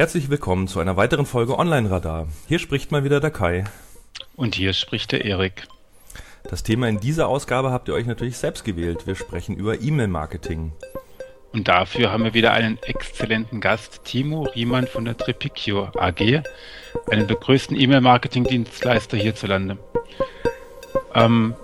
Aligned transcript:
Herzlich 0.00 0.30
willkommen 0.30 0.66
zu 0.66 0.80
einer 0.80 0.96
weiteren 0.96 1.26
Folge 1.26 1.58
Online 1.58 1.90
Radar. 1.90 2.26
Hier 2.48 2.58
spricht 2.58 2.90
mal 2.90 3.04
wieder 3.04 3.20
der 3.20 3.30
Kai. 3.30 3.64
Und 4.34 4.54
hier 4.54 4.72
spricht 4.72 5.12
der 5.12 5.26
Erik. 5.26 5.68
Das 6.48 6.62
Thema 6.62 6.88
in 6.88 7.00
dieser 7.00 7.28
Ausgabe 7.28 7.70
habt 7.70 7.86
ihr 7.86 7.92
euch 7.92 8.06
natürlich 8.06 8.38
selbst 8.38 8.64
gewählt. 8.64 9.06
Wir 9.06 9.14
sprechen 9.14 9.56
über 9.56 9.78
E-Mail-Marketing. 9.78 10.72
Und 11.52 11.68
dafür 11.68 12.10
haben 12.10 12.24
wir 12.24 12.32
wieder 12.32 12.54
einen 12.54 12.78
exzellenten 12.82 13.60
Gast, 13.60 14.00
Timo 14.04 14.44
Riemann 14.54 14.86
von 14.86 15.04
der 15.04 15.18
Tripicure 15.18 15.92
AG, 15.94 16.44
einem 17.10 17.26
der 17.26 17.36
größten 17.36 17.78
E-Mail-Marketing-Dienstleister 17.78 19.18
hierzulande. 19.18 19.76
Ähm, 21.14 21.54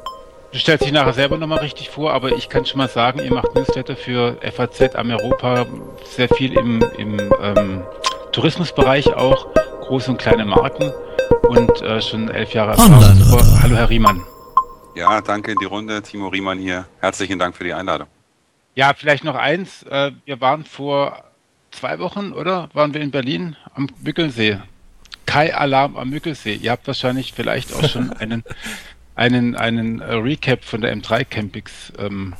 du 0.52 0.58
stellst 0.58 0.84
dich 0.84 0.92
nachher 0.92 1.14
selber 1.14 1.38
nochmal 1.38 1.60
richtig 1.60 1.88
vor, 1.88 2.12
aber 2.12 2.32
ich 2.32 2.50
kann 2.50 2.66
schon 2.66 2.76
mal 2.76 2.90
sagen, 2.90 3.20
ihr 3.20 3.32
macht 3.32 3.54
Newsletter 3.54 3.96
für 3.96 4.36
FAZ 4.42 4.94
am 4.94 5.08
Europa, 5.08 5.64
sehr 6.04 6.28
viel 6.28 6.52
im, 6.52 6.84
im 6.98 7.18
ähm, 7.40 7.82
Tourismusbereich 8.36 9.14
auch, 9.14 9.46
große 9.80 10.10
und 10.10 10.18
kleine 10.18 10.44
Marken 10.44 10.92
und 11.48 11.80
äh, 11.80 12.02
schon 12.02 12.28
elf 12.28 12.52
Jahre 12.52 12.72
Erfahrung. 12.72 13.62
Hallo 13.62 13.76
Herr 13.76 13.88
Riemann. 13.88 14.22
Ja, 14.94 15.22
danke 15.22 15.52
in 15.52 15.58
die 15.58 15.64
Runde. 15.64 16.02
Timo 16.02 16.28
Riemann 16.28 16.58
hier. 16.58 16.86
Herzlichen 17.00 17.38
Dank 17.38 17.56
für 17.56 17.64
die 17.64 17.72
Einladung. 17.72 18.08
Ja, 18.74 18.92
vielleicht 18.92 19.24
noch 19.24 19.36
eins. 19.36 19.84
Äh, 19.84 20.12
wir 20.26 20.38
waren 20.42 20.66
vor 20.66 21.24
zwei 21.70 21.98
Wochen, 21.98 22.32
oder? 22.32 22.68
Waren 22.74 22.92
wir 22.92 23.00
in 23.00 23.10
Berlin 23.10 23.56
am 23.74 23.88
Mückelsee. 24.02 24.58
Kai 25.24 25.56
Alarm 25.56 25.96
am 25.96 26.10
Mückelsee. 26.10 26.56
Ihr 26.56 26.72
habt 26.72 26.86
wahrscheinlich 26.86 27.32
vielleicht 27.32 27.72
auch 27.72 27.88
schon 27.88 28.12
einen, 28.18 28.44
einen, 29.14 29.56
einen 29.56 30.02
äh, 30.02 30.12
Recap 30.12 30.62
von 30.62 30.82
der 30.82 30.94
M3 30.94 31.24
Campings 31.24 31.90
ähm, 31.98 32.34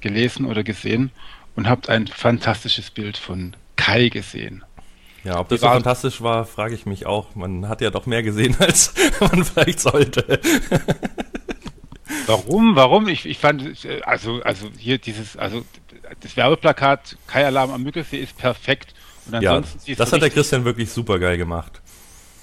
gelesen 0.00 0.46
oder 0.46 0.62
gesehen 0.62 1.10
und 1.56 1.68
habt 1.68 1.88
ein 1.88 2.06
fantastisches 2.06 2.92
Bild 2.92 3.16
von 3.16 3.56
Kai 3.74 4.08
gesehen. 4.08 4.62
Ja, 5.24 5.38
ob 5.38 5.48
das 5.48 5.60
so 5.60 5.66
fantastisch 5.66 6.20
war, 6.20 6.44
frage 6.44 6.74
ich 6.74 6.84
mich 6.84 7.06
auch. 7.06 7.34
Man 7.34 7.68
hat 7.68 7.80
ja 7.80 7.90
doch 7.90 8.06
mehr 8.06 8.22
gesehen, 8.22 8.56
als 8.60 8.92
man 9.20 9.44
vielleicht 9.44 9.80
sollte. 9.80 10.40
Warum? 12.26 12.76
Warum? 12.76 13.08
Ich, 13.08 13.26
ich 13.26 13.38
fand, 13.38 13.64
also, 14.02 14.42
also 14.42 14.68
hier 14.76 14.98
dieses, 14.98 15.36
also 15.36 15.64
das 16.20 16.36
Werbeplakat 16.36 17.16
Kai 17.26 17.46
Alarm 17.46 17.70
am 17.70 17.82
Müggelsee 17.82 18.18
ist 18.18 18.36
perfekt. 18.36 18.94
Und 19.26 19.34
ansonsten 19.34 19.80
ja, 19.84 19.94
das 19.94 20.12
hat 20.12 20.22
der 20.22 20.30
Christian 20.30 20.64
wirklich 20.64 20.90
super 20.90 21.18
geil 21.18 21.36
gemacht. 21.36 21.80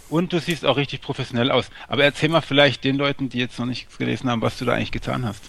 Und 0.09 0.33
du 0.33 0.39
siehst 0.39 0.65
auch 0.65 0.77
richtig 0.77 1.01
professionell 1.01 1.51
aus. 1.51 1.69
Aber 1.87 2.03
erzähl 2.03 2.29
mal 2.29 2.41
vielleicht 2.41 2.83
den 2.83 2.95
Leuten, 2.95 3.29
die 3.29 3.37
jetzt 3.37 3.59
noch 3.59 3.65
nichts 3.65 3.97
gelesen 3.97 4.29
haben, 4.29 4.41
was 4.41 4.57
du 4.57 4.65
da 4.65 4.73
eigentlich 4.73 4.91
getan 4.91 5.25
hast. 5.25 5.43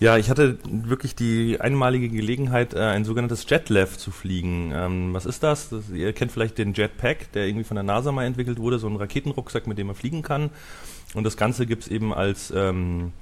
Ja, 0.00 0.16
ich 0.16 0.28
hatte 0.28 0.58
wirklich 0.64 1.14
die 1.14 1.60
einmalige 1.60 2.08
Gelegenheit, 2.08 2.74
äh, 2.74 2.80
ein 2.80 3.04
sogenanntes 3.04 3.48
JetLev 3.48 3.96
zu 3.96 4.10
fliegen. 4.10 4.72
Ähm, 4.74 5.14
was 5.14 5.26
ist 5.26 5.42
das? 5.42 5.70
Ihr 5.92 6.12
kennt 6.12 6.32
vielleicht 6.32 6.58
den 6.58 6.74
Jetpack, 6.74 7.32
der 7.32 7.46
irgendwie 7.46 7.64
von 7.64 7.76
der 7.76 7.84
NASA 7.84 8.12
mal 8.12 8.24
entwickelt 8.24 8.58
wurde, 8.58 8.78
so 8.78 8.88
ein 8.88 8.96
Raketenrucksack, 8.96 9.66
mit 9.66 9.78
dem 9.78 9.86
man 9.86 9.96
fliegen 9.96 10.22
kann. 10.22 10.50
Und 11.14 11.24
das 11.24 11.36
Ganze 11.36 11.66
gibt's 11.66 11.86
eben 11.88 12.12
als 12.12 12.52
ähm, 12.54 13.12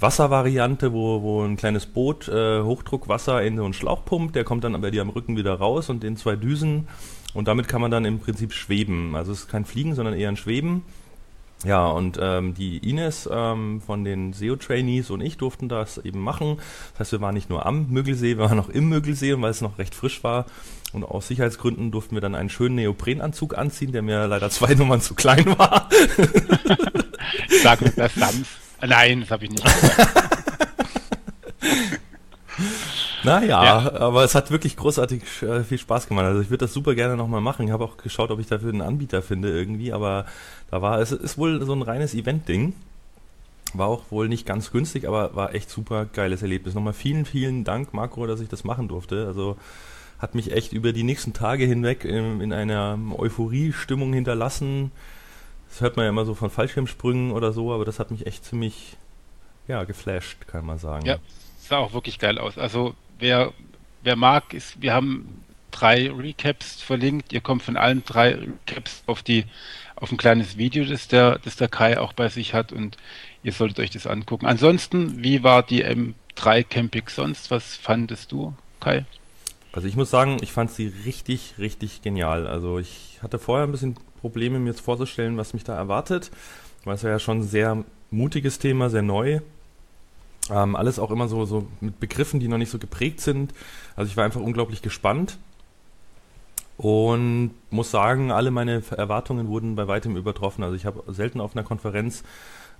Wasservariante, 0.00 0.92
wo, 0.92 1.22
wo 1.22 1.42
ein 1.42 1.56
kleines 1.56 1.86
Boot 1.86 2.28
äh, 2.28 2.62
Hochdruckwasser 2.62 3.42
in 3.42 3.56
so 3.56 3.64
einen 3.64 3.74
Schlauch 3.74 4.04
pumpt, 4.04 4.34
der 4.34 4.44
kommt 4.44 4.64
dann 4.64 4.80
bei 4.80 4.90
dir 4.90 5.02
am 5.02 5.10
Rücken 5.10 5.36
wieder 5.36 5.54
raus 5.54 5.90
und 5.90 6.04
in 6.04 6.16
zwei 6.16 6.36
Düsen 6.36 6.88
und 7.34 7.48
damit 7.48 7.68
kann 7.68 7.80
man 7.80 7.90
dann 7.90 8.04
im 8.04 8.20
Prinzip 8.20 8.52
schweben. 8.52 9.14
Also 9.14 9.32
es 9.32 9.40
ist 9.40 9.48
kein 9.48 9.64
Fliegen, 9.64 9.94
sondern 9.94 10.14
eher 10.14 10.28
ein 10.28 10.36
Schweben. 10.36 10.82
Ja, 11.64 11.88
und 11.88 12.18
ähm, 12.20 12.54
die 12.54 12.78
Ines 12.78 13.28
ähm, 13.30 13.80
von 13.80 14.04
den 14.04 14.32
SEO-Trainees 14.32 15.10
und 15.10 15.20
ich 15.20 15.38
durften 15.38 15.68
das 15.68 15.98
eben 15.98 16.20
machen. 16.20 16.58
Das 16.92 17.00
heißt, 17.00 17.12
wir 17.12 17.20
waren 17.20 17.34
nicht 17.34 17.50
nur 17.50 17.66
am 17.66 17.88
Mögelsee, 17.88 18.28
wir 18.38 18.44
waren 18.44 18.60
auch 18.60 18.68
im 18.68 18.88
Mögelsee, 18.88 19.34
weil 19.40 19.50
es 19.50 19.60
noch 19.60 19.78
recht 19.78 19.94
frisch 19.94 20.22
war. 20.22 20.46
Und 20.92 21.04
aus 21.04 21.28
Sicherheitsgründen 21.28 21.90
durften 21.90 22.14
wir 22.14 22.20
dann 22.20 22.34
einen 22.34 22.48
schönen 22.48 22.76
Neoprenanzug 22.76 23.58
anziehen, 23.58 23.92
der 23.92 24.02
mir 24.02 24.26
leider 24.26 24.50
zwei 24.50 24.74
Nummern 24.74 25.00
zu 25.00 25.14
klein 25.14 25.46
war. 25.58 25.88
Sag 27.62 27.82
mir 27.82 27.90
das 27.90 28.14
Sams. 28.14 28.48
Nein, 28.80 29.20
das 29.20 29.30
habe 29.30 29.44
ich 29.44 29.50
nicht. 29.50 29.64
Naja, 33.28 33.64
ja. 33.64 33.92
aber 34.00 34.24
es 34.24 34.34
hat 34.34 34.50
wirklich 34.50 34.76
großartig 34.76 35.22
äh, 35.42 35.62
viel 35.64 35.78
Spaß 35.78 36.08
gemacht. 36.08 36.26
Also 36.26 36.40
ich 36.40 36.50
würde 36.50 36.64
das 36.64 36.72
super 36.72 36.94
gerne 36.94 37.16
nochmal 37.16 37.40
machen. 37.40 37.66
Ich 37.66 37.72
habe 37.72 37.84
auch 37.84 37.96
geschaut, 37.96 38.30
ob 38.30 38.40
ich 38.40 38.46
dafür 38.46 38.70
einen 38.70 38.82
Anbieter 38.82 39.22
finde 39.22 39.50
irgendwie, 39.50 39.92
aber 39.92 40.26
da 40.70 40.82
war 40.82 41.00
es 41.00 41.12
ist 41.12 41.38
wohl 41.38 41.64
so 41.64 41.72
ein 41.72 41.82
reines 41.82 42.14
Event-Ding. 42.14 42.74
War 43.74 43.88
auch 43.88 44.10
wohl 44.10 44.28
nicht 44.28 44.46
ganz 44.46 44.70
günstig, 44.70 45.06
aber 45.06 45.36
war 45.36 45.54
echt 45.54 45.70
super 45.70 46.06
geiles 46.06 46.42
Erlebnis. 46.42 46.74
Nochmal 46.74 46.94
vielen, 46.94 47.26
vielen 47.26 47.64
Dank, 47.64 47.92
Marco, 47.92 48.26
dass 48.26 48.40
ich 48.40 48.48
das 48.48 48.64
machen 48.64 48.88
durfte. 48.88 49.26
Also 49.26 49.56
hat 50.18 50.34
mich 50.34 50.52
echt 50.52 50.72
über 50.72 50.92
die 50.92 51.02
nächsten 51.02 51.32
Tage 51.32 51.64
hinweg 51.64 52.04
in, 52.04 52.40
in 52.40 52.52
einer 52.52 52.98
Euphorie-Stimmung 53.16 54.12
hinterlassen. 54.12 54.90
Das 55.68 55.80
hört 55.80 55.96
man 55.96 56.04
ja 56.04 56.10
immer 56.10 56.24
so 56.24 56.34
von 56.34 56.50
Fallschirmsprüngen 56.50 57.30
oder 57.30 57.52
so, 57.52 57.72
aber 57.72 57.84
das 57.84 57.98
hat 57.98 58.10
mich 58.10 58.26
echt 58.26 58.44
ziemlich, 58.44 58.96
ja, 59.68 59.84
geflasht, 59.84 60.46
kann 60.46 60.64
man 60.66 60.78
sagen. 60.78 61.06
Ja, 61.06 61.18
sah 61.60 61.78
auch 61.78 61.92
wirklich 61.92 62.18
geil 62.18 62.38
aus. 62.38 62.58
Also 62.58 62.94
wer, 63.18 63.52
wer 64.02 64.16
mag, 64.16 64.54
ist, 64.54 64.80
wir 64.80 64.94
haben 64.94 65.44
drei 65.70 66.10
Recaps 66.10 66.80
verlinkt. 66.82 67.32
Ihr 67.32 67.40
kommt 67.40 67.62
von 67.62 67.76
allen 67.76 68.04
drei 68.04 68.34
Recaps 68.34 69.02
auf 69.06 69.22
die, 69.22 69.44
auf 69.96 70.10
ein 70.10 70.16
kleines 70.16 70.56
Video, 70.56 70.84
das 70.84 71.08
der, 71.08 71.38
das 71.38 71.56
der 71.56 71.68
Kai 71.68 71.98
auch 71.98 72.12
bei 72.12 72.28
sich 72.28 72.54
hat 72.54 72.72
und 72.72 72.96
ihr 73.42 73.52
solltet 73.52 73.80
euch 73.80 73.90
das 73.90 74.06
angucken. 74.06 74.46
Ansonsten, 74.46 75.22
wie 75.22 75.42
war 75.42 75.62
die 75.62 75.84
M3 75.84 76.64
Camping 76.64 77.08
sonst? 77.08 77.50
Was 77.50 77.76
fandest 77.76 78.32
du, 78.32 78.54
Kai? 78.80 79.04
Also 79.72 79.86
ich 79.86 79.96
muss 79.96 80.10
sagen, 80.10 80.38
ich 80.40 80.52
fand 80.52 80.70
sie 80.70 80.92
richtig, 81.04 81.54
richtig 81.58 82.02
genial. 82.02 82.46
Also 82.46 82.78
ich 82.78 83.18
hatte 83.22 83.38
vorher 83.38 83.66
ein 83.66 83.72
bisschen 83.72 83.96
Probleme, 84.20 84.58
mir 84.58 84.70
jetzt 84.70 84.80
vorzustellen, 84.80 85.36
was 85.36 85.54
mich 85.54 85.64
da 85.64 85.76
erwartet, 85.76 86.30
weil 86.84 86.94
es 86.94 87.02
ja 87.02 87.18
schon 87.18 87.38
ein 87.38 87.42
sehr 87.44 87.84
mutiges 88.10 88.58
Thema, 88.58 88.90
sehr 88.90 89.02
neu. 89.02 89.40
Ähm, 90.50 90.76
alles 90.76 90.98
auch 90.98 91.10
immer 91.10 91.28
so, 91.28 91.44
so 91.44 91.66
mit 91.80 92.00
Begriffen, 92.00 92.40
die 92.40 92.48
noch 92.48 92.58
nicht 92.58 92.70
so 92.70 92.78
geprägt 92.78 93.20
sind. 93.20 93.52
Also 93.96 94.10
ich 94.10 94.16
war 94.16 94.24
einfach 94.24 94.40
unglaublich 94.40 94.82
gespannt 94.82 95.38
und 96.76 97.50
muss 97.70 97.90
sagen, 97.90 98.30
alle 98.30 98.50
meine 98.50 98.82
Erwartungen 98.96 99.48
wurden 99.48 99.74
bei 99.74 99.88
weitem 99.88 100.16
übertroffen. 100.16 100.62
Also 100.62 100.76
ich 100.76 100.86
habe 100.86 101.02
selten 101.12 101.40
auf 101.40 101.56
einer 101.56 101.64
Konferenz 101.64 102.22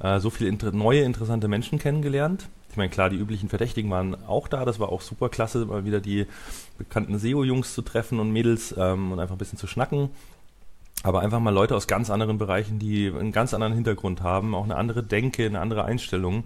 äh, 0.00 0.20
so 0.20 0.30
viele 0.30 0.48
inter 0.48 0.72
neue, 0.72 1.02
interessante 1.02 1.48
Menschen 1.48 1.78
kennengelernt. 1.78 2.48
Ich 2.70 2.76
meine, 2.76 2.90
klar, 2.90 3.10
die 3.10 3.16
üblichen 3.16 3.48
Verdächtigen 3.48 3.90
waren 3.90 4.16
auch 4.26 4.46
da. 4.46 4.64
Das 4.64 4.78
war 4.78 4.90
auch 4.90 5.00
super 5.00 5.28
klasse, 5.28 5.66
mal 5.66 5.84
wieder 5.84 6.00
die 6.00 6.26
bekannten 6.78 7.18
SEO-Jungs 7.18 7.74
zu 7.74 7.82
treffen 7.82 8.20
und 8.20 8.30
Mädels 8.30 8.74
ähm, 8.78 9.12
und 9.12 9.18
einfach 9.20 9.34
ein 9.34 9.38
bisschen 9.38 9.58
zu 9.58 9.66
schnacken 9.66 10.10
aber 11.02 11.20
einfach 11.20 11.40
mal 11.40 11.54
Leute 11.54 11.76
aus 11.76 11.86
ganz 11.86 12.10
anderen 12.10 12.38
Bereichen, 12.38 12.78
die 12.78 13.08
einen 13.08 13.32
ganz 13.32 13.54
anderen 13.54 13.72
Hintergrund 13.72 14.22
haben, 14.22 14.54
auch 14.54 14.64
eine 14.64 14.76
andere 14.76 15.02
Denke, 15.02 15.46
eine 15.46 15.60
andere 15.60 15.84
Einstellung. 15.84 16.44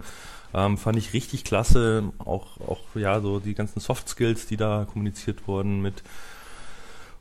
Ähm, 0.53 0.77
fand 0.77 0.97
ich 0.97 1.13
richtig 1.13 1.43
klasse. 1.43 2.11
Auch, 2.19 2.59
auch, 2.67 2.81
ja, 2.95 3.19
so 3.21 3.39
die 3.39 3.55
ganzen 3.55 3.79
Soft 3.79 4.09
Skills, 4.09 4.45
die 4.45 4.57
da 4.57 4.85
kommuniziert 4.91 5.47
wurden 5.47 5.81
mit, 5.81 6.03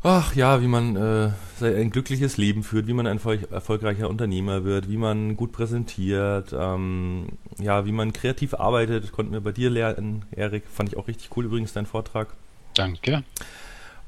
ach 0.03 0.35
ja, 0.35 0.61
wie 0.61 0.67
man 0.67 0.97
äh, 0.97 1.31
ein 1.61 1.91
glückliches 1.91 2.37
Leben 2.37 2.63
führt, 2.63 2.87
wie 2.87 2.93
man 2.93 3.07
ein 3.07 3.21
erfolgreicher 3.51 4.11
Unternehmer 4.11 4.65
wird, 4.65 4.91
wie 4.91 4.97
man 4.97 5.37
gut 5.37 5.53
präsentiert, 5.53 6.53
ähm, 6.53 7.29
ja, 7.59 7.87
wie 7.87 7.93
man 7.93 8.13
kreativ 8.13 8.55
arbeitet, 8.55 9.13
konnten 9.13 9.33
wir 9.33 9.41
bei 9.41 9.53
dir 9.53 9.71
lernen, 9.71 10.25
Erik. 10.33 10.65
Fand 10.71 10.91
ich 10.91 10.99
auch 10.99 11.09
richtig 11.09 11.35
cool 11.37 11.47
übrigens, 11.47 11.73
dein 11.73 11.87
Vortrag. 11.87 12.29
Danke 12.75 13.23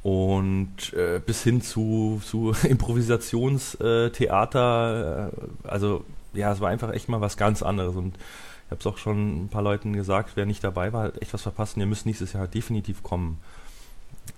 und 0.04 0.92
äh, 0.92 1.20
bis 1.24 1.42
hin 1.42 1.62
zu, 1.62 2.20
zu 2.22 2.54
Improvisationstheater. 2.68 5.32
Äh, 5.32 5.66
also 5.66 6.04
ja, 6.34 6.52
es 6.52 6.60
war 6.60 6.68
einfach 6.68 6.92
echt 6.92 7.08
mal 7.08 7.22
was 7.22 7.38
ganz 7.38 7.62
anderes 7.62 7.96
und 7.96 8.18
ich 8.66 8.70
habe 8.70 8.80
es 8.80 8.86
auch 8.86 8.98
schon 8.98 9.44
ein 9.44 9.48
paar 9.48 9.62
Leuten 9.62 9.92
gesagt, 9.92 10.32
wer 10.34 10.46
nicht 10.46 10.64
dabei 10.64 10.92
war, 10.92 11.04
hat 11.04 11.22
echt 11.22 11.34
was 11.34 11.42
verpasst. 11.42 11.76
Und 11.76 11.80
ihr 11.82 11.86
müsst 11.86 12.06
nächstes 12.06 12.32
Jahr 12.32 12.46
definitiv 12.48 13.02
kommen. 13.02 13.40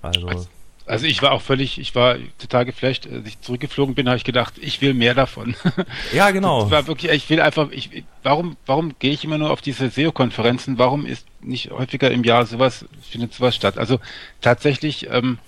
Also, 0.03 0.27
also 0.27 0.49
also 0.87 1.07
ich 1.07 1.21
war 1.21 1.33
auch 1.33 1.43
völlig, 1.43 1.79
ich 1.81 1.95
war 1.97 2.17
total 2.39 2.65
geflasht. 2.65 3.09
Als 3.13 3.27
ich 3.27 3.41
zurückgeflogen 3.41 3.97
bin, 3.97 4.07
habe 4.07 4.17
ich 4.17 4.25
gedacht, 4.25 4.55
ich 4.61 4.81
will 4.81 4.95
mehr 4.95 5.15
davon. 5.15 5.57
Ja, 6.13 6.31
genau. 6.31 6.63
Das 6.63 6.71
war 6.71 6.87
wirklich, 6.87 7.11
ich 7.11 7.29
will 7.29 7.41
einfach, 7.41 7.71
ich, 7.71 8.05
warum, 8.23 8.57
warum 8.67 8.95
gehe 8.99 9.13
ich 9.13 9.25
immer 9.25 9.39
nur 9.39 9.51
auf 9.51 9.61
diese 9.61 9.91
SEO-Konferenzen? 9.91 10.79
Warum 10.79 11.05
ist 11.05 11.27
nicht 11.41 11.71
häufiger 11.71 12.11
im 12.11 12.23
Jahr 12.23 12.47
sowas, 12.47 12.85
findet 13.03 13.35
sowas 13.35 13.57
statt? 13.57 13.79
Also 13.79 13.99
tatsächlich, 14.41 15.09
ähm, 15.11 15.39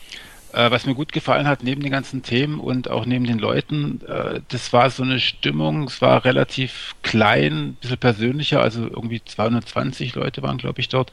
äh, 0.52 0.70
was 0.70 0.86
mir 0.86 0.94
gut 0.94 1.12
gefallen 1.12 1.46
hat, 1.46 1.62
neben 1.62 1.82
den 1.82 1.92
ganzen 1.92 2.22
Themen 2.22 2.60
und 2.60 2.90
auch 2.90 3.06
neben 3.06 3.26
den 3.26 3.38
Leuten, 3.38 4.00
äh, 4.06 4.40
das 4.48 4.72
war 4.72 4.90
so 4.90 5.02
eine 5.02 5.20
Stimmung, 5.20 5.84
es 5.84 6.00
war 6.00 6.24
relativ 6.24 6.94
klein, 7.02 7.52
ein 7.52 7.74
bisschen 7.74 7.98
persönlicher, 7.98 8.60
also 8.60 8.82
irgendwie 8.82 9.22
220 9.24 10.14
Leute 10.14 10.42
waren, 10.42 10.58
glaube 10.58 10.80
ich, 10.80 10.88
dort. 10.88 11.12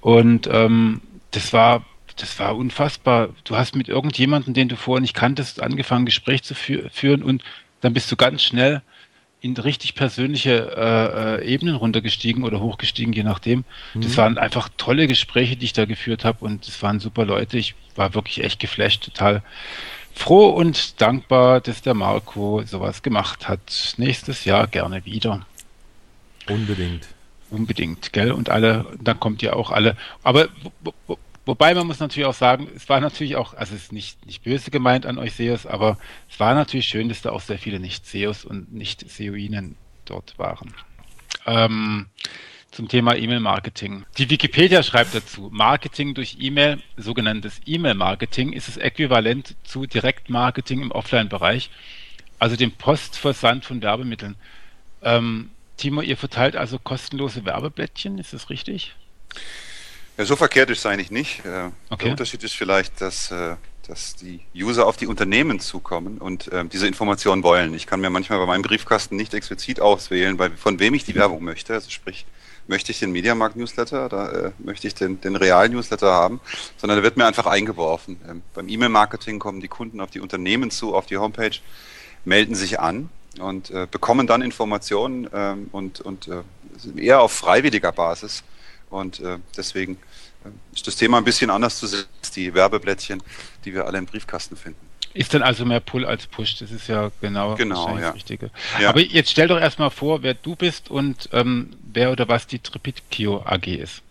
Und 0.00 0.48
ähm, 0.50 1.00
das 1.30 1.52
war 1.52 1.84
das 2.16 2.38
war 2.38 2.56
unfassbar. 2.56 3.30
Du 3.44 3.56
hast 3.56 3.74
mit 3.74 3.88
irgendjemandem, 3.88 4.54
den 4.54 4.68
du 4.68 4.76
vorher 4.76 5.00
nicht 5.00 5.14
kanntest, 5.14 5.60
angefangen, 5.60 6.06
Gespräch 6.06 6.44
zu 6.44 6.54
fü 6.54 6.88
führen 6.90 7.22
und 7.22 7.42
dann 7.80 7.92
bist 7.92 8.10
du 8.10 8.16
ganz 8.16 8.42
schnell 8.42 8.82
in 9.44 9.54
richtig 9.58 9.94
persönliche 9.94 10.74
äh, 10.74 11.42
äh, 11.42 11.46
Ebenen 11.46 11.74
runtergestiegen 11.74 12.44
oder 12.44 12.60
hochgestiegen, 12.60 13.12
je 13.12 13.24
nachdem. 13.24 13.64
Mhm. 13.92 14.00
Das 14.00 14.16
waren 14.16 14.38
einfach 14.38 14.70
tolle 14.78 15.06
Gespräche, 15.06 15.56
die 15.56 15.66
ich 15.66 15.74
da 15.74 15.84
geführt 15.84 16.24
habe 16.24 16.42
und 16.46 16.66
das 16.66 16.82
waren 16.82 16.98
super 16.98 17.26
Leute. 17.26 17.58
Ich 17.58 17.74
war 17.94 18.14
wirklich 18.14 18.42
echt 18.42 18.58
geflasht, 18.58 19.04
total 19.04 19.42
froh 20.14 20.48
und 20.48 20.98
dankbar, 21.02 21.60
dass 21.60 21.82
der 21.82 21.92
Marco 21.92 22.62
sowas 22.64 23.02
gemacht 23.02 23.46
hat. 23.46 23.94
Nächstes 23.98 24.46
Jahr 24.46 24.66
gerne 24.66 25.04
wieder. 25.04 25.44
Unbedingt. 26.48 27.06
Unbedingt, 27.50 28.14
gell? 28.14 28.32
Und 28.32 28.48
alle, 28.48 28.86
dann 28.98 29.20
kommt 29.20 29.42
ihr 29.42 29.56
auch 29.56 29.70
alle. 29.70 29.94
Aber 30.22 30.48
wobei 31.46 31.74
man 31.74 31.86
muss 31.86 32.00
natürlich 32.00 32.26
auch 32.26 32.34
sagen, 32.34 32.68
es 32.74 32.88
war 32.88 33.00
natürlich 33.00 33.36
auch, 33.36 33.54
also 33.54 33.74
es 33.74 33.84
ist 33.84 33.92
nicht, 33.92 34.24
nicht 34.26 34.42
böse 34.42 34.70
gemeint 34.70 35.06
an 35.06 35.18
euch 35.18 35.34
SEOs, 35.34 35.66
aber 35.66 35.98
es 36.30 36.40
war 36.40 36.54
natürlich 36.54 36.86
schön, 36.86 37.08
dass 37.08 37.22
da 37.22 37.30
auch 37.30 37.40
sehr 37.40 37.58
viele 37.58 37.80
Nicht-SEOs 37.80 38.44
und 38.44 38.72
Nicht-SEOinen 38.72 39.76
dort 40.04 40.38
waren. 40.38 40.74
Ähm, 41.46 42.06
zum 42.74 42.88
Thema 42.88 43.14
E-Mail-Marketing. 43.14 44.04
Die 44.18 44.30
Wikipedia 44.30 44.82
schreibt 44.82 45.14
dazu, 45.14 45.48
Marketing 45.52 46.14
durch 46.14 46.38
E-Mail, 46.40 46.82
sogenanntes 46.96 47.60
E-Mail-Marketing, 47.66 48.52
ist 48.52 48.68
es 48.68 48.76
äquivalent 48.76 49.54
zu 49.62 49.86
Direktmarketing 49.86 50.82
im 50.82 50.90
Offline-Bereich, 50.90 51.70
also 52.40 52.56
dem 52.56 52.72
Postversand 52.72 53.64
von 53.64 53.80
Werbemitteln. 53.80 54.34
Ähm, 55.02 55.50
Timo, 55.76 56.00
ihr 56.02 56.16
verteilt 56.16 56.56
also 56.56 56.78
kostenlose 56.78 57.44
Werbeblättchen, 57.44 58.18
ist 58.18 58.32
das 58.32 58.50
richtig? 58.50 58.94
Ja, 60.16 60.24
so 60.24 60.36
verkehrt 60.36 60.70
ist 60.70 60.78
es 60.78 60.86
eigentlich 60.86 61.10
nicht. 61.10 61.44
Äh, 61.44 61.70
okay. 61.90 62.04
Der 62.04 62.10
Unterschied 62.12 62.44
ist 62.44 62.54
vielleicht, 62.54 63.00
dass, 63.00 63.30
äh, 63.32 63.56
dass 63.88 64.14
die 64.14 64.40
User 64.54 64.86
auf 64.86 64.96
die 64.96 65.06
Unternehmen 65.06 65.58
zukommen 65.58 66.18
und 66.18 66.52
äh, 66.52 66.64
diese 66.66 66.86
Informationen 66.86 67.42
wollen. 67.42 67.74
Ich 67.74 67.86
kann 67.86 68.00
mir 68.00 68.10
manchmal 68.10 68.38
bei 68.38 68.46
meinem 68.46 68.62
Briefkasten 68.62 69.16
nicht 69.16 69.34
explizit 69.34 69.80
auswählen, 69.80 70.36
bei, 70.36 70.50
von 70.50 70.78
wem 70.78 70.94
ich 70.94 71.04
die 71.04 71.16
Werbung 71.16 71.42
möchte. 71.42 71.74
Also 71.74 71.90
sprich, 71.90 72.26
möchte 72.66 72.92
ich 72.92 73.00
den 73.00 73.12
Mediamarkt-Newsletter 73.12 74.06
oder 74.06 74.46
äh, 74.46 74.50
möchte 74.58 74.86
ich 74.86 74.94
den, 74.94 75.20
den 75.20 75.36
Real-Newsletter 75.36 76.10
haben, 76.12 76.40
sondern 76.76 76.96
der 76.96 77.02
wird 77.02 77.16
mir 77.16 77.26
einfach 77.26 77.46
eingeworfen. 77.46 78.20
Ähm, 78.28 78.42
beim 78.54 78.68
E-Mail-Marketing 78.68 79.38
kommen 79.38 79.60
die 79.60 79.68
Kunden 79.68 80.00
auf 80.00 80.10
die 80.10 80.20
Unternehmen 80.20 80.70
zu, 80.70 80.94
auf 80.94 81.06
die 81.06 81.18
Homepage, 81.18 81.58
melden 82.24 82.54
sich 82.54 82.80
an 82.80 83.10
und 83.38 83.70
äh, 83.70 83.86
bekommen 83.90 84.26
dann 84.26 84.42
Informationen 84.42 85.28
ähm, 85.34 85.68
und, 85.72 86.00
und 86.00 86.28
äh, 86.28 86.42
eher 87.00 87.20
auf 87.20 87.32
freiwilliger 87.32 87.92
Basis. 87.92 88.44
Und 88.94 89.20
äh, 89.20 89.38
deswegen 89.56 89.98
äh, 90.44 90.48
ist 90.74 90.86
das 90.86 90.96
Thema 90.96 91.18
ein 91.18 91.24
bisschen 91.24 91.50
anders 91.50 91.78
zu 91.78 91.86
sehen 91.86 92.04
als 92.20 92.30
die 92.30 92.54
Werbeblättchen, 92.54 93.22
die 93.64 93.74
wir 93.74 93.86
alle 93.86 93.98
im 93.98 94.06
Briefkasten 94.06 94.56
finden. 94.56 94.78
Ist 95.14 95.32
dann 95.32 95.42
also 95.42 95.64
mehr 95.64 95.80
Pull 95.80 96.04
als 96.04 96.26
Push, 96.26 96.58
das 96.58 96.72
ist 96.72 96.88
ja 96.88 97.10
genau, 97.20 97.54
genau 97.54 97.96
ja. 97.96 98.06
das 98.06 98.14
Richtige. 98.16 98.50
Ja. 98.80 98.88
Aber 98.88 99.00
jetzt 99.00 99.30
stell 99.30 99.46
doch 99.46 99.60
erstmal 99.60 99.90
vor, 99.90 100.22
wer 100.22 100.34
du 100.34 100.56
bist 100.56 100.90
und 100.90 101.28
ähm, 101.32 101.76
wer 101.92 102.10
oder 102.10 102.28
was 102.28 102.48
die 102.48 102.58
Tripicchio 102.58 103.42
AG 103.44 103.66
ist. 103.68 104.02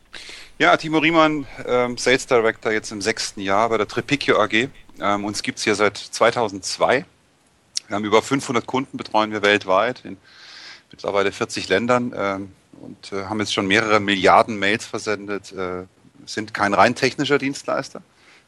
Ja, 0.60 0.78
Timo 0.78 1.00
Riemann, 1.00 1.46
ähm, 1.66 1.98
Sales 1.98 2.26
Director 2.28 2.72
jetzt 2.72 2.92
im 2.92 3.02
sechsten 3.02 3.42
Jahr 3.42 3.68
bei 3.68 3.78
der 3.78 3.88
Tripicchio 3.88 4.40
AG. 4.40 4.70
Ähm, 5.02 5.26
uns 5.26 5.44
gibt 5.44 5.58
es 5.58 5.66
hier 5.66 5.76
seit 5.76 5.98
2002. 5.98 7.06
Wir 7.88 7.96
haben 7.96 8.06
über 8.06 8.22
500 8.22 8.66
Kunden, 8.66 8.98
betreuen 8.98 9.32
wir 9.32 9.42
weltweit 9.42 10.06
in 10.06 10.18
mittlerweile 10.92 11.32
40 11.32 11.68
Ländern 11.68 12.14
ähm, 12.16 12.52
und 12.82 13.12
äh, 13.12 13.26
haben 13.26 13.40
jetzt 13.40 13.54
schon 13.54 13.68
mehrere 13.68 14.00
Milliarden 14.00 14.58
Mails 14.60 14.86
versendet, 14.86 15.52
äh, 15.52 15.84
sind 16.26 16.54
kein 16.54 16.74
rein 16.74 16.96
technischer 16.96 17.38
Dienstleister. 17.38 18.02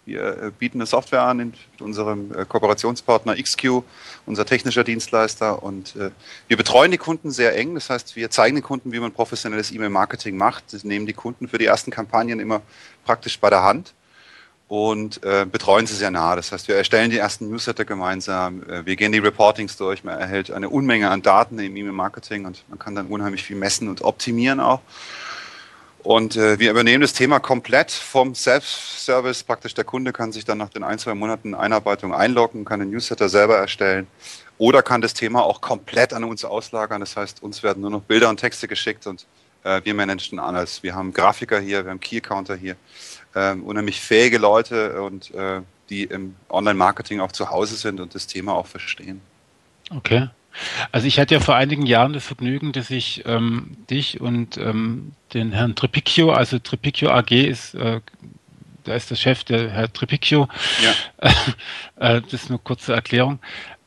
Wir 0.05 0.37
äh, 0.37 0.51
bieten 0.51 0.77
eine 0.77 0.85
Software 0.85 1.23
an 1.23 1.37
mit 1.37 1.55
unserem 1.79 2.31
äh, 2.31 2.45
Kooperationspartner 2.45 3.35
XQ, 3.41 3.81
unser 4.27 4.45
technischer 4.45 4.83
Dienstleister. 4.83 5.63
Und 5.63 5.95
äh, 5.95 6.11
wir 6.47 6.57
betreuen 6.57 6.91
die 6.91 6.97
Kunden 6.97 7.31
sehr 7.31 7.55
eng. 7.57 7.73
Das 7.73 7.89
heißt, 7.89 8.15
wir 8.15 8.29
zeigen 8.29 8.55
den 8.55 8.63
Kunden, 8.63 8.91
wie 8.91 8.99
man 8.99 9.11
professionelles 9.11 9.71
E-Mail-Marketing 9.71 10.37
macht. 10.37 10.71
Wir 10.71 10.79
nehmen 10.83 11.07
die 11.07 11.13
Kunden 11.13 11.47
für 11.47 11.57
die 11.57 11.65
ersten 11.65 11.89
Kampagnen 11.89 12.39
immer 12.39 12.61
praktisch 13.03 13.39
bei 13.39 13.49
der 13.49 13.63
Hand 13.63 13.93
und 14.67 15.23
äh, 15.23 15.45
betreuen 15.45 15.85
sie 15.85 15.95
sehr 15.95 16.11
nah. 16.11 16.35
Das 16.35 16.51
heißt, 16.51 16.67
wir 16.67 16.75
erstellen 16.75 17.11
die 17.11 17.17
ersten 17.17 17.49
Newsletter 17.49 17.85
gemeinsam, 17.85 18.63
äh, 18.63 18.85
wir 18.85 18.95
gehen 18.95 19.11
die 19.11 19.19
Reportings 19.19 19.77
durch, 19.77 20.03
man 20.03 20.19
erhält 20.19 20.51
eine 20.51 20.69
Unmenge 20.69 21.09
an 21.09 21.21
Daten 21.21 21.59
im 21.59 21.75
E-Mail-Marketing 21.75 22.45
und 22.45 22.63
man 22.69 22.79
kann 22.79 22.95
dann 22.95 23.07
unheimlich 23.07 23.43
viel 23.43 23.55
messen 23.55 23.87
und 23.87 24.01
optimieren 24.01 24.59
auch. 24.59 24.81
Und 26.05 26.35
äh, 26.35 26.59
wir 26.59 26.69
übernehmen 26.69 27.01
das 27.01 27.13
Thema 27.13 27.39
komplett 27.39 27.89
vom 27.89 28.35
Self-Service. 28.35 29.43
Praktisch 29.43 29.73
der 29.73 29.85
Kunde 29.85 30.13
kann 30.13 30.31
sich 30.31 30.45
dann 30.45 30.59
nach 30.59 30.69
den 30.69 30.83
ein, 30.83 30.99
zwei 30.99 31.15
Monaten 31.15 31.55
Einarbeitung 31.55 32.13
einloggen, 32.13 32.63
kann 32.63 32.79
den 32.79 32.91
Newsletter 32.91 33.27
selber 33.27 33.57
erstellen 33.57 34.05
oder 34.59 34.83
kann 34.83 35.01
das 35.01 35.15
Thema 35.15 35.43
auch 35.43 35.61
komplett 35.61 36.13
an 36.13 36.23
uns 36.23 36.45
auslagern. 36.45 36.99
Das 36.99 37.17
heißt, 37.17 37.41
uns 37.41 37.63
werden 37.63 37.81
nur 37.81 37.89
noch 37.89 38.01
Bilder 38.01 38.29
und 38.29 38.39
Texte 38.39 38.67
geschickt 38.67 39.07
und 39.07 39.25
wir 39.83 39.93
managen 39.93 40.39
alles. 40.39 40.83
Wir 40.83 40.93
haben 40.93 41.11
Grafiker 41.11 41.59
hier, 41.59 41.83
wir 41.83 41.91
haben 41.91 41.99
Key-Counter 41.99 42.55
hier 42.55 42.75
ähm, 43.35 43.63
unheimlich 43.63 43.99
fähige 43.99 44.37
Leute 44.37 45.01
und 45.01 45.33
äh, 45.33 45.61
die 45.89 46.03
im 46.03 46.35
Online-Marketing 46.49 47.19
auch 47.19 47.31
zu 47.31 47.49
Hause 47.49 47.75
sind 47.75 47.99
und 47.99 48.15
das 48.15 48.27
Thema 48.27 48.53
auch 48.53 48.67
verstehen. 48.67 49.21
Okay. 49.89 50.29
Also 50.91 51.05
ich 51.07 51.19
hatte 51.19 51.35
ja 51.35 51.41
vor 51.41 51.55
einigen 51.55 51.85
Jahren 51.85 52.13
das 52.13 52.25
Vergnügen, 52.25 52.71
dass 52.71 52.89
ich 52.89 53.23
ähm, 53.25 53.75
dich 53.89 54.21
und 54.21 54.57
ähm, 54.57 55.11
den 55.33 55.51
Herrn 55.51 55.75
Tripicchio, 55.75 56.31
also 56.31 56.59
Tripicchio 56.59 57.09
AG 57.09 57.31
ist, 57.31 57.75
äh, 57.75 57.99
da 58.85 58.95
ist 58.95 59.11
der 59.11 59.15
Chef, 59.15 59.43
der 59.43 59.69
Herr 59.69 59.91
Tripicchio. 59.91 60.47
Ja. 60.81 61.29
äh, 62.17 62.21
das 62.21 62.33
ist 62.33 62.49
eine 62.49 62.59
kurze 62.59 62.93
Erklärung. 62.93 63.39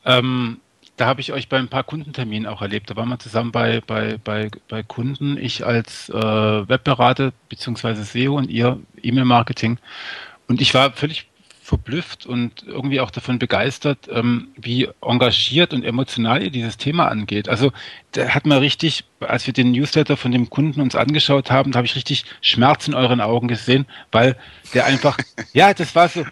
Ähm, 0.05 0.61
da 0.99 1.07
habe 1.07 1.21
ich 1.21 1.33
euch 1.33 1.49
bei 1.49 1.59
ein 1.59 1.69
paar 1.69 1.85
Kundenterminen 1.85 2.47
auch 2.47 2.61
erlebt. 2.61 2.91
Da 2.91 2.97
waren 2.97 3.09
wir 3.09 3.19
zusammen 3.19 3.53
bei, 3.53 3.81
bei, 3.87 4.19
bei, 4.23 4.51
bei 4.69 4.83
Kunden, 4.83 5.39
ich 5.39 5.65
als 5.65 6.09
äh, 6.11 6.15
Webberater 6.15 7.33
bzw. 7.49 7.95
SEO 8.03 8.37
und 8.37 8.51
ihr 8.51 8.79
E-Mail-Marketing. 9.01 9.79
Und 10.49 10.61
ich 10.61 10.75
war 10.75 10.93
völlig 10.93 11.29
verblüfft 11.63 12.25
und 12.25 12.65
irgendwie 12.67 12.99
auch 12.99 13.11
davon 13.11 13.39
begeistert, 13.39 14.09
ähm, 14.11 14.49
wie 14.57 14.89
engagiert 15.03 15.75
und 15.75 15.85
emotional 15.85 16.43
ihr 16.43 16.51
dieses 16.51 16.79
Thema 16.79 17.09
angeht. 17.09 17.49
Also 17.49 17.73
da 18.13 18.31
hat 18.31 18.47
man 18.47 18.59
richtig, 18.59 19.05
als 19.21 19.47
wir 19.47 19.53
den 19.53 19.73
Newsletter 19.73 20.17
von 20.17 20.33
dem 20.33 20.49
Kunden 20.49 20.81
uns 20.81 20.97
angeschaut 20.97 21.51
haben, 21.51 21.73
da 21.73 21.77
habe 21.77 21.87
ich 21.87 21.95
richtig 21.95 22.25
Schmerz 22.41 22.89
in 22.89 22.95
euren 22.95 23.21
Augen 23.21 23.49
gesehen, 23.49 23.85
weil 24.11 24.37
der 24.73 24.87
einfach, 24.87 25.19
ja, 25.53 25.75
das 25.75 25.95
war 25.95 26.09
so, 26.09 26.25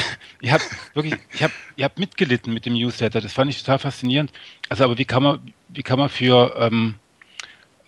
ihr 0.40 0.52
habt 0.52 0.64
wirklich, 0.94 1.14
ich 1.32 1.42
hab, 1.42 1.50
ihr 1.76 1.84
habt 1.84 1.98
mitgelitten 1.98 2.52
mit 2.52 2.66
dem 2.66 2.74
Newsletter. 2.74 3.20
Das 3.20 3.32
fand 3.32 3.50
ich 3.50 3.60
total 3.60 3.78
faszinierend. 3.78 4.32
Also, 4.68 4.84
aber 4.84 4.98
wie 4.98 5.04
kann 5.04 5.22
man, 5.22 5.52
wie 5.68 5.82
kann 5.82 5.98
man 5.98 6.08
für, 6.08 6.54
ähm, 6.58 6.94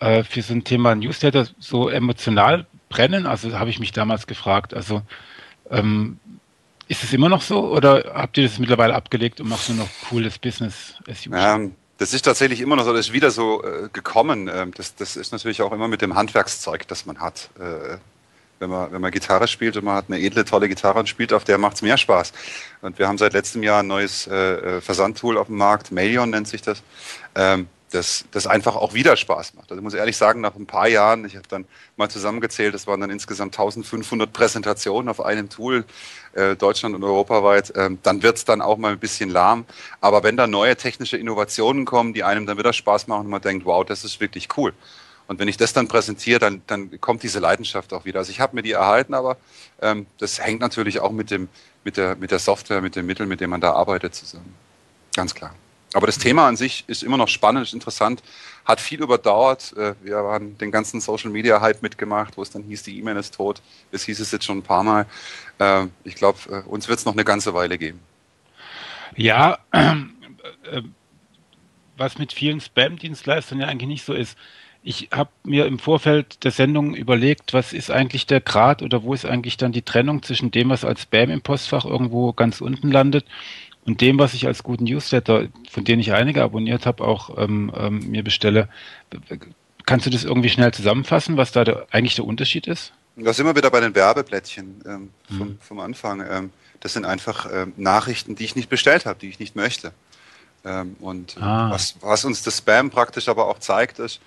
äh, 0.00 0.24
für 0.24 0.42
so 0.42 0.54
ein 0.54 0.64
Thema 0.64 0.94
Newsletter 0.94 1.46
so 1.58 1.88
emotional 1.88 2.66
brennen? 2.88 3.26
Also, 3.26 3.58
habe 3.58 3.70
ich 3.70 3.78
mich 3.78 3.92
damals 3.92 4.26
gefragt. 4.26 4.74
Also, 4.74 5.02
ähm, 5.70 6.18
ist 6.88 7.02
es 7.02 7.12
immer 7.12 7.28
noch 7.28 7.42
so 7.42 7.68
oder 7.70 8.12
habt 8.14 8.36
ihr 8.36 8.44
das 8.44 8.58
mittlerweile 8.58 8.94
abgelegt 8.94 9.40
und 9.40 9.48
macht 9.48 9.68
nur 9.70 9.78
noch 9.78 9.88
cooles 10.08 10.38
Business 10.38 10.96
as 11.08 11.26
usual? 11.26 11.60
Ähm, 11.60 11.74
das 11.98 12.12
ist 12.12 12.22
tatsächlich 12.22 12.60
immer 12.60 12.76
noch 12.76 12.84
so, 12.84 12.92
das 12.92 13.06
ist 13.06 13.12
wieder 13.12 13.30
so 13.30 13.62
äh, 13.62 13.88
gekommen. 13.92 14.50
Ähm, 14.52 14.72
das, 14.74 14.94
das 14.96 15.16
ist 15.16 15.32
natürlich 15.32 15.62
auch 15.62 15.72
immer 15.72 15.88
mit 15.88 16.02
dem 16.02 16.14
Handwerkszeug, 16.14 16.86
das 16.88 17.06
man 17.06 17.20
hat. 17.20 17.50
Äh, 17.58 17.96
wenn 18.64 18.70
man, 18.70 18.92
wenn 18.92 19.00
man 19.00 19.10
Gitarre 19.10 19.46
spielt 19.46 19.76
und 19.76 19.84
man 19.84 19.96
hat 19.96 20.06
eine 20.08 20.18
edle, 20.18 20.44
tolle 20.44 20.68
Gitarre 20.68 20.98
und 20.98 21.08
spielt 21.08 21.32
auf 21.32 21.44
der, 21.44 21.58
macht 21.58 21.76
es 21.76 21.82
mehr 21.82 21.98
Spaß. 21.98 22.32
Und 22.80 22.98
wir 22.98 23.06
haben 23.06 23.18
seit 23.18 23.34
letztem 23.34 23.62
Jahr 23.62 23.80
ein 23.80 23.86
neues 23.86 24.26
äh, 24.26 24.34
äh, 24.34 24.80
Versandtool 24.80 25.36
auf 25.36 25.48
dem 25.48 25.56
Markt, 25.56 25.92
Mailion 25.92 26.30
nennt 26.30 26.48
sich 26.48 26.62
das, 26.62 26.82
ähm, 27.34 27.68
das, 27.90 28.24
das 28.32 28.46
einfach 28.46 28.74
auch 28.74 28.94
wieder 28.94 29.16
Spaß 29.16 29.54
macht. 29.54 29.70
Also 29.70 29.78
ich 29.78 29.84
muss 29.84 29.94
ehrlich 29.94 30.16
sagen, 30.16 30.40
nach 30.40 30.56
ein 30.56 30.66
paar 30.66 30.88
Jahren, 30.88 31.24
ich 31.26 31.36
habe 31.36 31.46
dann 31.48 31.66
mal 31.96 32.08
zusammengezählt, 32.08 32.74
das 32.74 32.86
waren 32.86 33.00
dann 33.00 33.10
insgesamt 33.10 33.54
1500 33.54 34.32
Präsentationen 34.32 35.08
auf 35.08 35.20
einem 35.20 35.48
Tool, 35.50 35.84
äh, 36.32 36.56
Deutschland 36.56 36.94
und 36.94 37.04
europaweit, 37.04 37.72
ähm, 37.76 37.98
dann 38.02 38.22
wird 38.22 38.38
es 38.38 38.44
dann 38.44 38.62
auch 38.62 38.78
mal 38.78 38.92
ein 38.92 38.98
bisschen 38.98 39.28
lahm. 39.28 39.66
Aber 40.00 40.22
wenn 40.22 40.36
da 40.36 40.46
neue 40.46 40.74
technische 40.76 41.18
Innovationen 41.18 41.84
kommen, 41.84 42.14
die 42.14 42.24
einem 42.24 42.46
dann 42.46 42.58
wieder 42.58 42.72
Spaß 42.72 43.06
machen 43.08 43.26
und 43.26 43.30
man 43.30 43.42
denkt, 43.42 43.66
wow, 43.66 43.84
das 43.84 44.04
ist 44.04 44.20
wirklich 44.20 44.48
cool. 44.56 44.72
Und 45.26 45.38
wenn 45.38 45.48
ich 45.48 45.56
das 45.56 45.72
dann 45.72 45.88
präsentiere, 45.88 46.38
dann, 46.38 46.62
dann 46.66 47.00
kommt 47.00 47.22
diese 47.22 47.38
Leidenschaft 47.38 47.92
auch 47.92 48.04
wieder. 48.04 48.18
Also 48.18 48.30
ich 48.30 48.40
habe 48.40 48.56
mir 48.56 48.62
die 48.62 48.72
erhalten, 48.72 49.14
aber 49.14 49.36
ähm, 49.80 50.06
das 50.18 50.40
hängt 50.40 50.60
natürlich 50.60 51.00
auch 51.00 51.12
mit, 51.12 51.30
dem, 51.30 51.48
mit, 51.82 51.96
der, 51.96 52.16
mit 52.16 52.30
der 52.30 52.38
Software, 52.38 52.82
mit 52.82 52.96
den 52.96 53.06
Mitteln, 53.06 53.28
mit 53.28 53.40
denen 53.40 53.50
man 53.50 53.60
da 53.60 53.72
arbeitet, 53.72 54.14
zusammen. 54.14 54.54
Ganz 55.14 55.34
klar. 55.34 55.54
Aber 55.94 56.06
das 56.06 56.18
Thema 56.18 56.48
an 56.48 56.56
sich 56.56 56.84
ist 56.88 57.04
immer 57.04 57.16
noch 57.16 57.28
spannend, 57.28 57.64
ist 57.64 57.72
interessant, 57.72 58.22
hat 58.64 58.80
viel 58.80 59.00
überdauert. 59.00 59.74
Äh, 59.76 59.94
wir 60.02 60.16
haben 60.16 60.58
den 60.58 60.72
ganzen 60.72 61.00
Social 61.00 61.30
Media 61.30 61.60
Hype 61.60 61.82
mitgemacht, 61.82 62.36
wo 62.36 62.42
es 62.42 62.50
dann 62.50 62.64
hieß, 62.64 62.82
die 62.82 62.98
E-Mail 62.98 63.16
ist 63.16 63.34
tot. 63.34 63.62
Das 63.92 64.02
hieß 64.02 64.18
es 64.20 64.32
jetzt 64.32 64.44
schon 64.44 64.58
ein 64.58 64.62
paar 64.62 64.82
Mal. 64.82 65.06
Ähm, 65.60 65.92
ich 66.02 66.16
glaube, 66.16 66.38
äh, 66.50 66.68
uns 66.68 66.88
wird 66.88 66.98
es 66.98 67.04
noch 67.04 67.12
eine 67.12 67.24
ganze 67.24 67.54
Weile 67.54 67.78
geben. 67.78 68.00
Ja, 69.16 69.58
äh, 69.70 70.82
was 71.96 72.18
mit 72.18 72.32
vielen 72.32 72.60
Spam-Dienstleistern 72.60 73.60
ja 73.60 73.68
eigentlich 73.68 73.88
nicht 73.88 74.04
so 74.04 74.14
ist 74.14 74.36
ich 74.86 75.08
habe 75.10 75.30
mir 75.44 75.64
im 75.64 75.78
Vorfeld 75.78 76.44
der 76.44 76.50
Sendung 76.50 76.94
überlegt, 76.94 77.54
was 77.54 77.72
ist 77.72 77.90
eigentlich 77.90 78.26
der 78.26 78.40
Grad 78.40 78.82
oder 78.82 79.02
wo 79.02 79.14
ist 79.14 79.24
eigentlich 79.24 79.56
dann 79.56 79.72
die 79.72 79.82
Trennung 79.82 80.22
zwischen 80.22 80.50
dem, 80.50 80.68
was 80.68 80.84
als 80.84 81.02
Spam 81.02 81.30
im 81.30 81.40
Postfach 81.40 81.86
irgendwo 81.86 82.34
ganz 82.34 82.60
unten 82.60 82.92
landet 82.92 83.24
und 83.86 84.02
dem, 84.02 84.18
was 84.18 84.34
ich 84.34 84.46
als 84.46 84.62
guten 84.62 84.84
Newsletter, 84.84 85.48
von 85.70 85.84
denen 85.84 86.00
ich 86.00 86.12
einige 86.12 86.42
abonniert 86.42 86.84
habe, 86.84 87.02
auch 87.02 87.36
ähm, 87.38 87.72
ähm, 87.74 88.10
mir 88.10 88.22
bestelle. 88.22 88.68
Kannst 89.86 90.04
du 90.04 90.10
das 90.10 90.24
irgendwie 90.24 90.50
schnell 90.50 90.72
zusammenfassen, 90.72 91.38
was 91.38 91.50
da 91.50 91.64
der, 91.64 91.86
eigentlich 91.90 92.16
der 92.16 92.26
Unterschied 92.26 92.66
ist? 92.66 92.92
Da 93.16 93.32
sind 93.32 93.46
wir 93.46 93.56
wieder 93.56 93.70
bei 93.70 93.80
den 93.80 93.94
Werbeblättchen 93.94 94.82
ähm, 94.86 95.10
vom, 95.28 95.48
mhm. 95.48 95.58
vom, 95.60 95.80
Anfang. 95.80 96.22
Ähm, 96.28 96.50
das 96.80 96.92
sind 96.92 97.06
einfach 97.06 97.48
ähm, 97.50 97.72
Nachrichten, 97.78 98.34
die 98.36 98.44
ich 98.44 98.54
nicht 98.54 98.68
bestellt 98.68 99.06
habe, 99.06 99.18
die 99.18 99.28
ich 99.28 99.38
nicht 99.38 99.56
möchte. 99.56 99.92
Ähm, 100.64 100.96
und 101.00 101.36
ah. 101.40 101.70
was, 101.70 101.96
was, 102.02 102.24
uns 102.26 102.42
das 102.42 102.58
Spam 102.58 102.90
praktisch 102.90 103.28
aber 103.28 103.46
auch 103.46 103.60
zeigt, 103.60 103.98
ist, 103.98 104.20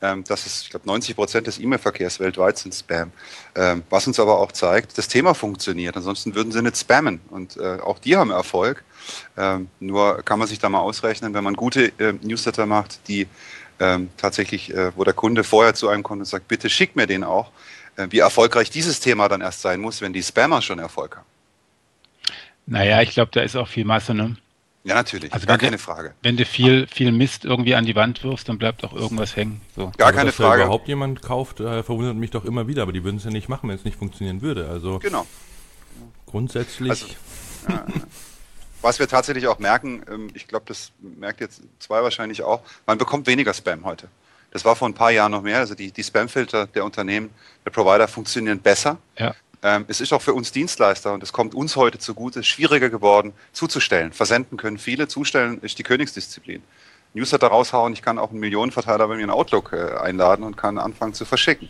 ähm, 0.00 0.24
dass 0.24 0.46
es, 0.46 0.62
ich 0.62 0.70
glaube, 0.70 0.86
90 0.86 1.16
Prozent 1.16 1.46
des 1.46 1.58
E-Mail-Verkehrs 1.58 2.20
weltweit 2.20 2.58
sind 2.58 2.74
Spam. 2.74 3.12
Ähm, 3.54 3.82
was 3.90 4.06
uns 4.06 4.20
aber 4.20 4.38
auch 4.38 4.52
zeigt, 4.52 4.96
das 4.98 5.08
Thema 5.08 5.34
funktioniert. 5.34 5.96
Ansonsten 5.96 6.34
würden 6.34 6.52
sie 6.52 6.62
nicht 6.62 6.76
spammen. 6.76 7.20
Und 7.30 7.56
äh, 7.56 7.78
auch 7.80 7.98
die 7.98 8.16
haben 8.16 8.30
Erfolg. 8.30 8.84
Ähm, 9.36 9.68
nur 9.80 10.22
kann 10.22 10.38
man 10.38 10.48
sich 10.48 10.58
da 10.58 10.68
mal 10.68 10.80
ausrechnen, 10.80 11.34
wenn 11.34 11.44
man 11.44 11.54
gute 11.54 11.92
Newsletter 12.22 12.66
macht, 12.66 13.08
die 13.08 13.26
tatsächlich, 14.16 14.74
äh, 14.74 14.90
wo 14.96 15.04
der 15.04 15.14
Kunde 15.14 15.44
vorher 15.44 15.72
zu 15.72 15.88
einem 15.88 16.02
kommt 16.02 16.18
und 16.18 16.24
sagt, 16.24 16.48
bitte 16.48 16.68
schick 16.68 16.96
mir 16.96 17.06
den 17.06 17.22
auch, 17.22 17.52
äh, 17.98 18.06
wie 18.10 18.20
erfolgreich 18.20 18.70
dieses 18.70 19.00
Thema 19.00 19.28
dann 19.28 19.40
erst 19.40 19.60
sein 19.60 19.80
muss, 19.80 20.00
wenn 20.00 20.12
die 20.12 20.22
Spammer 20.22 20.62
schon 20.62 20.78
Erfolg 20.78 21.16
haben. 21.16 21.26
Naja, 22.66 23.02
ich 23.02 23.10
glaube, 23.10 23.30
da 23.32 23.40
ist 23.40 23.56
auch 23.56 23.68
viel 23.68 23.84
Masse, 23.84 24.14
ne? 24.14 24.36
Ja, 24.88 24.94
natürlich, 24.94 25.30
also 25.34 25.46
gar 25.46 25.58
keine 25.58 25.76
du, 25.76 25.82
Frage. 25.82 26.14
Wenn 26.22 26.38
du 26.38 26.46
viel, 26.46 26.86
viel 26.86 27.12
Mist 27.12 27.44
irgendwie 27.44 27.74
an 27.74 27.84
die 27.84 27.94
Wand 27.94 28.24
wirfst, 28.24 28.48
dann 28.48 28.56
bleibt 28.56 28.84
auch 28.84 28.94
irgendwas 28.94 29.36
hängen. 29.36 29.60
So. 29.76 29.92
Gar 29.98 30.06
also, 30.06 30.16
keine 30.16 30.30
dass 30.30 30.36
Frage. 30.36 30.60
Wenn 30.60 30.66
überhaupt 30.66 30.88
jemand 30.88 31.20
kauft, 31.20 31.60
äh, 31.60 31.82
verwundert 31.82 32.16
mich 32.16 32.30
doch 32.30 32.46
immer 32.46 32.68
wieder, 32.68 32.82
aber 32.82 32.92
die 32.92 33.04
würden 33.04 33.18
es 33.18 33.24
ja 33.24 33.30
nicht 33.30 33.50
machen, 33.50 33.68
wenn 33.68 33.76
es 33.76 33.84
nicht 33.84 33.98
funktionieren 33.98 34.40
würde. 34.40 34.66
Also 34.66 34.98
genau. 34.98 35.26
Grundsätzlich. 36.24 36.88
Also, 36.88 37.06
ja, 37.68 37.84
was 38.80 38.98
wir 38.98 39.08
tatsächlich 39.08 39.46
auch 39.46 39.58
merken, 39.58 40.02
ähm, 40.10 40.30
ich 40.32 40.48
glaube, 40.48 40.64
das 40.68 40.90
merkt 41.00 41.42
jetzt 41.42 41.60
zwei 41.80 42.02
wahrscheinlich 42.02 42.42
auch, 42.42 42.62
man 42.86 42.96
bekommt 42.96 43.26
weniger 43.26 43.52
Spam 43.52 43.84
heute. 43.84 44.08
Das 44.52 44.64
war 44.64 44.74
vor 44.74 44.88
ein 44.88 44.94
paar 44.94 45.10
Jahren 45.10 45.32
noch 45.32 45.42
mehr. 45.42 45.58
Also 45.58 45.74
die, 45.74 45.92
die 45.92 46.02
Spamfilter 46.02 46.66
der 46.66 46.86
Unternehmen, 46.86 47.28
der 47.66 47.72
Provider 47.72 48.08
funktionieren 48.08 48.60
besser. 48.60 48.96
Ja. 49.18 49.34
Ähm, 49.62 49.84
es 49.88 50.00
ist 50.00 50.12
auch 50.12 50.22
für 50.22 50.34
uns 50.34 50.52
Dienstleister 50.52 51.12
und 51.12 51.22
es 51.22 51.32
kommt 51.32 51.54
uns 51.54 51.76
heute 51.76 51.98
zugute, 51.98 52.44
schwieriger 52.44 52.90
geworden 52.90 53.32
zuzustellen. 53.52 54.12
Versenden 54.12 54.56
können 54.56 54.78
viele, 54.78 55.08
zustellen 55.08 55.60
ist 55.62 55.78
die 55.78 55.82
Königsdisziplin. 55.82 56.62
Newsletter 57.14 57.48
raushauen, 57.48 57.92
ich 57.92 58.02
kann 58.02 58.18
auch 58.18 58.30
einen 58.30 58.40
Millionenverteiler 58.40 59.08
bei 59.08 59.16
mir 59.16 59.24
in 59.24 59.30
Outlook 59.30 59.72
äh, 59.72 59.96
einladen 59.98 60.44
und 60.44 60.56
kann 60.56 60.78
anfangen 60.78 61.14
zu 61.14 61.24
verschicken. 61.24 61.68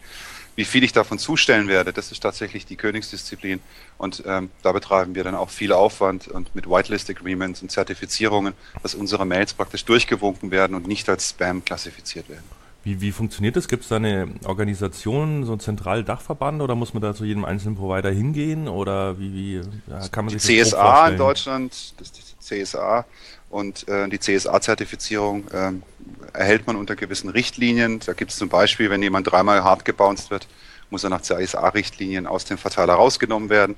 Wie 0.56 0.64
viel 0.64 0.82
ich 0.82 0.92
davon 0.92 1.20
zustellen 1.20 1.68
werde, 1.68 1.92
das 1.92 2.10
ist 2.10 2.20
tatsächlich 2.20 2.66
die 2.66 2.74
Königsdisziplin 2.74 3.60
und 3.96 4.24
ähm, 4.26 4.50
da 4.62 4.72
betreiben 4.72 5.14
wir 5.14 5.22
dann 5.22 5.36
auch 5.36 5.50
viel 5.50 5.72
Aufwand 5.72 6.26
und 6.26 6.52
mit 6.56 6.68
Whitelist 6.68 7.08
Agreements 7.08 7.62
und 7.62 7.70
Zertifizierungen, 7.70 8.54
dass 8.82 8.96
unsere 8.96 9.24
Mails 9.24 9.54
praktisch 9.54 9.84
durchgewunken 9.84 10.50
werden 10.50 10.74
und 10.74 10.88
nicht 10.88 11.08
als 11.08 11.30
Spam 11.30 11.64
klassifiziert 11.64 12.28
werden. 12.28 12.57
Wie, 12.88 13.02
wie 13.02 13.12
funktioniert 13.12 13.54
das? 13.54 13.68
Gibt 13.68 13.82
es 13.82 13.90
da 13.90 13.96
eine 13.96 14.28
Organisation, 14.46 15.44
so 15.44 15.52
einen 15.52 15.60
zentralen 15.60 16.06
Dachverband 16.06 16.62
oder 16.62 16.74
muss 16.74 16.94
man 16.94 17.02
da 17.02 17.14
zu 17.14 17.26
jedem 17.26 17.44
einzelnen 17.44 17.76
Provider 17.76 18.10
hingehen 18.10 18.66
oder 18.66 19.18
wie, 19.18 19.34
wie 19.34 19.54
ja, 19.90 20.08
kann 20.10 20.24
man 20.24 20.32
sich 20.32 20.42
die 20.42 20.58
das 20.58 20.70
CSA 20.70 21.08
in 21.08 21.18
Deutschland, 21.18 21.72
das 21.98 22.08
ist 22.08 22.34
die 22.40 22.62
CSA 22.64 23.04
und 23.50 23.86
äh, 23.88 24.08
die 24.08 24.18
CSA-Zertifizierung 24.18 25.48
äh, 25.48 25.72
erhält 26.32 26.66
man 26.66 26.76
unter 26.76 26.96
gewissen 26.96 27.28
Richtlinien. 27.28 28.00
Da 28.06 28.14
gibt 28.14 28.30
es 28.30 28.38
zum 28.38 28.48
Beispiel, 28.48 28.88
wenn 28.88 29.02
jemand 29.02 29.30
dreimal 29.30 29.64
hart 29.64 29.84
gebounced 29.84 30.30
wird, 30.30 30.48
muss 30.88 31.04
er 31.04 31.10
nach 31.10 31.20
CSA-Richtlinien 31.20 32.26
aus 32.26 32.46
dem 32.46 32.56
Verteiler 32.56 32.94
rausgenommen 32.94 33.50
werden. 33.50 33.76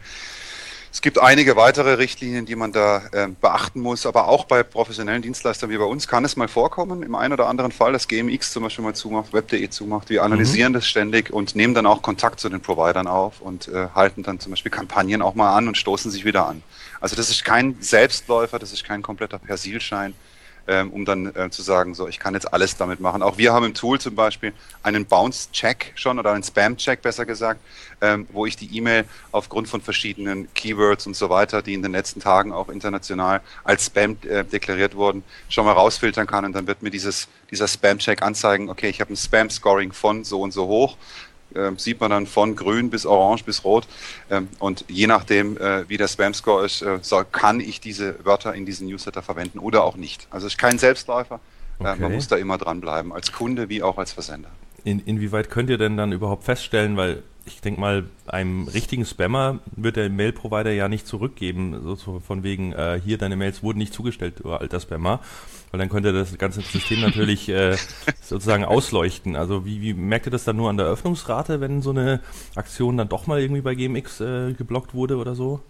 Es 0.92 1.02
gibt 1.02 1.20
einige 1.20 1.54
weitere 1.54 1.94
Richtlinien, 1.94 2.46
die 2.46 2.56
man 2.56 2.72
da 2.72 3.02
äh, 3.12 3.28
beachten 3.40 3.80
muss, 3.80 4.06
aber 4.06 4.26
auch 4.26 4.44
bei 4.44 4.64
professionellen 4.64 5.22
Dienstleistern 5.22 5.70
wie 5.70 5.78
bei 5.78 5.84
uns 5.84 6.08
kann 6.08 6.24
es 6.24 6.36
mal 6.36 6.48
vorkommen, 6.48 7.04
im 7.04 7.14
einen 7.14 7.32
oder 7.32 7.46
anderen 7.46 7.70
Fall, 7.70 7.92
dass 7.92 8.08
GMX 8.08 8.52
zum 8.52 8.64
Beispiel 8.64 8.84
mal 8.84 8.94
zumacht, 8.94 9.32
Web.de 9.32 9.70
zumacht. 9.70 10.10
Wir 10.10 10.24
analysieren 10.24 10.72
mhm. 10.72 10.74
das 10.74 10.88
ständig 10.88 11.32
und 11.32 11.54
nehmen 11.54 11.74
dann 11.74 11.86
auch 11.86 12.02
Kontakt 12.02 12.40
zu 12.40 12.48
den 12.48 12.60
Providern 12.60 13.06
auf 13.06 13.40
und 13.40 13.68
äh, 13.68 13.88
halten 13.94 14.24
dann 14.24 14.40
zum 14.40 14.50
Beispiel 14.50 14.72
Kampagnen 14.72 15.22
auch 15.22 15.36
mal 15.36 15.56
an 15.56 15.68
und 15.68 15.76
stoßen 15.76 16.10
sich 16.10 16.24
wieder 16.24 16.48
an. 16.48 16.62
Also 17.00 17.14
das 17.14 17.30
ist 17.30 17.44
kein 17.44 17.76
Selbstläufer, 17.80 18.58
das 18.58 18.72
ist 18.72 18.84
kein 18.84 19.02
kompletter 19.02 19.38
Persilschein 19.38 20.14
ähm, 20.70 20.90
um 20.92 21.04
dann 21.04 21.34
äh, 21.34 21.50
zu 21.50 21.62
sagen, 21.62 21.94
so, 21.94 22.06
ich 22.06 22.20
kann 22.20 22.34
jetzt 22.34 22.54
alles 22.54 22.76
damit 22.76 23.00
machen. 23.00 23.22
Auch 23.22 23.38
wir 23.38 23.52
haben 23.52 23.66
im 23.66 23.74
Tool 23.74 24.00
zum 24.00 24.14
Beispiel 24.14 24.52
einen 24.84 25.04
Bounce-Check 25.04 25.92
schon 25.96 26.20
oder 26.20 26.30
einen 26.30 26.44
Spam-Check 26.44 27.02
besser 27.02 27.26
gesagt, 27.26 27.60
ähm, 28.00 28.28
wo 28.30 28.46
ich 28.46 28.56
die 28.56 28.76
E-Mail 28.76 29.04
aufgrund 29.32 29.66
von 29.66 29.80
verschiedenen 29.80 30.48
Keywords 30.54 31.08
und 31.08 31.16
so 31.16 31.28
weiter, 31.28 31.60
die 31.60 31.74
in 31.74 31.82
den 31.82 31.90
letzten 31.90 32.20
Tagen 32.20 32.52
auch 32.52 32.68
international 32.68 33.40
als 33.64 33.86
Spam 33.86 34.16
äh, 34.22 34.44
deklariert 34.44 34.94
wurden, 34.94 35.24
schon 35.48 35.64
mal 35.64 35.72
rausfiltern 35.72 36.28
kann 36.28 36.44
und 36.44 36.52
dann 36.52 36.68
wird 36.68 36.82
mir 36.82 36.90
dieses, 36.90 37.26
dieser 37.50 37.66
Spam-Check 37.66 38.22
anzeigen, 38.22 38.70
okay, 38.70 38.88
ich 38.88 39.00
habe 39.00 39.12
ein 39.12 39.16
Spam-Scoring 39.16 39.90
von 39.90 40.22
so 40.22 40.40
und 40.40 40.52
so 40.52 40.68
hoch 40.68 40.96
äh, 41.54 41.72
sieht 41.76 42.00
man 42.00 42.10
dann 42.10 42.26
von 42.26 42.56
grün 42.56 42.90
bis 42.90 43.06
orange 43.06 43.44
bis 43.44 43.64
rot. 43.64 43.86
Ähm, 44.30 44.48
und 44.58 44.84
je 44.88 45.06
nachdem, 45.06 45.56
äh, 45.56 45.88
wie 45.88 45.96
der 45.96 46.08
Spam-Score 46.08 46.64
ist, 46.64 46.82
äh, 46.82 46.98
soll, 47.02 47.24
kann 47.30 47.60
ich 47.60 47.80
diese 47.80 48.24
Wörter 48.24 48.54
in 48.54 48.66
diesen 48.66 48.88
Newsletter 48.88 49.22
verwenden 49.22 49.58
oder 49.58 49.84
auch 49.84 49.96
nicht. 49.96 50.26
Also 50.30 50.46
es 50.46 50.54
ist 50.54 50.58
kein 50.58 50.78
Selbstläufer. 50.78 51.40
Äh, 51.80 51.84
okay. 51.84 52.00
man 52.00 52.12
muss 52.12 52.28
da 52.28 52.36
immer 52.36 52.58
dranbleiben, 52.58 53.12
als 53.12 53.32
Kunde 53.32 53.68
wie 53.68 53.82
auch 53.82 53.98
als 53.98 54.12
Versender. 54.12 54.50
In, 54.84 55.00
inwieweit 55.00 55.50
könnt 55.50 55.70
ihr 55.70 55.78
denn 55.78 55.96
dann 55.96 56.12
überhaupt 56.12 56.44
feststellen, 56.44 56.96
weil 56.96 57.22
ich 57.44 57.60
denke 57.60 57.80
mal, 57.80 58.04
einem 58.26 58.68
richtigen 58.68 59.04
Spammer 59.04 59.60
wird 59.76 59.96
der 59.96 60.08
Mail-Provider 60.10 60.72
ja 60.72 60.88
nicht 60.88 61.06
zurückgeben, 61.06 61.96
so 61.96 62.20
von 62.20 62.42
wegen, 62.42 62.72
äh, 62.72 63.00
hier 63.04 63.18
deine 63.18 63.36
Mails 63.36 63.62
wurden 63.62 63.78
nicht 63.78 63.94
zugestellt, 63.94 64.40
du 64.42 64.52
alter 64.52 64.80
Spammer, 64.80 65.20
weil 65.70 65.78
dann 65.78 65.88
könnte 65.88 66.12
das 66.12 66.36
ganze 66.38 66.60
System 66.62 67.00
natürlich 67.00 67.48
äh, 67.48 67.76
sozusagen 68.22 68.64
ausleuchten. 68.64 69.36
Also 69.36 69.64
wie, 69.64 69.80
wie 69.80 69.94
merkt 69.94 70.26
ihr 70.26 70.32
das 70.32 70.44
dann 70.44 70.56
nur 70.56 70.70
an 70.70 70.76
der 70.76 70.86
Öffnungsrate, 70.86 71.60
wenn 71.60 71.82
so 71.82 71.90
eine 71.90 72.20
Aktion 72.54 72.96
dann 72.96 73.08
doch 73.08 73.26
mal 73.26 73.40
irgendwie 73.40 73.62
bei 73.62 73.74
GMX 73.74 74.20
äh, 74.20 74.52
geblockt 74.52 74.94
wurde 74.94 75.16
oder 75.16 75.34
so? 75.34 75.60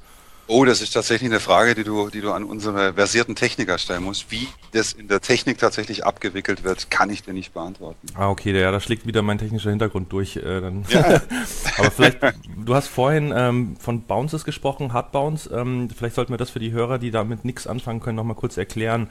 Oh, 0.53 0.65
das 0.65 0.83
ist 0.83 0.91
tatsächlich 0.91 1.31
eine 1.31 1.39
Frage, 1.39 1.77
die 1.77 1.85
du, 1.85 2.11
die 2.11 2.21
du 2.21 2.33
an 2.33 2.43
unsere 2.43 2.95
versierten 2.95 3.37
Techniker 3.37 3.79
stellen 3.79 4.03
musst. 4.03 4.33
Wie 4.33 4.49
das 4.73 4.93
in 4.93 5.07
der 5.07 5.21
Technik 5.21 5.59
tatsächlich 5.59 6.05
abgewickelt 6.05 6.65
wird, 6.65 6.91
kann 6.91 7.09
ich 7.09 7.23
dir 7.23 7.33
nicht 7.33 7.55
beantworten. 7.55 8.05
Ah, 8.15 8.31
okay, 8.31 8.59
ja, 8.61 8.73
da 8.73 8.81
schlägt 8.81 9.07
wieder 9.07 9.23
mein 9.23 9.39
technischer 9.39 9.71
Hintergrund 9.71 10.13
durch. 10.13 10.35
Äh, 10.35 10.61
dann. 10.61 10.85
Ja. 10.89 11.05
Aber 11.79 11.93
vielleicht, 11.93 12.19
du 12.57 12.75
hast 12.75 12.89
vorhin 12.89 13.33
ähm, 13.33 13.77
von 13.77 14.03
Bounces 14.03 14.45
gesprochen, 14.45 14.93
Hard 14.93 15.13
Bounce. 15.13 15.49
Ähm, 15.55 15.89
vielleicht 15.97 16.17
sollten 16.17 16.33
wir 16.33 16.39
das 16.39 16.51
für 16.51 16.59
die 16.59 16.73
Hörer, 16.73 16.99
die 16.99 17.13
damit 17.13 17.45
nichts 17.45 17.69
anfangen 17.69 18.01
können, 18.01 18.17
nochmal 18.17 18.35
kurz 18.35 18.57
erklären. 18.57 19.09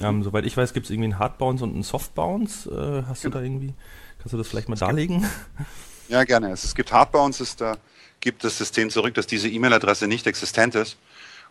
Ähm, 0.00 0.22
soweit 0.22 0.44
ich 0.44 0.56
weiß, 0.56 0.72
gibt 0.72 0.86
es 0.86 0.90
irgendwie 0.90 1.10
einen 1.10 1.18
Hard 1.18 1.38
Bounce 1.38 1.64
und 1.64 1.74
einen 1.74 1.82
Soft 1.82 2.14
Bounce. 2.14 2.68
Äh, 2.68 3.04
hast 3.08 3.22
genau. 3.22 3.34
du 3.34 3.38
da 3.38 3.44
irgendwie, 3.44 3.74
kannst 4.18 4.32
du 4.34 4.38
das 4.38 4.48
vielleicht 4.48 4.68
mal 4.68 4.76
darlegen? 4.76 5.26
Ja, 6.08 6.22
gerne. 6.22 6.52
Es 6.52 6.72
gibt 6.76 6.92
Hard 6.92 7.10
Bounces, 7.10 7.56
da 7.56 7.78
gibt 8.20 8.44
das 8.44 8.56
System 8.58 8.90
zurück, 8.90 9.14
dass 9.14 9.26
diese 9.26 9.48
E-Mail-Adresse 9.48 10.06
nicht 10.06 10.28
existent 10.28 10.76
ist. 10.76 10.96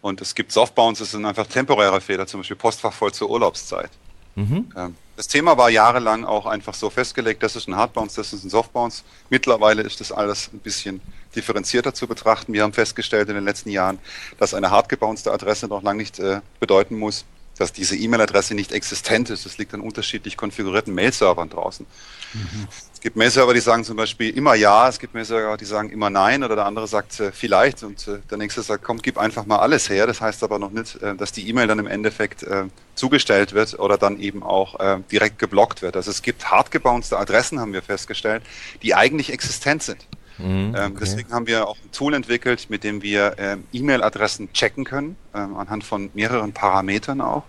Und 0.01 0.21
es 0.21 0.35
gibt 0.35 0.51
Softbounce, 0.51 0.99
das 0.99 1.11
sind 1.11 1.25
einfach 1.25 1.47
temporäre 1.47 1.99
Fehler, 1.99 2.27
zum 2.27 2.41
Beispiel 2.41 2.55
Postfach 2.55 2.93
voll 2.93 3.13
zur 3.13 3.29
Urlaubszeit. 3.29 3.89
Mhm. 4.35 4.71
Ähm, 4.75 4.95
das 5.15 5.27
Thema 5.27 5.57
war 5.57 5.69
jahrelang 5.69 6.25
auch 6.25 6.45
einfach 6.45 6.73
so 6.73 6.89
festgelegt, 6.89 7.41
das 7.41 7.55
ist 7.55 7.67
ein 7.67 7.75
Hardbounce, 7.75 8.15
das 8.15 8.33
ist 8.33 8.43
ein 8.43 8.49
Softbounce. 8.49 9.03
Mittlerweile 9.29 9.81
ist 9.81 10.01
das 10.01 10.11
alles 10.11 10.51
ein 10.53 10.59
bisschen 10.59 11.01
differenzierter 11.35 11.93
zu 11.93 12.05
betrachten. 12.05 12.51
Wir 12.53 12.63
haben 12.63 12.73
festgestellt 12.73 13.29
in 13.29 13.35
den 13.35 13.45
letzten 13.45 13.69
Jahren, 13.69 13.97
dass 14.37 14.53
eine 14.53 14.71
hardgebouncete 14.71 15.31
Adresse 15.31 15.67
noch 15.67 15.81
lange 15.81 15.99
nicht 15.99 16.19
äh, 16.19 16.41
bedeuten 16.59 16.99
muss, 16.99 17.25
dass 17.57 17.74
diese 17.74 17.95
E-Mail-Adresse 17.95 18.55
nicht 18.55 18.71
existent 18.71 19.29
ist. 19.29 19.45
Das 19.45 19.57
liegt 19.57 19.74
an 19.74 19.81
unterschiedlich 19.81 20.38
konfigurierten 20.38 20.93
Mail-Servern 20.93 21.50
draußen. 21.50 21.85
Mhm 22.33 22.67
gibt 23.05 23.17
Mail-Server, 23.17 23.53
die 23.53 23.59
sagen 23.59 23.83
zum 23.83 23.97
Beispiel 23.97 24.35
immer 24.35 24.55
ja, 24.55 24.89
es 24.89 24.97
gibt 24.97 25.13
Mail-Server, 25.13 25.57
die 25.57 25.65
sagen 25.65 25.91
immer 25.91 26.09
nein 26.09 26.43
oder 26.43 26.55
der 26.55 26.65
andere 26.65 26.88
sagt 26.88 27.19
äh, 27.19 27.31
vielleicht 27.31 27.83
und 27.83 28.07
äh, 28.07 28.17
der 28.31 28.39
nächste 28.39 28.63
sagt, 28.63 28.83
komm, 28.83 29.00
gib 29.00 29.19
einfach 29.19 29.45
mal 29.45 29.59
alles 29.59 29.91
her. 29.91 30.07
Das 30.07 30.21
heißt 30.21 30.43
aber 30.43 30.57
noch 30.57 30.71
nicht, 30.71 31.00
äh, 31.03 31.13
dass 31.15 31.31
die 31.31 31.47
E-Mail 31.47 31.67
dann 31.67 31.77
im 31.77 31.85
Endeffekt 31.85 32.41
äh, 32.41 32.63
zugestellt 32.95 33.53
wird 33.53 33.77
oder 33.77 34.00
dann 34.00 34.19
eben 34.19 34.41
auch 34.41 34.79
äh, 34.79 34.97
direkt 35.12 35.38
geblockt 35.38 35.83
wird. 35.83 35.95
Also 35.95 36.09
es 36.09 36.24
gibt 36.24 36.50
hart 36.50 36.71
gebouncete 36.71 37.19
Adressen, 37.19 37.59
haben 37.59 37.74
wir 37.74 37.83
festgestellt, 37.83 38.41
die 38.81 38.95
eigentlich 38.95 39.31
existent 39.31 39.83
sind. 39.83 40.07
Mhm, 40.38 40.75
ähm, 40.75 40.92
okay. 40.92 40.94
Deswegen 41.00 41.32
haben 41.32 41.48
wir 41.48 41.68
auch 41.68 41.77
ein 41.77 41.92
Tool 41.92 42.13
entwickelt, 42.13 42.70
mit 42.70 42.84
dem 42.84 43.01
wir 43.01 43.36
ähm, 43.38 43.63
E-Mail-Adressen 43.72 44.51
checken 44.54 44.84
können, 44.84 45.15
ähm, 45.34 45.56
anhand 45.56 45.84
von 45.84 46.10
mehreren 46.13 46.54
Parametern 46.54 47.22
auch. 47.22 47.44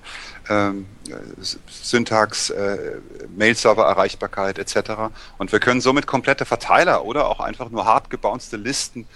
Syntax, 1.69 2.50
äh, 2.50 3.00
Mail-Server-Erreichbarkeit 3.37 4.61
etc. 4.61 5.11
Und 5.38 5.50
wir 5.50 5.59
können 5.59 5.81
somit 5.81 6.07
komplette 6.07 6.45
Verteiler 6.45 7.05
oder 7.05 7.28
auch 7.28 7.40
einfach 7.40 7.69
nur 7.69 7.85
hart 7.85 8.11
gebouncete 8.11 8.57
Listen 8.57 9.09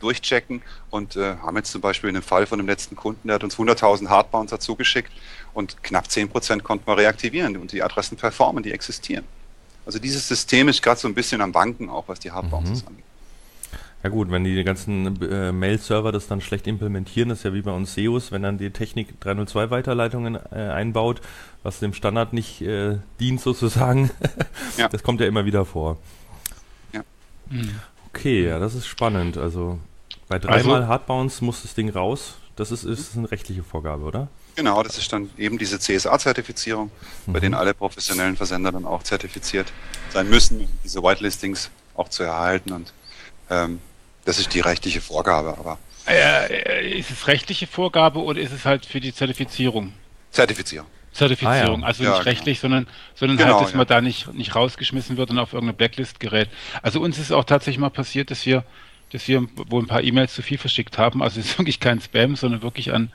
durchchecken 0.00 0.62
und 0.88 1.16
äh, 1.16 1.36
haben 1.36 1.56
jetzt 1.56 1.72
zum 1.72 1.82
Beispiel 1.82 2.08
in 2.08 2.14
dem 2.14 2.22
Fall 2.22 2.46
von 2.46 2.58
dem 2.58 2.66
letzten 2.66 2.96
Kunden, 2.96 3.28
der 3.28 3.34
hat 3.34 3.44
uns 3.44 3.56
100.000 3.56 4.08
Hardbouncer 4.08 4.58
zugeschickt 4.58 5.12
und 5.52 5.82
knapp 5.82 6.06
10% 6.06 6.62
konnten 6.62 6.86
wir 6.86 6.96
reaktivieren 6.96 7.58
und 7.58 7.72
die 7.72 7.82
Adressen 7.82 8.16
performen, 8.16 8.62
die 8.62 8.72
existieren. 8.72 9.24
Also 9.84 9.98
dieses 9.98 10.26
System 10.28 10.68
ist 10.68 10.82
gerade 10.82 11.00
so 11.00 11.08
ein 11.08 11.14
bisschen 11.14 11.40
am 11.40 11.52
Banken 11.52 11.90
auch, 11.90 12.08
was 12.08 12.20
die 12.20 12.30
Hardbounces 12.30 12.82
mhm. 12.82 12.88
angeht. 12.88 13.04
Ja 14.02 14.10
gut, 14.10 14.32
wenn 14.32 14.42
die 14.42 14.64
ganzen 14.64 15.22
äh, 15.22 15.52
Mail-Server 15.52 16.10
das 16.10 16.26
dann 16.26 16.40
schlecht 16.40 16.66
implementieren, 16.66 17.30
ist 17.30 17.44
ja 17.44 17.54
wie 17.54 17.62
bei 17.62 17.70
uns 17.70 17.94
SEOs, 17.94 18.32
wenn 18.32 18.42
dann 18.42 18.58
die 18.58 18.70
Technik 18.70 19.20
302 19.20 19.70
Weiterleitungen 19.70 20.38
äh, 20.50 20.56
einbaut, 20.56 21.20
was 21.62 21.78
dem 21.78 21.94
Standard 21.94 22.32
nicht 22.32 22.62
äh, 22.62 22.98
dient 23.20 23.40
sozusagen. 23.40 24.10
ja. 24.76 24.88
Das 24.88 25.04
kommt 25.04 25.20
ja 25.20 25.28
immer 25.28 25.44
wieder 25.44 25.64
vor. 25.64 25.98
Ja. 26.92 27.02
Mhm. 27.48 27.76
Okay, 28.08 28.44
ja, 28.46 28.58
das 28.58 28.74
ist 28.74 28.86
spannend. 28.86 29.38
Also 29.38 29.78
bei 30.28 30.40
dreimal 30.40 30.76
also, 30.76 30.88
Hardbounce 30.88 31.44
muss 31.44 31.62
das 31.62 31.74
Ding 31.74 31.88
raus. 31.88 32.34
Das 32.56 32.72
ist, 32.72 32.84
ist 32.84 33.16
eine 33.16 33.30
rechtliche 33.30 33.62
Vorgabe, 33.62 34.04
oder? 34.04 34.28
Genau, 34.54 34.82
das 34.82 34.98
ist 34.98 35.12
dann 35.12 35.30
eben 35.38 35.58
diese 35.58 35.78
CSA-Zertifizierung, 35.78 36.90
mhm. 37.26 37.32
bei 37.32 37.40
denen 37.40 37.54
alle 37.54 37.74
professionellen 37.74 38.36
Versender 38.36 38.72
dann 38.72 38.84
auch 38.84 39.02
zertifiziert 39.02 39.72
sein 40.10 40.28
müssen, 40.28 40.60
um 40.60 40.68
diese 40.84 41.02
Whitelistings 41.02 41.70
auch 41.94 42.08
zu 42.08 42.22
erhalten. 42.22 42.72
Und 42.72 42.92
ähm, 43.50 43.80
das 44.24 44.38
ist 44.38 44.52
die 44.54 44.60
rechtliche 44.60 45.00
Vorgabe. 45.00 45.56
Aber 45.58 45.78
äh, 46.06 46.98
ist 46.98 47.10
es 47.10 47.26
rechtliche 47.26 47.66
Vorgabe 47.66 48.20
oder 48.20 48.40
ist 48.40 48.52
es 48.52 48.64
halt 48.64 48.84
für 48.84 49.00
die 49.00 49.14
Zertifizierung? 49.14 49.92
Zertifizierung. 50.30 50.86
Zertifizierung, 51.12 51.80
ah, 51.80 51.82
ja. 51.82 51.86
also 51.86 52.02
nicht 52.02 52.10
ja, 52.10 52.18
genau. 52.18 52.24
rechtlich, 52.24 52.60
genau. 52.60 52.74
sondern, 52.76 52.94
sondern 53.14 53.36
genau, 53.36 53.54
halt, 53.54 53.64
dass 53.64 53.72
ja. 53.72 53.76
man 53.76 53.86
da 53.86 54.00
nicht, 54.00 54.32
nicht 54.32 54.54
rausgeschmissen 54.54 55.16
wird 55.18 55.30
und 55.30 55.38
auf 55.38 55.52
irgendeine 55.52 55.76
Blacklist 55.76 56.20
gerät. 56.20 56.48
Also 56.80 57.00
uns 57.00 57.18
ist 57.18 57.32
auch 57.32 57.44
tatsächlich 57.44 57.78
mal 57.78 57.90
passiert, 57.90 58.30
dass 58.30 58.46
wir, 58.46 58.64
dass 59.10 59.28
wir 59.28 59.46
wohl 59.54 59.82
ein 59.82 59.88
paar 59.88 60.02
E-Mails 60.02 60.32
zu 60.32 60.40
viel 60.40 60.56
verschickt 60.56 60.96
haben. 60.96 61.22
Also 61.22 61.38
es 61.38 61.46
ist 61.46 61.58
wirklich 61.58 61.80
kein 61.80 62.00
Spam, 62.00 62.36
sondern 62.36 62.62
wirklich 62.62 62.92
an, 62.92 63.12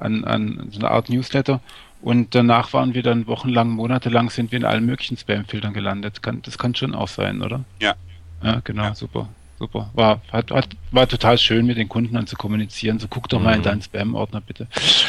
an, 0.00 0.24
an 0.24 0.68
so 0.70 0.80
eine 0.80 0.90
Art 0.90 1.08
Newsletter. 1.08 1.60
Und 2.02 2.34
danach 2.34 2.72
waren 2.72 2.94
wir 2.94 3.02
dann 3.02 3.26
wochenlang, 3.26 3.70
monatelang 3.70 4.30
sind 4.30 4.52
wir 4.52 4.58
in 4.58 4.64
allen 4.64 4.86
möglichen 4.86 5.16
Spam-Filtern 5.16 5.74
gelandet. 5.74 6.22
Kann, 6.22 6.40
das 6.42 6.56
kann 6.56 6.74
schon 6.74 6.94
auch 6.94 7.08
sein, 7.08 7.42
oder? 7.42 7.64
Ja. 7.78 7.94
Ja, 8.42 8.60
genau, 8.64 8.94
super. 8.94 9.28
Super. 9.58 9.90
War, 9.92 10.22
hat, 10.32 10.50
hat, 10.50 10.68
war 10.90 11.06
total 11.06 11.36
schön, 11.36 11.66
mit 11.66 11.76
den 11.76 11.90
Kunden 11.90 12.14
dann 12.14 12.26
zu 12.26 12.36
kommunizieren. 12.36 12.98
So 12.98 13.08
guck 13.08 13.28
doch 13.28 13.38
mhm. 13.38 13.44
mal 13.44 13.52
in 13.52 13.58
mhm. 13.58 13.64
deinen 13.64 13.82
Spam-Ordner 13.82 14.40
bitte. 14.40 14.66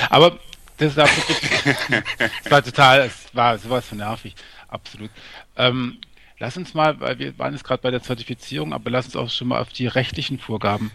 Aber 0.10 0.38
das, 0.78 0.96
das 0.96 1.10
war 2.50 2.62
total, 2.62 3.02
es 3.02 3.34
war 3.34 3.58
sowas 3.58 3.86
von 3.86 4.00
nervig. 4.00 4.36
Absolut. 4.68 5.10
Ähm, 5.56 6.00
lass 6.40 6.58
uns 6.58 6.74
mal, 6.74 7.00
weil 7.00 7.18
wir 7.20 7.40
waren 7.40 7.54
jetzt 7.54 7.64
gerade 7.64 7.82
bei 7.82 7.92
der 7.92 8.02
Zertifizierung, 8.02 8.74
aber 8.74 8.90
lass 8.90 9.06
uns 9.06 9.16
auch 9.16 9.30
schon 9.30 9.48
mal 9.48 9.62
auf 9.62 9.70
die 9.70 9.88
rechtlichen 9.88 10.38
Vorgaben 10.38 10.92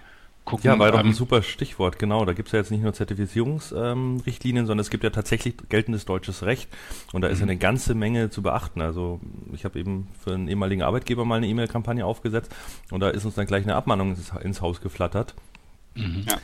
gucken. 0.47 0.71
Ja, 0.71 0.79
war 0.79 0.91
doch 0.91 1.01
ein 1.01 1.07
ähm, 1.07 1.13
super 1.13 1.43
Stichwort, 1.43 1.99
genau. 1.99 2.25
Da 2.25 2.33
gibt 2.33 2.49
es 2.49 2.53
ja 2.53 2.61
jetzt 2.61 2.71
nicht 2.71 2.83
nur 2.83 2.95
Zertifizierungsrichtlinien, 2.95 4.63
ähm, 4.63 4.67
sondern 4.67 4.81
es 4.81 4.89
gibt 4.89 5.05
ja 5.05 5.11
tatsächlich 5.11 5.57
geltendes 5.69 6.07
deutsches 6.07 6.43
Recht 6.45 6.71
und 7.13 7.21
da 7.21 7.29
ist 7.29 7.41
ja 7.41 7.45
mhm. 7.45 7.51
eine 7.51 7.59
ganze 7.59 7.95
Menge 7.95 8.31
zu 8.31 8.41
beachten. 8.41 8.81
Also 8.81 9.21
ich 9.53 9.67
habe 9.67 9.79
eben 9.79 10.09
für 10.25 10.33
einen 10.33 10.49
ehemaligen 10.49 10.83
Arbeitgeber 10.83 11.27
mal 11.27 11.37
eine 11.37 11.49
E-Mail-Kampagne 11.49 12.07
aufgesetzt 12.07 12.55
und 12.91 13.01
da 13.01 13.11
ist 13.11 13.27
uns 13.27 13.35
dann 13.35 13.47
gleich 13.47 13.65
eine 13.65 13.75
Abmahnung 13.75 14.11
ins, 14.11 14.33
ins 14.43 14.63
Haus 14.63 14.81
geflattert. 14.81 15.35
Mhm. 15.95 16.25
Ja. 16.29 16.39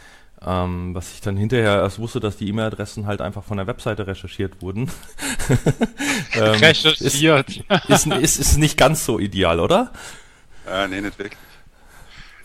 Ähm, 0.45 0.93
was 0.93 1.15
ich 1.15 1.21
dann 1.21 1.37
hinterher 1.37 1.77
erst 1.77 2.01
wusste, 2.01 2.19
dass 2.19 2.37
die 2.37 2.49
E-Mail-Adressen 2.49 3.07
halt 3.07 3.21
einfach 3.21 3.45
von 3.45 3.57
der 3.57 3.69
Webseite 3.69 4.09
recherchiert 4.09 4.61
wurden. 4.61 4.91
ähm, 6.35 6.43
recherchiert. 6.43 7.49
Ist, 7.89 7.89
ist, 7.89 8.07
ist, 8.07 8.39
ist, 8.41 8.57
nicht 8.59 8.77
ganz 8.77 9.05
so 9.05 9.21
ideal, 9.21 9.61
oder? 9.61 9.93
Äh, 10.69 10.89
nee, 10.89 11.01
nicht 11.01 11.17
wirklich. 11.17 11.39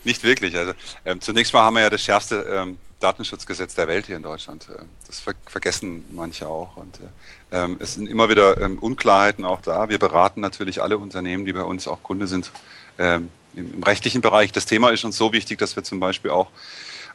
Nicht 0.04 0.22
wirklich. 0.22 0.56
Also 0.56 0.72
ähm, 1.04 1.20
zunächst 1.20 1.52
mal 1.52 1.62
haben 1.62 1.74
wir 1.74 1.82
ja 1.82 1.90
das 1.90 2.02
schärfste 2.02 2.46
ähm, 2.50 2.78
Datenschutzgesetz 3.00 3.74
der 3.74 3.88
Welt 3.88 4.06
hier 4.06 4.16
in 4.16 4.22
Deutschland. 4.22 4.66
Ähm, 4.68 4.86
das 5.06 5.20
ver 5.20 5.34
vergessen 5.46 6.04
manche 6.10 6.48
auch. 6.48 6.76
Und 6.76 6.96
äh, 6.96 7.64
ähm, 7.64 7.76
es 7.80 7.94
sind 7.94 8.08
immer 8.08 8.28
wieder 8.28 8.60
ähm, 8.60 8.78
Unklarheiten 8.78 9.44
auch 9.44 9.60
da. 9.60 9.88
Wir 9.88 9.98
beraten 9.98 10.40
natürlich 10.40 10.82
alle 10.82 10.98
Unternehmen, 10.98 11.44
die 11.44 11.52
bei 11.52 11.62
uns 11.62 11.86
auch 11.88 12.02
Kunde 12.02 12.26
sind, 12.26 12.50
ähm, 12.98 13.30
im, 13.54 13.74
im, 13.74 13.82
rechtlichen 13.82 14.20
Bereich. 14.20 14.52
Das 14.52 14.66
Thema 14.66 14.90
ist 14.90 15.04
uns 15.04 15.16
so 15.16 15.32
wichtig, 15.32 15.58
dass 15.58 15.76
wir 15.76 15.84
zum 15.84 16.00
Beispiel 16.00 16.30
auch 16.30 16.48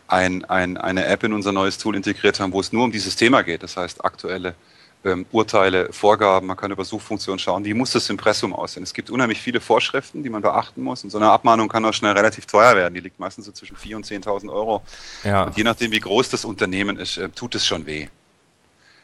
ein, 0.07 0.45
ein, 0.45 0.77
eine 0.77 1.05
App 1.05 1.23
in 1.23 1.33
unser 1.33 1.51
neues 1.51 1.77
Tool 1.77 1.95
integriert 1.95 2.39
haben, 2.39 2.53
wo 2.53 2.59
es 2.59 2.71
nur 2.71 2.83
um 2.83 2.91
dieses 2.91 3.15
Thema 3.15 3.41
geht. 3.41 3.63
Das 3.63 3.77
heißt, 3.77 4.03
aktuelle 4.03 4.55
ähm, 5.05 5.25
Urteile, 5.31 5.91
Vorgaben, 5.91 6.48
man 6.48 6.57
kann 6.57 6.72
über 6.72 6.86
Suchfunktionen 6.86 7.39
schauen, 7.39 7.65
wie 7.65 7.74
muss 7.74 7.91
das 7.91 8.10
Impressum 8.10 8.53
aussehen. 8.53 8.83
Es 8.83 8.93
gibt 8.93 9.10
unheimlich 9.10 9.41
viele 9.41 9.60
Vorschriften, 9.60 10.24
die 10.24 10.29
man 10.29 10.42
beachten 10.42 10.81
muss 10.81 11.03
und 11.03 11.09
so 11.09 11.18
eine 11.18 11.29
Abmahnung 11.29 11.68
kann 11.70 11.83
auch 11.85 11.94
schnell 11.94 12.13
relativ 12.13 12.46
teuer 12.46 12.75
werden. 12.75 12.94
Die 12.94 13.01
liegt 13.01 13.20
meistens 13.20 13.46
so 13.46 13.51
zwischen 13.51 13.75
4.000 13.75 13.96
und 13.96 14.05
10.000 14.05 14.51
Euro. 14.51 14.81
Ja. 15.24 15.44
Und 15.44 15.57
je 15.57 15.63
nachdem, 15.63 15.92
wie 15.92 16.00
groß 16.00 16.29
das 16.29 16.46
Unternehmen 16.46 16.98
ist, 16.98 17.18
äh, 17.18 17.29
tut 17.29 17.55
es 17.55 17.66
schon 17.66 17.85
weh. 17.85 18.07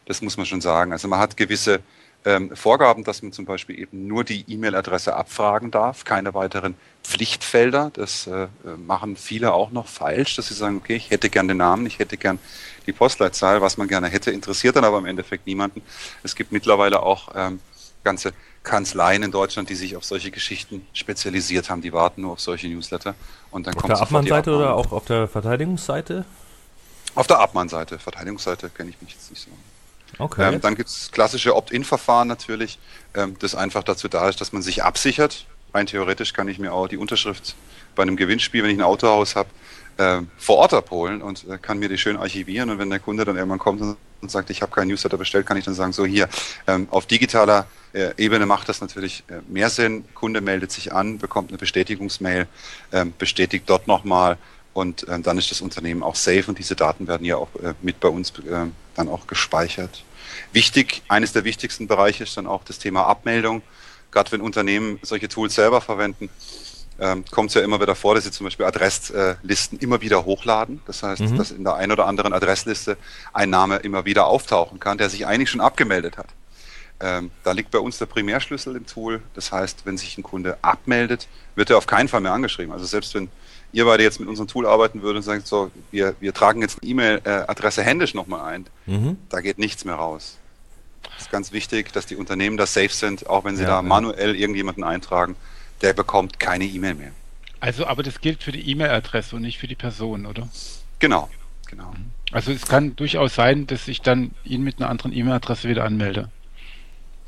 Das 0.06 0.22
muss 0.22 0.38
man 0.38 0.46
schon 0.46 0.62
sagen. 0.62 0.92
Also 0.92 1.08
man 1.08 1.20
hat 1.20 1.38
gewisse 1.38 1.82
ähm, 2.26 2.56
Vorgaben, 2.56 3.04
dass 3.04 3.22
man 3.22 3.32
zum 3.32 3.46
Beispiel 3.46 3.80
eben 3.80 4.08
nur 4.08 4.24
die 4.24 4.44
E-Mail-Adresse 4.48 5.16
abfragen 5.16 5.72
darf, 5.72 6.04
keine 6.04 6.34
weiteren 6.34 6.76
Pflichtfelder. 7.04 7.92
Das 7.94 8.28
äh, 8.28 8.48
machen 8.78 9.16
viele 9.16 9.54
auch 9.54 9.72
noch 9.72 9.88
falsch, 9.88 10.36
dass 10.36 10.50
sie 10.50 10.54
sagen, 10.54 10.78
okay, 10.78 10.96
ich 10.96 11.10
hätte 11.12 11.30
gern 11.30 11.48
den 11.48 11.58
Namen, 11.58 11.86
ich 11.86 12.00
hätte 12.00 12.18
gern 12.18 12.40
die 12.86 12.94
Postleitzahl, 12.94 13.62
was 13.62 13.78
man 13.78 13.88
gerne 13.88 14.08
hätte, 14.08 14.32
interessiert 14.32 14.76
dann 14.76 14.84
aber 14.84 14.98
im 14.98 15.06
Endeffekt 15.06 15.48
niemanden. 15.48 15.82
Es 16.24 16.36
gibt 16.36 16.52
mittlerweile 16.52 17.04
auch 17.04 17.30
ähm, 17.36 17.60
ganze 18.04 18.34
Kanzleien 18.64 19.24
in 19.24 19.32
Deutschland, 19.32 19.70
die 19.70 19.76
sich 19.76 19.96
auf 19.96 20.04
solche 20.04 20.32
Geschichten 20.32 20.86
spezialisiert 20.94 21.70
haben, 21.70 21.82
die 21.82 21.94
warten 21.94 22.22
nur 22.22 22.34
auf 22.34 22.42
solche 22.42 22.68
Newsletter 22.68 23.16
und 23.52 23.68
dann 23.68 23.76
auf 23.76 23.82
kommt 23.82 23.94
der 23.94 24.02
Abmahnseite 24.02 24.56
oder 24.56 24.76
auch 24.76 24.92
auf 24.92 25.06
der 25.06 25.28
Verteidigungsseite? 25.28 26.26
Auf 27.16 27.28
der 27.28 27.40
Abmahnseite, 27.40 27.98
Verteidigungsseite 27.98 28.70
kenne 28.70 28.90
ich 28.90 29.02
mich 29.02 29.14
jetzt 29.14 29.30
nicht 29.30 29.42
so. 29.42 29.50
Okay. 30.20 30.54
Ähm, 30.54 30.62
dann 30.62 30.76
gibt 30.76 30.90
es 30.90 31.12
klassische 31.12 31.56
Opt-in-Verfahren 31.56 32.28
natürlich, 32.28 32.78
ähm, 33.16 33.36
das 33.40 33.56
einfach 33.56 33.84
dazu 33.84 34.08
da 34.08 34.30
ist, 34.30 34.42
dass 34.42 34.52
man 34.52 34.62
sich 34.62 34.84
absichert. 34.84 35.46
Rein 35.74 35.86
theoretisch 35.86 36.34
kann 36.34 36.48
ich 36.48 36.60
mir 36.60 36.74
auch 36.74 36.88
die 36.88 36.98
Unterschrift 36.98 37.56
bei 37.96 38.04
einem 38.04 38.18
Gewinnspiel, 38.18 38.64
wenn 38.64 38.72
ich 38.72 38.78
ein 38.78 38.84
Autohaus 38.84 39.36
habe, 39.36 39.50
äh, 39.98 40.22
vor 40.38 40.58
Ort 40.58 40.74
abholen 40.74 41.22
und 41.22 41.48
äh, 41.48 41.58
kann 41.58 41.80
mir 41.80 41.90
die 41.90 41.98
schön 41.98 42.18
archivieren. 42.18 42.70
Und 42.70 42.80
wenn 42.80 42.90
der 42.90 43.00
Kunde 43.00 43.24
dann 43.26 43.38
irgendwann 43.38 43.60
kommt 43.60 43.82
und, 43.82 43.98
sagt, 44.30 44.50
ich 44.50 44.62
habe 44.62 44.74
keinen 44.74 44.90
Newsletter 44.90 45.18
bestellt, 45.18 45.46
kann 45.46 45.56
ich 45.56 45.64
dann 45.64 45.74
sagen, 45.74 45.94
so 45.94 46.06
hier, 46.06 46.28
ähm, 46.68 46.88
auf 46.92 47.06
digitaler 47.06 47.68
äh, 47.94 48.12
Ebene 48.18 48.46
macht 48.46 48.68
das 48.68 48.82
natürlich 48.82 49.24
äh, 49.30 49.40
mehr 49.48 49.70
Sinn. 49.70 50.04
Kunde 50.14 50.42
meldet 50.42 50.72
sich 50.72 50.92
an, 50.92 51.18
bekommt 51.18 51.52
eine 51.52 51.58
Bestätigungsmail, 51.58 52.48
ähm, 52.92 53.14
bestätigt 53.18 53.64
dort 53.68 53.88
nochmal 53.88 54.38
und 54.74 55.06
ähm, 55.10 55.24
dann 55.24 55.38
ist 55.38 55.52
das 55.52 55.62
Unternehmen 55.62 56.04
auch 56.04 56.16
safe 56.16 56.46
und 56.48 56.60
diese 56.60 56.76
Daten 56.76 57.08
werden 57.08 57.26
ja 57.26 57.38
auch 57.38 57.50
äh, 57.64 57.74
mit 57.82 58.00
bei 58.00 58.10
uns 58.10 58.32
äh, 58.32 58.66
dann 58.96 59.08
auch 59.08 59.26
gespeichert. 59.28 60.04
Wichtig, 60.52 61.02
eines 61.08 61.34
der 61.34 61.44
wichtigsten 61.44 61.88
Bereiche 61.88 62.24
ist 62.24 62.36
dann 62.38 62.48
auch 62.48 62.64
das 62.64 62.80
Thema 62.80 63.06
Abmeldung. 63.06 63.62
Gerade 64.12 64.32
wenn 64.32 64.42
Unternehmen 64.42 65.00
solche 65.04 65.28
Tools 65.28 65.56
selber 65.56 65.82
verwenden, 65.82 66.30
ähm, 67.00 67.24
kommt 67.32 67.50
es 67.50 67.54
ja 67.54 67.62
immer 67.62 67.80
wieder 67.80 67.96
vor, 67.96 68.16
dass 68.16 68.26
sie 68.26 68.32
zum 68.32 68.46
Beispiel 68.46 68.66
Adresslisten 68.66 69.80
immer 69.80 70.02
wieder 70.02 70.26
hochladen. 70.26 70.82
Das 70.86 71.04
heißt, 71.04 71.22
mhm. 71.22 71.38
dass 71.38 71.52
in 71.52 71.64
der 71.64 71.76
einen 71.76 71.92
oder 71.92 72.08
anderen 72.08 72.34
Adressliste 72.34 72.98
ein 73.34 73.50
Name 73.50 73.78
immer 73.78 74.06
wieder 74.06 74.28
auftauchen 74.28 74.80
kann, 74.80 74.98
der 74.98 75.10
sich 75.10 75.26
eigentlich 75.26 75.50
schon 75.50 75.62
abgemeldet 75.62 76.18
hat. 76.18 76.28
Ähm, 77.02 77.32
da 77.44 77.54
liegt 77.54 77.72
bei 77.72 77.80
uns 77.80 77.98
der 77.98 78.08
Primärschlüssel 78.08 78.76
im 78.76 78.86
Tool. 78.86 79.22
Das 79.34 79.52
heißt, 79.52 79.86
wenn 79.86 79.98
sich 79.98 80.18
ein 80.18 80.24
Kunde 80.24 80.58
abmeldet, 80.62 81.28
wird 81.56 81.70
er 81.70 81.78
auf 81.78 81.88
keinen 81.88 82.10
Fall 82.10 82.22
mehr 82.22 82.34
angeschrieben. 82.34 82.74
Also 82.74 82.86
selbst 82.86 83.14
wenn 83.14 83.30
ihr 83.72 83.86
beide 83.86 84.04
jetzt 84.04 84.20
mit 84.20 84.28
unserem 84.28 84.48
Tool 84.48 84.66
arbeiten 84.66 85.02
würdet 85.02 85.18
und 85.18 85.24
sagt, 85.24 85.48
so, 85.48 85.72
wir, 85.92 86.16
wir 86.20 86.34
tragen 86.34 86.62
jetzt 86.62 86.82
eine 86.82 86.92
E-Mail-Adresse 86.92 87.84
händisch 87.84 88.14
nochmal 88.14 88.54
ein, 88.54 88.66
mhm. 88.86 89.18
da 89.30 89.42
geht 89.42 89.60
nichts 89.60 89.86
mehr 89.86 89.96
raus. 89.96 90.38
Das 91.04 91.24
ist 91.24 91.32
ganz 91.32 91.52
wichtig, 91.52 91.94
dass 91.94 92.06
die 92.06 92.16
Unternehmen 92.16 92.58
da 92.58 92.66
safe 92.66 92.90
sind, 92.90 93.28
auch 93.28 93.46
wenn 93.46 93.56
sie 93.56 93.64
ja, 93.64 93.70
da 93.70 93.76
ja. 93.78 93.82
manuell 93.82 94.36
irgendjemanden 94.36 94.84
eintragen, 94.84 95.36
der 95.82 95.94
bekommt 95.94 96.40
keine 96.40 96.66
E-Mail 96.66 96.96
mehr. 96.96 97.12
Also, 97.60 97.86
aber 97.86 98.04
das 98.04 98.22
gilt 98.22 98.44
für 98.44 98.52
die 98.52 98.70
E-Mail-Adresse 98.72 99.36
und 99.36 99.42
nicht 99.42 99.58
für 99.58 99.68
die 99.68 99.76
Person, 99.76 100.26
oder? 100.26 100.48
Genau, 101.00 101.30
genau. 101.68 101.94
Also 102.32 102.52
es 102.52 102.66
kann 102.66 102.96
durchaus 102.96 103.36
sein, 103.36 103.68
dass 103.68 103.88
ich 103.88 104.02
dann 104.02 104.32
ihn 104.44 104.64
mit 104.64 104.80
einer 104.80 104.90
anderen 104.90 105.14
E-Mail-Adresse 105.14 105.68
wieder 105.68 105.84
anmelde. 105.84 106.30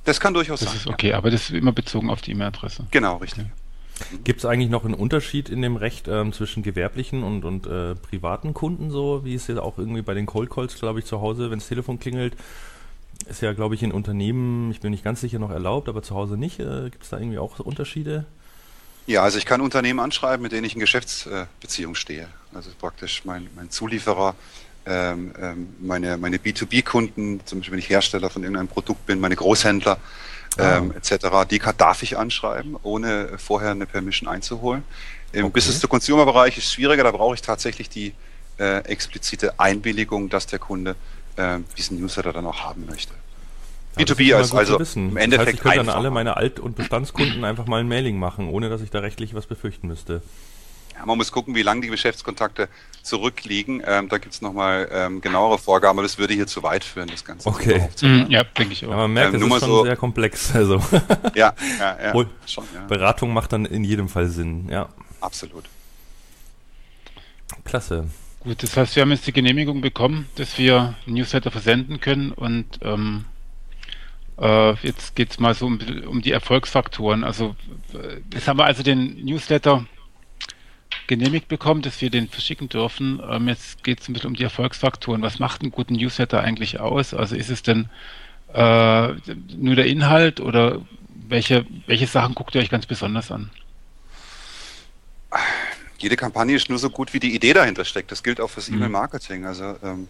Das 0.03 0.19
kann 0.19 0.33
durchaus 0.33 0.59
das 0.59 0.69
sein. 0.69 0.77
Das 0.77 0.85
ist 0.85 0.91
okay, 0.91 1.09
ja. 1.09 1.17
aber 1.17 1.31
das 1.31 1.49
ist 1.49 1.51
immer 1.51 1.71
bezogen 1.71 2.09
auf 2.09 2.21
die 2.21 2.31
E-Mail-Adresse. 2.31 2.87
Genau, 2.91 3.17
richtig. 3.17 3.45
Okay. 3.45 4.19
Gibt 4.23 4.39
es 4.39 4.45
eigentlich 4.45 4.69
noch 4.69 4.83
einen 4.83 4.95
Unterschied 4.95 5.49
in 5.49 5.61
dem 5.61 5.75
Recht 5.75 6.07
ähm, 6.07 6.33
zwischen 6.33 6.63
gewerblichen 6.63 7.23
und, 7.23 7.45
und 7.45 7.67
äh, 7.67 7.95
privaten 7.95 8.53
Kunden, 8.53 8.89
so 8.89 9.23
wie 9.23 9.35
es 9.35 9.47
jetzt 9.47 9.59
auch 9.59 9.77
irgendwie 9.77 10.01
bei 10.01 10.15
den 10.15 10.25
Cold 10.25 10.49
Calls, 10.49 10.75
glaube 10.75 10.99
ich, 10.99 11.05
zu 11.05 11.21
Hause, 11.21 11.51
wenn 11.51 11.59
das 11.59 11.67
Telefon 11.67 11.99
klingelt, 11.99 12.35
ist 13.27 13.41
ja, 13.41 13.53
glaube 13.53 13.75
ich, 13.75 13.83
in 13.83 13.91
Unternehmen, 13.91 14.71
ich 14.71 14.79
bin 14.79 14.91
nicht 14.91 15.03
ganz 15.03 15.21
sicher, 15.21 15.37
noch 15.37 15.51
erlaubt, 15.51 15.87
aber 15.87 16.01
zu 16.01 16.15
Hause 16.15 16.35
nicht. 16.35 16.59
Äh, 16.59 16.89
Gibt 16.89 17.03
es 17.03 17.09
da 17.09 17.19
irgendwie 17.19 17.37
auch 17.37 17.59
Unterschiede? 17.59 18.25
Ja, 19.07 19.23
also 19.23 19.37
ich 19.37 19.45
kann 19.45 19.61
Unternehmen 19.61 19.99
anschreiben, 19.99 20.43
mit 20.43 20.51
denen 20.51 20.65
ich 20.65 20.73
in 20.73 20.79
Geschäftsbeziehung 20.79 21.95
stehe. 21.95 22.27
Also 22.53 22.69
praktisch 22.79 23.25
mein, 23.25 23.47
mein 23.55 23.69
Zulieferer, 23.69 24.35
ähm, 24.85 25.33
ähm, 25.39 25.75
meine, 25.79 26.17
meine 26.17 26.37
B2B-Kunden, 26.37 27.41
zum 27.45 27.59
Beispiel 27.59 27.73
wenn 27.73 27.79
ich 27.79 27.89
Hersteller 27.89 28.29
von 28.29 28.43
irgendeinem 28.43 28.67
Produkt 28.67 29.05
bin, 29.05 29.19
meine 29.19 29.35
Großhändler, 29.35 29.99
ah. 30.57 30.77
ähm, 30.77 30.93
etc. 30.95 31.27
Die 31.49 31.61
darf 31.77 32.03
ich 32.03 32.17
anschreiben, 32.17 32.77
ohne 32.83 33.37
vorher 33.37 33.71
eine 33.71 33.85
Permission 33.85 34.27
einzuholen. 34.29 34.83
Im 35.33 35.45
okay. 35.45 35.53
Business-to-Consumer-Bereich 35.53 36.57
ist 36.57 36.65
es 36.65 36.73
schwieriger, 36.73 37.03
da 37.03 37.11
brauche 37.11 37.35
ich 37.35 37.41
tatsächlich 37.41 37.89
die 37.89 38.13
äh, 38.57 38.79
explizite 38.85 39.59
Einwilligung, 39.59 40.29
dass 40.29 40.47
der 40.47 40.59
Kunde 40.59 40.95
äh, 41.37 41.59
diesen 41.77 41.99
Newsletter 41.99 42.33
dann 42.33 42.45
auch 42.45 42.61
haben 42.61 42.85
möchte. 42.85 43.13
B2B 43.97 44.33
als 44.35 44.53
also 44.53 44.77
im 44.95 45.17
Endeffekt. 45.17 45.31
Das 45.33 45.39
heißt, 45.39 45.53
ich 45.53 45.59
könnte 45.61 45.77
dann 45.77 45.89
alle 45.89 46.11
meine 46.11 46.37
Alt- 46.37 46.59
und 46.59 46.75
Bestandskunden 46.75 47.43
einfach 47.43 47.65
mal 47.65 47.81
ein 47.81 47.87
Mailing 47.87 48.17
machen, 48.17 48.49
ohne 48.49 48.69
dass 48.69 48.81
ich 48.81 48.89
da 48.89 48.99
rechtlich 48.99 49.33
was 49.33 49.47
befürchten 49.47 49.87
müsste. 49.87 50.21
Ja, 51.01 51.07
man 51.07 51.17
muss 51.17 51.31
gucken, 51.31 51.55
wie 51.55 51.63
lange 51.63 51.81
die 51.81 51.87
Geschäftskontakte 51.87 52.69
zurückliegen. 53.01 53.81
Ähm, 53.83 54.07
da 54.07 54.19
gibt 54.19 54.35
es 54.35 54.41
nochmal 54.43 54.87
ähm, 54.91 55.19
genauere 55.19 55.57
Vorgaben, 55.57 55.97
aber 55.97 56.03
das 56.03 56.19
würde 56.19 56.35
hier 56.35 56.45
zu 56.45 56.61
weit 56.61 56.83
führen, 56.83 57.09
das 57.09 57.25
Ganze. 57.25 57.49
Okay. 57.49 57.89
Mm, 58.03 58.29
ja, 58.29 58.43
denke 58.43 58.73
ich 58.73 58.85
auch. 58.85 58.91
Aber 58.91 59.01
man 59.03 59.13
merkt, 59.13 59.33
ähm, 59.33 59.39
das 59.39 59.49
ist 59.49 59.59
schon 59.61 59.69
so, 59.69 59.83
sehr 59.83 59.97
komplex. 59.97 60.55
Also. 60.55 60.79
Ja, 61.33 61.53
ja, 61.79 62.13
ja, 62.13 62.25
schon, 62.45 62.65
ja. 62.75 62.81
Beratung 62.87 63.33
macht 63.33 63.53
dann 63.53 63.65
in 63.65 63.83
jedem 63.83 64.09
Fall 64.09 64.27
Sinn, 64.27 64.67
ja. 64.69 64.89
Absolut. 65.21 65.63
Klasse. 67.63 68.05
Gut, 68.41 68.61
das 68.61 68.77
heißt, 68.77 68.95
wir 68.95 69.01
haben 69.01 69.11
jetzt 69.11 69.25
die 69.25 69.33
Genehmigung 69.33 69.81
bekommen, 69.81 70.27
dass 70.35 70.57
wir 70.57 70.95
Newsletter 71.05 71.51
versenden 71.51 71.99
können 71.99 72.31
und 72.31 72.79
ähm, 72.83 73.25
äh, 74.39 74.73
jetzt 74.85 75.15
geht 75.15 75.31
es 75.31 75.39
mal 75.39 75.55
so 75.55 75.65
um, 75.65 75.79
um, 76.07 76.21
die 76.21 76.31
Erfolgsfaktoren. 76.31 77.23
Also 77.23 77.55
äh, 77.93 78.17
jetzt 78.33 78.47
haben 78.47 78.59
wir 78.59 78.65
also 78.65 78.83
den 78.83 79.23
Newsletter 79.23 79.85
genehmigt 81.07 81.47
bekommen, 81.47 81.81
dass 81.81 82.01
wir 82.01 82.09
den 82.09 82.27
verschicken 82.27 82.69
dürfen. 82.69 83.21
Ähm, 83.29 83.47
jetzt 83.47 83.83
geht 83.83 84.01
es 84.01 84.09
ein 84.09 84.13
bisschen 84.13 84.29
um 84.29 84.35
die 84.35 84.43
Erfolgsfaktoren. 84.43 85.21
Was 85.21 85.39
macht 85.39 85.61
einen 85.61 85.71
guten 85.71 85.95
Newsletter 85.95 86.41
eigentlich 86.41 86.79
aus? 86.79 87.13
Also 87.13 87.35
ist 87.35 87.49
es 87.49 87.63
denn 87.63 87.89
äh, 88.53 89.07
nur 89.57 89.75
der 89.75 89.85
Inhalt 89.85 90.39
oder 90.39 90.81
welche, 91.27 91.65
welche 91.87 92.07
Sachen 92.07 92.35
guckt 92.35 92.55
ihr 92.55 92.61
euch 92.61 92.69
ganz 92.69 92.85
besonders 92.85 93.31
an? 93.31 93.49
jede 96.01 96.15
Kampagne 96.15 96.55
ist 96.55 96.69
nur 96.69 96.79
so 96.79 96.89
gut, 96.89 97.13
wie 97.13 97.19
die 97.19 97.35
Idee 97.35 97.53
dahinter 97.53 97.85
steckt. 97.85 98.11
Das 98.11 98.23
gilt 98.23 98.41
auch 98.41 98.49
fürs 98.49 98.69
mhm. 98.69 98.77
E-Mail-Marketing. 98.77 99.45
Also 99.45 99.75
ähm, 99.83 100.07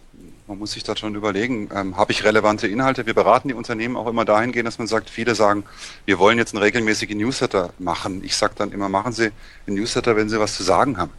man 0.52 0.58
muss 0.58 0.72
sich 0.72 0.84
da 0.84 0.94
schon 0.94 1.14
überlegen, 1.14 1.70
ähm, 1.74 1.96
habe 1.96 2.12
ich 2.12 2.24
relevante 2.24 2.66
Inhalte? 2.66 3.06
Wir 3.06 3.14
beraten 3.14 3.48
die 3.48 3.54
Unternehmen 3.54 3.96
auch 3.96 4.06
immer 4.06 4.26
dahingehend, 4.26 4.66
dass 4.66 4.76
man 4.76 4.86
sagt, 4.86 5.08
viele 5.08 5.34
sagen, 5.34 5.64
wir 6.04 6.18
wollen 6.18 6.36
jetzt 6.36 6.52
einen 6.54 6.62
regelmäßigen 6.62 7.16
Newsletter 7.16 7.72
machen. 7.78 8.22
Ich 8.22 8.36
sage 8.36 8.52
dann 8.58 8.70
immer, 8.70 8.90
machen 8.90 9.14
Sie 9.14 9.30
einen 9.66 9.76
Newsletter, 9.76 10.14
wenn 10.14 10.28
Sie 10.28 10.38
was 10.38 10.54
zu 10.54 10.62
sagen 10.62 10.98
haben. 10.98 11.10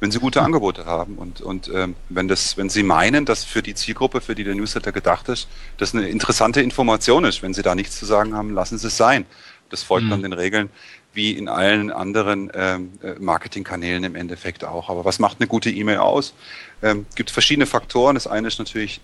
Wenn 0.00 0.10
Sie 0.10 0.18
gute. 0.18 0.42
Angebote 0.42 0.84
haben 0.84 1.16
und, 1.16 1.40
und 1.40 1.70
ähm, 1.74 1.96
wenn, 2.10 2.28
das, 2.28 2.58
wenn 2.58 2.68
Sie 2.68 2.82
meinen, 2.82 3.24
dass 3.24 3.42
für 3.42 3.62
die 3.62 3.74
Zielgruppe, 3.74 4.20
für 4.20 4.34
die 4.34 4.44
der 4.44 4.54
Newsletter 4.54 4.92
gedacht 4.92 5.30
ist, 5.30 5.48
das 5.78 5.94
eine 5.94 6.06
interessante 6.06 6.60
Information 6.60 7.24
ist. 7.24 7.42
Wenn 7.42 7.54
Sie 7.54 7.62
da 7.62 7.74
nichts 7.74 7.98
zu 7.98 8.04
sagen 8.04 8.34
haben, 8.34 8.52
lassen 8.52 8.76
Sie 8.76 8.88
es 8.88 8.98
sein. 8.98 9.24
Das 9.70 9.82
folgt 9.82 10.06
mhm. 10.06 10.10
dann 10.10 10.22
den 10.22 10.32
Regeln, 10.34 10.68
wie 11.14 11.32
in 11.32 11.48
allen 11.48 11.90
anderen 11.90 12.50
ähm, 12.54 12.92
äh, 13.02 13.14
Marketingkanälen 13.18 14.04
im 14.04 14.14
Endeffekt 14.14 14.62
auch. 14.64 14.90
Aber 14.90 15.06
was 15.06 15.18
macht 15.18 15.38
eine 15.40 15.48
gute 15.48 15.70
E-Mail 15.70 15.98
aus? 15.98 16.34
Ähm, 16.82 17.06
gibt 17.14 17.30
verschiedene 17.30 17.66
Faktoren. 17.66 18.14
Das 18.14 18.26
eine 18.26 18.48
ist 18.48 18.58
natürlich 18.58 19.00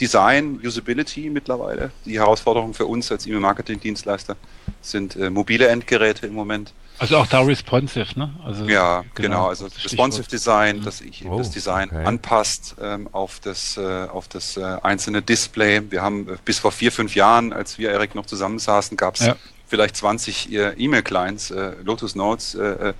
Design, 0.00 0.60
Usability 0.64 1.28
mittlerweile. 1.28 1.90
Die 2.06 2.18
Herausforderung 2.18 2.72
für 2.72 2.86
uns 2.86 3.12
als 3.12 3.26
E-Mail-Marketing-Dienstleister 3.26 4.36
sind 4.80 5.16
äh, 5.16 5.28
mobile 5.28 5.68
Endgeräte 5.68 6.26
im 6.26 6.34
Moment. 6.34 6.72
Also 6.98 7.16
auch 7.16 7.26
da 7.26 7.40
responsive, 7.40 8.18
ne? 8.18 8.34
Also 8.44 8.66
ja, 8.66 9.02
genau. 9.14 9.28
genau 9.28 9.46
also 9.48 9.66
responsive 9.66 10.28
Design, 10.28 10.78
mhm. 10.78 10.84
dass 10.84 11.00
ich 11.00 11.24
oh, 11.26 11.38
das 11.38 11.50
Design 11.50 11.88
okay. 11.90 12.04
anpasst 12.04 12.76
ähm, 12.80 13.08
auf 13.12 13.40
das 13.40 13.76
äh, 13.78 13.80
auf 13.80 14.28
das 14.28 14.56
äh, 14.56 14.76
einzelne 14.82 15.22
Display. 15.22 15.82
Wir 15.90 16.02
haben 16.02 16.28
äh, 16.28 16.36
bis 16.44 16.58
vor 16.58 16.72
vier 16.72 16.92
fünf 16.92 17.14
Jahren, 17.14 17.52
als 17.54 17.78
wir 17.78 17.90
Erik 17.90 18.14
noch 18.14 18.26
zusammensaßen, 18.26 18.98
gab 18.98 19.14
es 19.14 19.26
ja 19.26 19.36
vielleicht 19.66 19.96
20 19.96 20.52
E-Mail-Clients, 20.52 21.52
äh, 21.52 21.72
Lotus 21.84 22.16
Notes 22.16 22.54
äh, 22.54 22.90
äh 22.90 22.94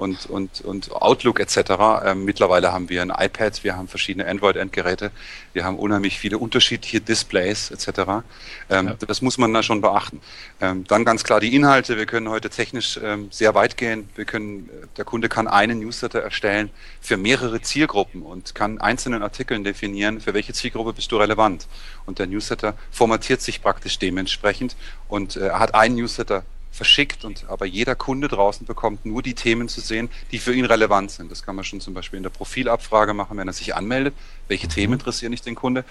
und, 0.00 0.26
und, 0.26 0.62
und 0.62 0.92
Outlook 0.92 1.40
etc. 1.40 1.72
Ähm, 2.04 2.24
mittlerweile 2.24 2.72
haben 2.72 2.88
wir 2.88 3.02
ein 3.02 3.10
iPad, 3.10 3.62
wir 3.62 3.76
haben 3.76 3.86
verschiedene 3.86 4.26
Android-Endgeräte, 4.26 5.10
wir 5.52 5.64
haben 5.64 5.78
unheimlich 5.78 6.18
viele 6.18 6.38
unterschiedliche 6.38 7.00
Displays 7.00 7.70
etc. 7.70 8.24
Ähm, 8.70 8.88
ja. 8.88 8.96
Das 9.06 9.20
muss 9.20 9.36
man 9.36 9.52
da 9.52 9.62
schon 9.62 9.82
beachten. 9.82 10.20
Ähm, 10.60 10.84
dann 10.88 11.04
ganz 11.04 11.22
klar 11.22 11.40
die 11.40 11.54
Inhalte. 11.54 11.98
Wir 11.98 12.06
können 12.06 12.30
heute 12.30 12.48
technisch 12.48 12.98
ähm, 13.02 13.28
sehr 13.30 13.54
weit 13.54 13.76
gehen. 13.76 14.08
Wir 14.14 14.24
können, 14.24 14.70
äh, 14.70 14.86
der 14.96 15.04
Kunde 15.04 15.28
kann 15.28 15.46
einen 15.46 15.80
Newsletter 15.80 16.20
erstellen 16.20 16.70
für 17.02 17.18
mehrere 17.18 17.60
Zielgruppen 17.60 18.22
und 18.22 18.54
kann 18.54 18.80
einzelnen 18.80 19.22
Artikeln 19.22 19.64
definieren, 19.64 20.20
für 20.20 20.32
welche 20.32 20.54
Zielgruppe 20.54 20.94
bist 20.94 21.12
du 21.12 21.18
relevant. 21.18 21.68
Und 22.06 22.18
der 22.18 22.26
Newsletter 22.26 22.74
formatiert 22.90 23.42
sich 23.42 23.60
praktisch 23.60 23.98
dementsprechend 23.98 24.76
und 25.08 25.36
äh, 25.36 25.50
hat 25.50 25.74
einen 25.74 25.96
Newsletter 25.96 26.44
verschickt 26.70 27.24
und 27.24 27.44
aber 27.48 27.66
jeder 27.66 27.94
Kunde 27.94 28.28
draußen 28.28 28.66
bekommt 28.66 29.04
nur 29.04 29.22
die 29.22 29.34
Themen 29.34 29.68
zu 29.68 29.80
sehen, 29.80 30.08
die 30.30 30.38
für 30.38 30.54
ihn 30.54 30.64
relevant 30.64 31.10
sind. 31.10 31.30
Das 31.30 31.42
kann 31.42 31.56
man 31.56 31.64
schon 31.64 31.80
zum 31.80 31.94
Beispiel 31.94 32.16
in 32.16 32.22
der 32.22 32.30
Profilabfrage 32.30 33.12
machen, 33.12 33.36
wenn 33.36 33.48
er 33.48 33.52
sich 33.52 33.74
anmeldet. 33.74 34.14
Welche 34.48 34.66
mhm. 34.66 34.70
Themen 34.70 34.92
interessieren 34.94 35.30
nicht 35.30 35.46
den 35.46 35.54
Kunde? 35.54 35.84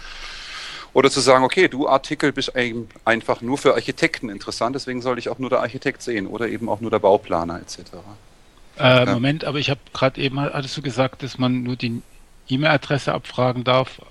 Oder 0.93 1.11
zu 1.11 1.19
sagen, 1.19 1.43
okay, 1.43 1.67
du 1.67 1.87
Artikel 1.87 2.31
bist 2.31 2.53
einfach 3.05 3.41
nur 3.41 3.57
für 3.57 3.75
Architekten 3.75 4.29
interessant, 4.29 4.75
deswegen 4.75 5.01
soll 5.01 5.19
ich 5.19 5.29
auch 5.29 5.37
nur 5.37 5.49
der 5.49 5.59
Architekt 5.59 6.01
sehen 6.01 6.25
oder 6.25 6.47
eben 6.47 6.67
auch 6.67 6.81
nur 6.81 6.89
der 6.89 6.99
Bauplaner 6.99 7.59
etc. 7.59 7.77
Äh, 8.79 9.05
ja. 9.05 9.05
Moment, 9.05 9.43
aber 9.43 9.59
ich 9.59 9.69
habe 9.69 9.81
gerade 9.93 10.19
eben, 10.19 10.39
hattest 10.39 10.75
du 10.77 10.81
gesagt, 10.81 11.21
dass 11.21 11.37
man 11.37 11.61
nur 11.61 11.75
die 11.75 12.01
E-Mail-Adresse 12.47 13.13
abfragen 13.13 13.63
darf? 13.63 14.01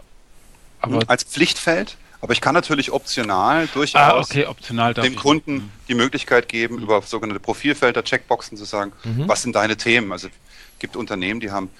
Aber 0.81 1.01
Als 1.09 1.25
Pflichtfeld? 1.25 1.97
Aber 2.21 2.33
ich 2.33 2.41
kann 2.41 2.55
natürlich 2.55 2.91
optional 2.91 3.69
durchaus 3.69 4.01
ah, 4.01 4.19
okay, 4.19 4.47
optional 4.47 4.93
dem 4.95 5.15
Kunden 5.15 5.55
mhm. 5.55 5.71
die 5.89 5.95
Möglichkeit 5.95 6.49
geben, 6.49 6.77
mhm. 6.77 6.83
über 6.83 7.03
sogenannte 7.03 7.41
Profilfelder, 7.41 8.03
Checkboxen 8.03 8.59
zu 8.59 8.65
sagen, 8.65 8.93
mhm. 9.05 9.29
was 9.29 9.43
sind 9.43 9.55
deine 9.55 9.77
Themen? 9.77 10.11
Also 10.11 10.29
es 10.29 10.33
gibt 10.81 10.97
Unternehmen, 10.97 11.41
die 11.41 11.51
haben 11.51 11.71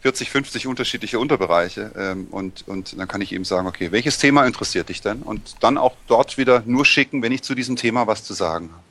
40, 0.00 0.30
50 0.30 0.66
unterschiedliche 0.66 1.18
Unterbereiche 1.18 1.92
ähm, 1.96 2.28
und, 2.30 2.66
und 2.66 2.98
dann 2.98 3.08
kann 3.08 3.20
ich 3.20 3.32
eben 3.32 3.44
sagen, 3.44 3.66
okay, 3.66 3.92
welches 3.92 4.18
Thema 4.18 4.44
interessiert 4.46 4.88
dich 4.88 5.00
denn? 5.00 5.22
Und 5.22 5.56
dann 5.60 5.78
auch 5.78 5.96
dort 6.06 6.36
wieder 6.36 6.62
nur 6.66 6.84
schicken, 6.84 7.22
wenn 7.22 7.32
ich 7.32 7.42
zu 7.42 7.54
diesem 7.54 7.76
Thema 7.76 8.06
was 8.06 8.24
zu 8.24 8.34
sagen 8.34 8.70
habe. 8.72 8.82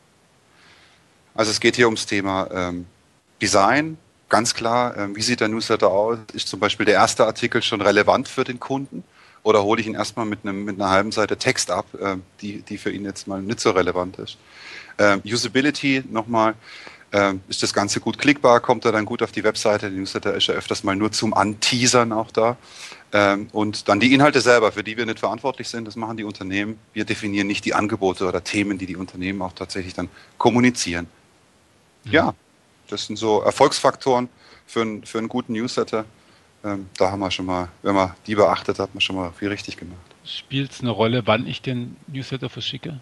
Also 1.35 1.51
es 1.51 1.59
geht 1.59 1.75
hier 1.75 1.87
ums 1.87 2.05
Thema 2.05 2.49
ähm, 2.51 2.85
Design, 3.41 3.97
ganz 4.29 4.53
klar, 4.53 4.97
ähm, 4.97 5.15
wie 5.15 5.21
sieht 5.21 5.41
der 5.41 5.49
Newsletter 5.49 5.89
aus? 5.89 6.17
Ist 6.33 6.47
zum 6.47 6.59
Beispiel 6.59 6.85
der 6.85 6.95
erste 6.95 7.25
Artikel 7.25 7.61
schon 7.61 7.81
relevant 7.81 8.27
für 8.27 8.43
den 8.43 8.59
Kunden? 8.59 9.03
Oder 9.45 9.63
hole 9.63 9.79
ich 9.79 9.85
ihn 9.85 9.93
erstmal 9.93 10.25
mit, 10.25 10.39
einem, 10.43 10.65
mit 10.65 10.81
einer 10.81 10.89
halben 10.89 11.11
Seite 11.11 11.37
Text 11.37 11.69
ab, 11.69 11.85
äh, 12.01 12.15
die, 12.41 12.63
die 12.63 12.79
für 12.79 12.89
ihn 12.89 13.05
jetzt 13.05 13.27
mal 13.27 13.43
nicht 13.43 13.59
so 13.59 13.69
relevant 13.69 14.17
ist. 14.17 14.37
Ähm, 14.97 15.21
Usability 15.23 16.03
nochmal. 16.09 16.55
Ähm, 17.11 17.41
ist 17.47 17.61
das 17.61 17.71
Ganze 17.71 17.99
gut 17.99 18.17
klickbar? 18.17 18.59
Kommt 18.59 18.85
er 18.85 18.91
dann 18.91 19.05
gut 19.05 19.21
auf 19.21 19.31
die 19.31 19.43
Webseite? 19.43 19.91
Der 19.91 19.99
Newsletter 19.99 20.33
ist 20.33 20.47
ja 20.47 20.55
öfters 20.55 20.83
mal 20.83 20.95
nur 20.95 21.11
zum 21.11 21.35
Anteasern 21.35 22.11
auch 22.11 22.31
da. 22.31 22.57
Ähm, 23.13 23.47
und 23.51 23.87
dann 23.87 23.99
die 23.99 24.15
Inhalte 24.15 24.41
selber, 24.41 24.71
für 24.71 24.83
die 24.83 24.97
wir 24.97 25.05
nicht 25.05 25.19
verantwortlich 25.19 25.69
sind, 25.69 25.87
das 25.87 25.95
machen 25.95 26.17
die 26.17 26.23
Unternehmen. 26.23 26.79
Wir 26.93 27.05
definieren 27.05 27.45
nicht 27.45 27.65
die 27.65 27.75
Angebote 27.75 28.27
oder 28.27 28.43
Themen, 28.43 28.79
die 28.79 28.87
die 28.87 28.95
Unternehmen 28.95 29.43
auch 29.43 29.53
tatsächlich 29.53 29.93
dann 29.93 30.09
kommunizieren. 30.39 31.05
Mhm. 32.03 32.11
Ja, 32.11 32.33
das 32.87 33.05
sind 33.05 33.17
so 33.17 33.43
Erfolgsfaktoren 33.43 34.27
für, 34.65 34.81
ein, 34.81 35.05
für 35.05 35.19
einen 35.19 35.29
guten 35.29 35.53
Newsletter. 35.53 36.05
Ähm, 36.65 36.89
da 36.97 37.11
haben 37.11 37.19
wir 37.19 37.29
schon 37.29 37.45
mal, 37.45 37.69
wenn 37.83 37.93
man 37.93 38.13
die 38.25 38.33
beachtet, 38.33 38.79
hat 38.79 38.93
man 38.95 39.01
schon 39.01 39.15
mal 39.15 39.31
viel 39.37 39.49
richtig 39.49 39.77
gemacht. 39.77 39.99
Spielt 40.25 40.71
es 40.71 40.81
eine 40.81 40.89
Rolle, 40.89 41.21
wann 41.25 41.45
ich 41.45 41.61
den 41.61 41.95
Newsletter 42.07 42.49
verschicke? 42.49 42.99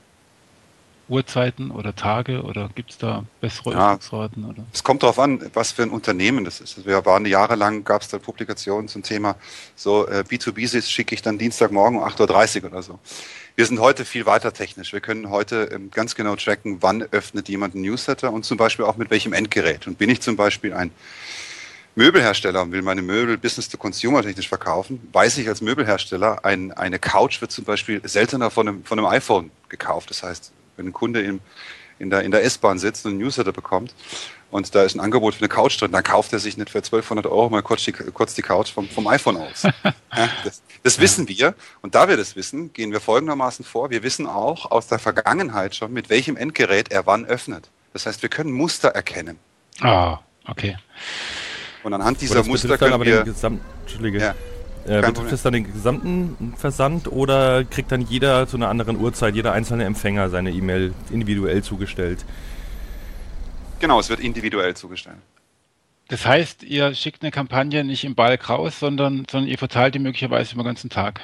Uhrzeiten 1.10 1.72
oder 1.72 1.96
Tage 1.96 2.44
oder 2.44 2.70
gibt 2.74 2.92
es 2.92 2.98
da 2.98 3.26
bessere 3.42 3.74
ja, 3.74 4.00
Oder? 4.12 4.66
Es 4.72 4.84
kommt 4.84 5.04
darauf 5.04 5.20
an, 5.20 5.42
was 5.54 5.74
für 5.74 5.84
ein 5.84 5.90
Unternehmen 5.90 6.46
das 6.46 6.62
ist. 6.62 6.86
Wir 6.86 7.06
waren 7.06 7.26
jahrelang, 7.26 7.84
gab 7.84 8.02
es 8.02 8.08
da 8.08 8.20
Publikationen 8.20 8.88
zum 8.88 9.04
Thema, 9.04 9.36
so 9.76 10.08
äh, 10.08 10.24
B2B 10.28 10.82
schicke 10.82 11.14
ich 11.14 11.22
dann 11.22 11.38
Dienstagmorgen 11.38 12.00
um 12.00 12.06
8.30 12.06 12.64
Uhr 12.64 12.72
oder 12.72 12.84
so. 12.84 13.00
Wir 13.56 13.66
sind 13.66 13.80
heute 13.80 14.06
viel 14.06 14.26
weiter 14.26 14.54
technisch. 14.54 14.94
Wir 14.94 15.02
können 15.02 15.30
heute 15.30 15.70
ähm, 15.74 15.92
ganz 15.92 16.16
genau 16.16 16.36
tracken, 16.36 16.78
wann 16.82 17.04
öffnet 17.04 17.50
jemand 17.50 17.76
ein 17.76 17.82
Newsletter 17.82 18.32
und 18.32 18.46
zum 18.46 18.58
Beispiel 18.58 18.86
auch 18.86 18.96
mit 18.96 19.12
welchem 19.12 19.34
Endgerät. 19.34 19.88
Und 19.88 19.98
bin 19.98 20.10
ich 20.10 20.22
zum 20.22 20.38
Beispiel 20.38 20.74
ein 20.74 20.92
Möbelhersteller 21.96 22.62
und 22.64 22.72
will 22.72 22.82
meine 22.82 23.02
Möbel 23.02 23.38
Business 23.38 23.70
to 23.70 23.78
Consumer 23.78 24.24
technisch 24.24 24.50
verkaufen, 24.50 25.08
weiß 25.12 25.38
ich 25.38 25.48
als 25.48 25.62
Möbelhersteller, 25.62 26.44
ein, 26.44 26.72
eine 26.72 27.00
Couch 27.00 27.42
wird 27.42 27.52
zum 27.52 27.66
Beispiel 27.66 28.02
seltener 28.04 28.50
von 28.50 28.68
einem, 28.68 28.86
von 28.86 28.98
einem 28.98 29.08
iPhone 29.08 29.52
gekauft. 29.70 30.10
Das 30.10 30.24
heißt, 30.24 30.52
wenn 30.76 30.88
ein 30.88 30.94
Kunde 30.94 31.22
im, 31.22 31.40
in 32.00 32.10
der, 32.10 32.24
in 32.24 32.32
der 32.32 32.44
S-Bahn 32.44 32.80
sitzt 32.80 33.06
und 33.06 33.12
einen 33.12 33.22
Newsletter 33.22 33.52
bekommt 33.52 33.94
und 34.50 34.74
da 34.74 34.84
ist 34.84 34.96
ein 34.96 35.00
Angebot 35.00 35.36
für 35.36 35.42
eine 35.42 35.50
Couch 35.50 35.80
drin, 35.80 35.92
dann 35.92 36.04
kauft 36.04 36.34
er 36.34 36.40
sich 36.40 36.58
nicht 36.58 36.72
für 36.72 36.80
1200 36.80 37.28
Euro 37.28 37.50
mal 37.50 37.62
kurz 37.62 37.84
die, 37.84 37.92
kurz 37.92 38.34
die 38.34 38.42
Couch 38.42 38.72
vom, 38.72 38.90
vom 38.90 39.08
iPhone 39.08 39.38
aus. 39.38 39.64
ja, 39.84 40.30
das, 40.44 40.64
das 40.82 41.00
wissen 41.00 41.28
wir 41.28 41.54
und 41.82 41.94
da 41.94 42.10
wir 42.10 42.18
das 42.18 42.36
wissen, 42.36 42.74
gehen 42.74 42.92
wir 42.92 43.02
folgendermaßen 43.02 43.64
vor. 43.64 43.92
Wir 43.92 44.02
wissen 44.02 44.26
auch 44.26 44.72
aus 44.72 44.88
der 44.88 44.98
Vergangenheit 45.00 45.76
schon, 45.76 45.94
mit 45.94 46.10
welchem 46.10 46.38
Endgerät 46.38 46.92
er 46.92 47.06
wann 47.06 47.26
öffnet. 47.26 47.70
Das 47.94 48.08
heißt, 48.08 48.24
wir 48.24 48.30
können 48.30 48.52
Muster 48.52 48.90
erkennen. 48.90 49.38
Ah, 49.82 50.20
okay. 50.48 50.78
Und 51.84 51.94
anhand 51.94 52.22
dieser 52.22 52.44
Muster 52.44 52.78
können 52.78 52.94
aber 52.94 53.06
wir... 53.06 53.24
Den 53.24 53.60
Entschuldige. 53.82 54.20
Ja. 54.20 54.36
Äh, 54.86 55.02
betrifft 55.02 55.32
es 55.32 55.42
dann 55.44 55.54
den 55.54 55.72
gesamten 55.72 56.54
Versand 56.58 57.10
oder 57.10 57.64
kriegt 57.64 57.92
dann 57.92 58.02
jeder 58.02 58.48
zu 58.48 58.58
einer 58.58 58.70
anderen 58.70 58.98
Uhrzeit, 58.98 59.34
jeder 59.34 59.54
einzelne 59.54 59.86
Empfänger 59.86 60.30
seine 60.30 60.52
E-Mail 60.52 60.94
individuell 61.10 61.64
zugestellt? 61.64 62.26
Genau, 63.80 64.00
es 64.00 64.10
wird 64.10 64.20
individuell 64.20 64.76
zugestellt. 64.76 65.18
Das 66.10 66.26
heißt, 66.26 66.64
ihr 66.64 66.94
schickt 66.96 67.22
eine 67.22 67.32
Kampagne 67.32 67.84
nicht 67.86 68.04
im 68.04 68.14
Balk 68.14 68.50
raus, 68.50 68.80
sondern, 68.80 69.26
sondern 69.30 69.50
ihr 69.50 69.58
verteilt 69.58 69.96
die 69.96 70.00
möglicherweise 70.00 70.54
über 70.54 70.64
den 70.64 70.68
ganzen 70.68 70.90
Tag. 70.90 71.22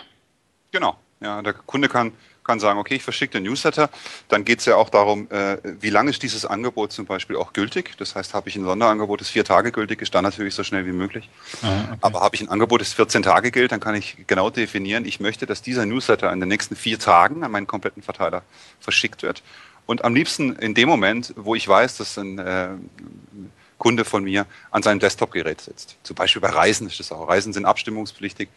Genau, 0.72 0.98
ja, 1.20 1.42
der 1.42 1.54
Kunde 1.54 1.90
kann 1.90 2.14
kann 2.50 2.60
sagen, 2.60 2.80
okay, 2.80 2.96
ich 2.96 3.04
verschicke 3.04 3.34
den 3.34 3.44
Newsletter. 3.44 3.92
Dann 4.28 4.44
geht 4.44 4.60
es 4.60 4.66
ja 4.66 4.76
auch 4.76 4.90
darum, 4.90 5.30
äh, 5.30 5.58
wie 5.80 5.92
lange 5.92 6.10
ist 6.10 6.24
dieses 6.24 6.46
Angebot 6.46 6.92
zum 6.92 7.06
Beispiel 7.06 7.36
auch 7.36 7.54
gültig. 7.54 7.96
Das 8.00 8.16
heißt, 8.16 8.34
habe 8.34 8.50
ich 8.50 8.56
ein 8.56 8.64
Sonderangebot, 8.64 9.22
das 9.22 9.30
vier 9.30 9.46
Tage 9.46 9.72
gültig 9.72 10.02
ist, 10.02 10.16
dann 10.16 10.24
natürlich 10.24 10.56
so 10.56 10.64
schnell 10.64 10.88
wie 10.88 10.92
möglich. 10.92 11.30
Ah, 11.62 11.68
okay. 11.68 11.98
Aber 12.02 12.22
habe 12.22 12.36
ich 12.36 12.42
ein 12.42 12.50
Angebot, 12.50 12.82
das 12.82 12.94
14 12.94 13.22
Tage 13.22 13.52
gilt, 13.52 13.72
dann 13.72 13.80
kann 13.80 13.94
ich 13.94 14.18
genau 14.26 14.50
definieren, 14.50 15.06
ich 15.06 15.20
möchte, 15.20 15.46
dass 15.46 15.62
dieser 15.62 15.86
Newsletter 15.86 16.34
in 16.34 16.40
den 16.40 16.50
nächsten 16.50 16.76
vier 16.76 16.98
Tagen 16.98 17.44
an 17.44 17.52
meinen 17.52 17.68
kompletten 17.68 18.02
Verteiler 18.02 18.42
verschickt 18.80 19.22
wird. 19.22 19.44
Und 19.86 20.04
am 20.04 20.16
liebsten 20.16 20.56
in 20.56 20.74
dem 20.74 20.90
Moment, 20.90 21.36
wo 21.36 21.54
ich 21.54 21.68
weiß, 21.68 21.98
dass 21.98 22.18
ein, 22.18 22.40
äh, 22.40 22.70
Kunde 23.78 24.06
von 24.06 24.24
mir 24.24 24.46
an 24.72 24.84
seinem 24.84 25.00
Desktop-Gerät 25.00 25.62
sitzt. 25.62 25.98
Zum 26.04 26.16
Beispiel 26.16 26.42
bei 26.42 26.50
Reisen 26.50 26.86
ist 26.86 27.00
das 27.00 27.12
auch. 27.12 27.30
Reisen 27.30 27.54
sind 27.54 27.66
abstimmungspflichtig. 27.66 28.50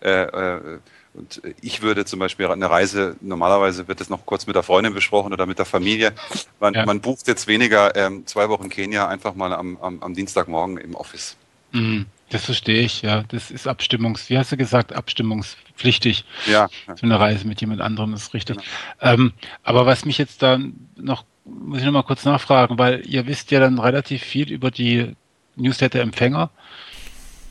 Äh, 0.00 0.22
äh, 0.22 0.78
und 1.14 1.42
ich 1.60 1.82
würde 1.82 2.04
zum 2.04 2.18
Beispiel 2.18 2.46
eine 2.46 2.70
Reise, 2.70 3.16
normalerweise 3.20 3.88
wird 3.88 4.00
das 4.00 4.08
noch 4.08 4.24
kurz 4.26 4.46
mit 4.46 4.56
der 4.56 4.62
Freundin 4.62 4.94
besprochen 4.94 5.32
oder 5.32 5.46
mit 5.46 5.58
der 5.58 5.66
Familie. 5.66 6.12
Man, 6.60 6.74
ja. 6.74 6.86
man 6.86 7.00
bucht 7.00 7.26
jetzt 7.26 7.46
weniger 7.46 7.96
ähm, 7.96 8.26
zwei 8.26 8.48
Wochen 8.48 8.68
Kenia 8.68 9.08
einfach 9.08 9.34
mal 9.34 9.52
am, 9.52 9.76
am, 9.78 10.02
am 10.02 10.14
Dienstagmorgen 10.14 10.78
im 10.78 10.94
Office. 10.94 11.36
Mhm. 11.72 12.06
Das 12.30 12.44
verstehe 12.44 12.82
ich, 12.82 13.02
ja. 13.02 13.24
Das 13.28 13.50
ist 13.50 13.66
Abstimmungs, 13.66 14.28
wie 14.28 14.36
hast 14.36 14.52
du 14.52 14.56
gesagt, 14.56 14.92
abstimmungspflichtig. 14.92 16.24
Ja. 16.46 16.68
So 16.86 17.06
eine 17.06 17.18
Reise 17.18 17.46
mit 17.46 17.60
jemand 17.60 17.80
anderem 17.80 18.12
ist 18.12 18.34
richtig. 18.34 18.58
Genau. 18.58 19.14
Ähm, 19.14 19.32
aber 19.62 19.86
was 19.86 20.04
mich 20.04 20.18
jetzt 20.18 20.42
dann 20.42 20.74
noch, 20.96 21.24
muss 21.46 21.78
ich 21.78 21.84
noch 21.86 21.92
mal 21.92 22.02
kurz 22.02 22.26
nachfragen, 22.26 22.78
weil 22.78 23.06
ihr 23.06 23.26
wisst 23.26 23.50
ja 23.50 23.60
dann 23.60 23.78
relativ 23.78 24.22
viel 24.22 24.52
über 24.52 24.70
die 24.70 25.16
Newsletter-Empfänger. 25.56 26.50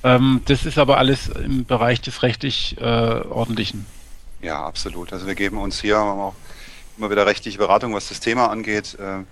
Ähm, 0.03 0.41
das 0.45 0.65
ist 0.65 0.77
aber 0.77 0.97
alles 0.97 1.27
im 1.27 1.65
Bereich 1.65 2.01
des 2.01 2.23
rechtlich 2.23 2.77
äh, 2.79 2.83
Ordentlichen. 2.83 3.85
Ja, 4.41 4.65
absolut. 4.65 5.13
Also 5.13 5.25
wir 5.25 5.35
geben 5.35 5.57
uns 5.57 5.81
hier 5.81 5.99
auch 5.99 6.35
immer 6.97 7.09
wieder 7.09 7.25
rechtliche 7.25 7.57
Beratung, 7.57 7.93
was 7.93 8.09
das 8.09 8.19
Thema 8.19 8.47
angeht. 8.49 8.97
Äh, 8.99 9.23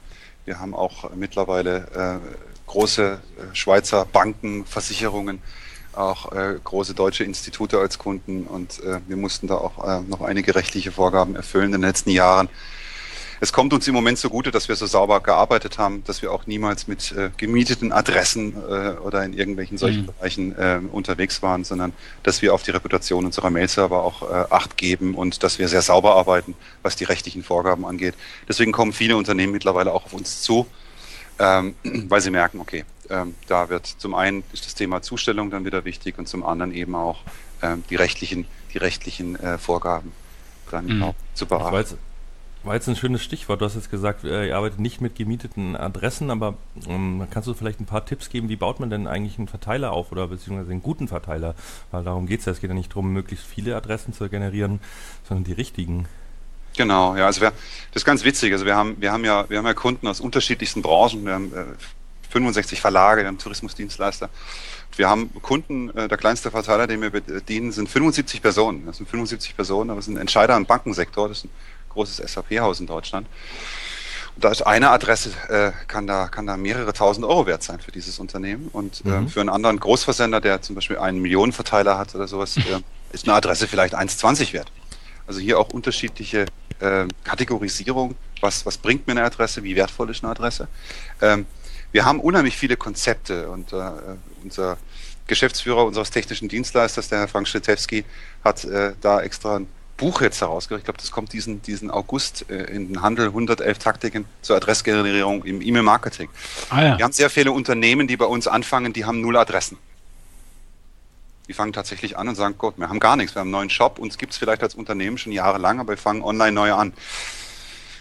wir 0.45 0.59
haben 0.59 0.73
auch 0.73 1.11
mittlerweile 1.15 2.21
äh, 2.23 2.37
große 2.67 3.19
äh, 3.37 3.55
Schweizer 3.55 4.05
Banken, 4.05 4.65
Versicherungen, 4.65 5.41
auch 5.93 6.29
große 6.65 6.93
deutsche 6.93 7.23
Institute 7.23 7.79
als 7.79 7.97
Kunden 7.97 8.47
und 8.47 8.81
wir 9.07 9.15
mussten 9.15 9.47
da 9.47 9.55
auch 9.55 10.03
noch 10.09 10.19
einige 10.19 10.53
rechtliche 10.53 10.91
Vorgaben 10.91 11.37
erfüllen 11.37 11.67
in 11.67 11.71
den 11.71 11.81
letzten 11.83 12.09
Jahren. 12.09 12.49
Es 13.39 13.53
kommt 13.53 13.73
uns 13.73 13.87
im 13.87 13.93
Moment 13.93 14.17
so 14.17 14.29
gute, 14.29 14.51
dass 14.51 14.67
wir 14.67 14.75
so 14.75 14.85
sauber 14.85 15.19
gearbeitet 15.21 15.77
haben, 15.77 16.03
dass 16.05 16.21
wir 16.21 16.31
auch 16.31 16.47
niemals 16.47 16.87
mit 16.87 17.11
äh, 17.11 17.29
gemieteten 17.37 17.91
Adressen 17.91 18.53
äh, 18.55 18.91
oder 18.99 19.23
in 19.23 19.33
irgendwelchen 19.33 19.77
solchen 19.77 20.01
mhm. 20.01 20.05
Bereichen 20.07 20.57
äh, 20.57 20.79
unterwegs 20.91 21.41
waren, 21.41 21.63
sondern 21.63 21.93
dass 22.23 22.41
wir 22.41 22.53
auf 22.53 22.63
die 22.63 22.71
Reputation 22.71 23.25
unserer 23.25 23.49
Mail-Server 23.49 24.03
auch 24.03 24.21
äh, 24.23 24.45
Acht 24.49 24.77
geben 24.77 25.15
und 25.15 25.43
dass 25.43 25.59
wir 25.59 25.67
sehr 25.67 25.81
sauber 25.81 26.15
arbeiten, 26.15 26.55
was 26.81 26.95
die 26.95 27.03
rechtlichen 27.03 27.43
Vorgaben 27.43 27.85
angeht. 27.85 28.15
Deswegen 28.47 28.71
kommen 28.71 28.93
viele 28.93 29.17
Unternehmen 29.17 29.51
mittlerweile 29.51 29.91
auch 29.91 30.05
auf 30.05 30.13
uns 30.13 30.41
zu 30.41 30.67
ähm, 31.39 31.75
weil 31.83 32.21
sie 32.21 32.31
merken, 32.31 32.59
okay, 32.59 32.85
ähm, 33.09 33.35
da 33.47 33.69
wird 33.69 33.85
zum 33.85 34.15
einen 34.15 34.43
ist 34.53 34.65
das 34.65 34.75
Thema 34.75 35.01
Zustellung 35.01 35.51
dann 35.51 35.65
wieder 35.65 35.85
wichtig 35.85 36.17
und 36.17 36.27
zum 36.27 36.45
anderen 36.45 36.71
eben 36.73 36.95
auch 36.95 37.19
ähm, 37.61 37.83
die 37.89 37.95
rechtlichen, 37.95 38.47
die 38.73 38.77
rechtlichen 38.77 39.35
äh, 39.35 39.57
Vorgaben 39.57 40.11
dann 40.71 40.85
mhm. 40.97 41.03
auch 41.03 41.15
zu 41.33 41.45
beachten. 41.45 41.97
War 42.65 42.73
jetzt, 42.73 42.87
ein 42.87 42.95
schönes 42.95 43.23
Stichwort. 43.23 43.61
Du 43.61 43.65
hast 43.65 43.75
jetzt 43.75 43.91
gesagt, 43.91 44.23
äh, 44.23 44.47
ihr 44.47 44.57
arbeitet 44.57 44.79
nicht 44.79 44.99
mit 44.99 45.15
gemieteten 45.15 45.75
Adressen, 45.75 46.31
aber 46.31 46.55
ähm, 46.87 47.27
kannst 47.29 47.47
du 47.47 47.53
vielleicht 47.53 47.79
ein 47.79 47.85
paar 47.85 48.07
Tipps 48.07 48.29
geben, 48.29 48.49
wie 48.49 48.55
baut 48.55 48.79
man 48.79 48.89
denn 48.89 49.05
eigentlich 49.05 49.37
einen 49.37 49.47
Verteiler 49.47 49.91
auf 49.91 50.11
oder 50.11 50.27
beziehungsweise 50.29 50.71
einen 50.71 50.81
guten 50.81 51.07
Verteiler? 51.07 51.53
Weil 51.91 52.03
darum 52.03 52.25
geht 52.25 52.39
es 52.39 52.47
ja. 52.47 52.53
Es 52.53 52.61
geht 52.61 52.71
ja 52.71 52.73
nicht 52.73 52.89
darum, 52.89 53.13
möglichst 53.13 53.45
viele 53.45 53.75
Adressen 53.75 54.13
zu 54.13 54.27
generieren, 54.29 54.79
sondern 55.27 55.43
die 55.43 55.53
richtigen. 55.53 56.07
Genau, 56.75 57.15
ja, 57.15 57.27
also 57.27 57.41
wir, 57.41 57.51
das 57.91 58.01
ist 58.01 58.05
ganz 58.05 58.23
witzig. 58.23 58.51
Also 58.51 58.65
wir 58.65 58.75
haben, 58.75 58.99
wir 58.99 59.11
haben 59.11 59.23
ja, 59.23 59.47
wir 59.47 59.59
haben 59.59 59.65
ja 59.67 59.75
Kunden 59.75 60.07
aus 60.07 60.19
unterschiedlichsten 60.19 60.81
Branchen. 60.81 61.23
Wir 61.23 61.33
haben 61.33 61.53
äh, 61.53 61.65
65 62.31 62.81
Verlage, 62.81 63.21
wir 63.21 63.27
haben 63.27 63.37
Tourismusdienstleister. 63.37 64.31
Wir 64.95 65.07
haben 65.07 65.29
Kunden, 65.43 65.95
äh, 65.95 66.07
der 66.07 66.17
kleinste 66.17 66.49
Verteiler, 66.49 66.87
den 66.87 67.01
wir 67.01 67.11
bedienen, 67.11 67.71
sind 67.71 67.89
75 67.89 68.41
Personen. 68.41 68.87
Das 68.87 68.97
sind 68.97 69.07
75 69.07 69.55
Personen, 69.55 69.91
aber 69.91 69.99
es 69.99 70.05
sind 70.05 70.17
Entscheider 70.17 70.57
im 70.57 70.65
Bankensektor. 70.65 71.29
Das 71.29 71.43
ein 71.43 71.49
großes 71.95 72.17
SAP-Haus 72.31 72.79
in 72.79 72.87
Deutschland. 72.87 73.27
Und 74.35 74.43
da 74.43 74.51
ist 74.51 74.61
eine 74.61 74.89
Adresse, 74.89 75.31
äh, 75.49 75.71
kann, 75.87 76.07
da, 76.07 76.27
kann 76.27 76.45
da 76.45 76.57
mehrere 76.57 76.91
tausend 76.93 77.25
Euro 77.25 77.47
wert 77.47 77.63
sein 77.63 77.79
für 77.79 77.91
dieses 77.91 78.19
Unternehmen. 78.19 78.69
Und 78.71 79.01
äh, 79.05 79.09
mhm. 79.09 79.29
für 79.29 79.39
einen 79.39 79.49
anderen 79.49 79.79
Großversender, 79.79 80.41
der 80.41 80.61
zum 80.61 80.75
Beispiel 80.75 80.97
einen 80.97 81.21
Millionenverteiler 81.21 81.97
hat 81.97 82.13
oder 82.13 82.27
sowas, 82.27 82.57
äh, 82.57 82.81
ist 83.13 83.27
eine 83.27 83.35
Adresse 83.35 83.67
vielleicht 83.67 83.95
1,20 83.95 84.53
wert. 84.53 84.71
Also 85.25 85.39
hier 85.39 85.57
auch 85.57 85.69
unterschiedliche 85.69 86.45
äh, 86.79 87.05
Kategorisierung. 87.23 88.15
Was, 88.41 88.65
was 88.65 88.77
bringt 88.77 89.07
mir 89.07 89.13
eine 89.13 89.23
Adresse? 89.23 89.63
Wie 89.63 89.75
wertvoll 89.75 90.11
ist 90.11 90.23
eine 90.23 90.31
Adresse? 90.31 90.67
Ähm, 91.21 91.45
wir 91.93 92.03
haben 92.03 92.19
unheimlich 92.19 92.57
viele 92.57 92.75
Konzepte 92.75 93.49
und 93.49 93.71
äh, 93.71 93.89
unser 94.43 94.77
Geschäftsführer 95.27 95.85
unseres 95.85 96.11
technischen 96.11 96.49
Dienstleisters, 96.49 97.09
der 97.09 97.19
Herr 97.19 97.27
Frank 97.27 97.47
Schlittewski, 97.47 98.05
hat 98.43 98.65
äh, 98.65 98.93
da 99.01 99.21
extra 99.21 99.57
ein 99.57 99.67
Buch 99.97 100.21
jetzt 100.21 100.41
herausgebracht. 100.41 100.79
Ich 100.79 100.85
glaube, 100.85 100.99
das 100.99 101.11
kommt 101.11 101.31
diesen, 101.33 101.61
diesen 101.61 101.89
August 101.89 102.49
äh, 102.49 102.63
in 102.65 102.87
den 102.87 103.01
Handel, 103.01 103.27
111 103.27 103.77
Taktiken 103.79 104.25
zur 104.41 104.57
Adressgenerierung 104.57 105.43
im 105.43 105.61
E-Mail-Marketing. 105.61 106.29
Ah, 106.69 106.83
ja. 106.83 106.97
Wir 106.97 107.05
haben 107.05 107.13
sehr 107.13 107.29
viele 107.29 107.51
Unternehmen, 107.51 108.07
die 108.07 108.17
bei 108.17 108.25
uns 108.25 108.47
anfangen, 108.47 108.93
die 108.93 109.05
haben 109.05 109.21
null 109.21 109.37
Adressen. 109.37 109.77
Die 111.47 111.53
fangen 111.53 111.73
tatsächlich 111.73 112.17
an 112.17 112.27
und 112.27 112.35
sagen, 112.35 112.55
Gott, 112.57 112.77
wir 112.77 112.89
haben 112.89 112.99
gar 112.99 113.15
nichts, 113.15 113.35
wir 113.35 113.39
haben 113.39 113.47
einen 113.47 113.51
neuen 113.51 113.69
Shop, 113.69 113.99
uns 113.99 114.17
gibt 114.17 114.33
es 114.33 114.37
vielleicht 114.37 114.63
als 114.63 114.75
Unternehmen 114.75 115.17
schon 115.17 115.31
jahrelang, 115.31 115.79
aber 115.79 115.93
wir 115.93 115.97
fangen 115.97 116.23
online 116.23 116.51
neu 116.51 116.73
an. 116.73 116.93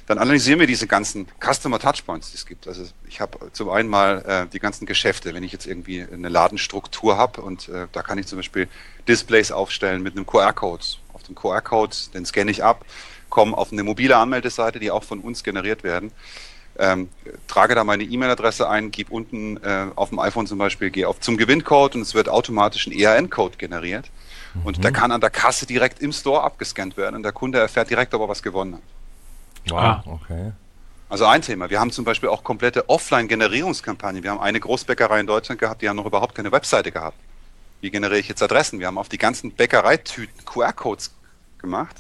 Dann 0.07 0.19
analysieren 0.19 0.61
wir 0.61 0.67
diese 0.67 0.87
ganzen 0.87 1.27
Customer 1.41 1.79
Touchpoints, 1.79 2.31
die 2.31 2.37
es 2.37 2.45
gibt. 2.45 2.69
Also 2.69 2.85
ich 3.09 3.21
habe 3.21 3.51
zum 3.53 3.71
einen 3.71 3.89
mal 3.89 4.23
äh, 4.27 4.47
die 4.53 4.59
ganzen 4.59 4.85
Geschäfte, 4.85 5.33
wenn 5.33 5.43
ich 5.43 5.53
jetzt 5.53 5.67
irgendwie 5.67 6.03
eine 6.03 6.29
Ladenstruktur 6.29 7.17
habe 7.17 7.41
und 7.41 7.69
äh, 7.69 7.87
da 7.93 8.03
kann 8.03 8.19
ich 8.19 8.27
zum 8.27 8.39
Beispiel 8.39 8.69
Displays 9.09 9.51
aufstellen 9.53 10.03
mit 10.03 10.17
einem 10.17 10.27
QR-Code. 10.27 10.85
Dem 11.29 11.35
QR-Code, 11.35 11.97
den 12.15 12.25
scanne 12.25 12.51
ich 12.51 12.63
ab, 12.63 12.85
komme 13.29 13.57
auf 13.57 13.73
eine 13.73 13.83
mobile 13.83 14.17
Anmeldeseite, 14.17 14.79
die 14.79 14.91
auch 14.91 15.05
von 15.05 15.21
uns 15.21 15.43
generiert 15.43 15.83
werden 15.83 16.13
ähm, 16.79 17.09
trage 17.47 17.75
da 17.75 17.85
meine 17.85 18.05
E-Mail-Adresse 18.05 18.69
ein, 18.69 18.91
gebe 18.91 19.13
unten 19.13 19.59
äh, 19.59 19.87
auf 19.95 20.09
dem 20.09 20.19
iPhone 20.19 20.47
zum 20.47 20.59
Beispiel, 20.59 20.91
gehe 20.91 21.09
auf 21.09 21.21
zum 21.21 21.37
Gewinncode 21.37 21.95
und 21.97 22.03
es 22.03 22.15
wird 22.15 22.29
automatisch 22.29 22.87
ein 22.87 22.93
ERN-Code 22.93 23.57
generiert. 23.57 24.11
Mhm. 24.55 24.67
Und 24.67 24.85
der 24.85 24.93
kann 24.93 25.13
an 25.13 25.21
der 25.21 25.31
Kasse 25.31 25.67
direkt 25.67 26.01
im 26.01 26.13
Store 26.13 26.43
abgescannt 26.43 26.97
werden 26.97 27.17
und 27.17 27.23
der 27.23 27.33
Kunde 27.33 27.59
erfährt 27.59 27.91
direkt, 27.91 28.15
ob 28.15 28.23
er 28.23 28.29
was 28.29 28.43
gewonnen 28.43 28.75
hat. 28.75 28.83
Wow, 29.71 29.79
ah. 29.79 30.05
okay. 30.07 30.53
Also 31.09 31.27
ein 31.27 31.43
Thema. 31.43 31.71
Wir 31.71 31.79
haben 31.79 31.93
zum 31.93 32.05
Beispiel 32.05 32.29
auch 32.29 32.43
komplette 32.43 32.89
Offline-Generierungskampagnen. 32.89 34.23
Wir 34.23 34.33
haben 34.33 34.41
eine 34.41 34.59
Großbäckerei 34.59 35.21
in 35.21 35.27
Deutschland 35.27 35.61
gehabt, 35.61 35.83
die 35.83 35.89
haben 35.89 35.97
noch 35.97 36.07
überhaupt 36.07 36.35
keine 36.35 36.51
Webseite 36.51 36.91
gehabt. 36.91 37.17
Wie 37.85 37.91
generiere 37.91 38.19
ich 38.19 38.29
jetzt 38.29 38.43
Adressen? 38.43 38.81
Wir 38.81 38.87
haben 38.87 38.97
auf 38.97 39.11
die 39.11 39.19
ganzen 39.19 39.51
Bäckereitüten 39.51 40.47
QR-Codes 40.47 41.13
gemacht 41.59 41.97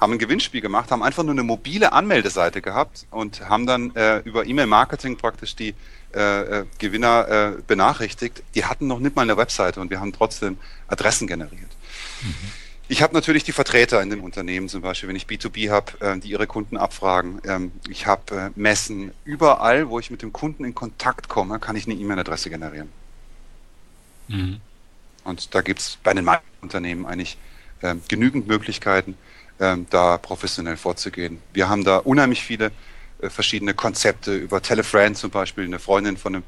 haben 0.00 0.12
ein 0.12 0.18
Gewinnspiel 0.18 0.60
gemacht, 0.60 0.90
haben 0.90 1.02
einfach 1.02 1.22
nur 1.22 1.32
eine 1.32 1.44
mobile 1.44 1.92
Anmeldeseite 1.92 2.60
gehabt 2.60 3.06
und 3.10 3.48
haben 3.48 3.66
dann 3.66 3.94
äh, 3.94 4.18
über 4.24 4.44
E-Mail-Marketing 4.44 5.16
praktisch 5.16 5.56
die 5.56 5.74
äh, 6.12 6.60
äh, 6.60 6.66
Gewinner 6.78 7.28
äh, 7.28 7.62
benachrichtigt. 7.66 8.42
Die 8.54 8.66
hatten 8.66 8.88
noch 8.88 8.98
nicht 8.98 9.16
mal 9.16 9.22
eine 9.22 9.38
Webseite 9.38 9.80
und 9.80 9.88
wir 9.90 10.00
haben 10.00 10.12
trotzdem 10.12 10.58
Adressen 10.88 11.26
generiert. 11.26 11.70
Mhm. 12.22 12.34
Ich 12.88 13.00
habe 13.00 13.14
natürlich 13.14 13.44
die 13.44 13.52
Vertreter 13.52 14.02
in 14.02 14.10
den 14.10 14.20
Unternehmen, 14.20 14.68
zum 14.68 14.82
Beispiel, 14.82 15.08
wenn 15.08 15.16
ich 15.16 15.26
B2B 15.26 15.70
habe, 15.70 15.92
äh, 16.00 16.18
die 16.18 16.28
ihre 16.28 16.48
Kunden 16.48 16.76
abfragen. 16.76 17.40
Ähm, 17.46 17.72
ich 17.88 18.06
habe 18.06 18.36
äh, 18.36 18.50
Messen. 18.60 19.12
Überall, 19.24 19.88
wo 19.88 19.98
ich 19.98 20.10
mit 20.10 20.20
dem 20.20 20.32
Kunden 20.32 20.64
in 20.64 20.74
Kontakt 20.74 21.28
komme, 21.28 21.58
kann 21.58 21.76
ich 21.76 21.86
eine 21.86 21.94
E-Mail-Adresse 21.94 22.50
generieren. 22.50 22.90
Mhm. 24.28 24.60
Und 25.26 25.54
da 25.54 25.60
gibt 25.60 25.80
es 25.80 25.98
bei 26.02 26.14
den 26.14 26.24
meisten 26.24 26.46
Unternehmen 26.62 27.06
eigentlich 27.06 27.36
äh, 27.82 27.94
genügend 28.08 28.46
Möglichkeiten, 28.46 29.16
ähm, 29.60 29.86
da 29.90 30.18
professionell 30.18 30.76
vorzugehen. 30.76 31.40
Wir 31.52 31.68
haben 31.68 31.84
da 31.84 31.98
unheimlich 31.98 32.42
viele 32.42 32.70
äh, 33.20 33.28
verschiedene 33.30 33.74
Konzepte 33.74 34.34
über 34.34 34.62
Telefriend 34.62 35.16
zum 35.16 35.30
Beispiel. 35.30 35.64
Eine 35.64 35.78
Freundin 35.78 36.16
von 36.16 36.36
einem 36.36 36.44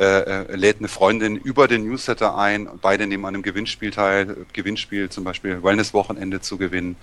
äh, 0.00 0.04
äh, 0.04 0.56
lädt 0.56 0.78
eine 0.78 0.88
Freundin 0.88 1.36
über 1.36 1.68
den 1.68 1.84
Newsletter 1.84 2.36
ein. 2.36 2.68
Beide 2.80 3.06
nehmen 3.06 3.26
an 3.26 3.34
einem 3.34 3.42
Gewinnspiel 3.42 3.90
teil. 3.90 4.46
Gewinnspiel 4.54 5.10
zum 5.10 5.24
Beispiel 5.24 5.62
Wellness-Wochenende 5.62 6.40
zu 6.40 6.56
gewinnen. 6.56 6.96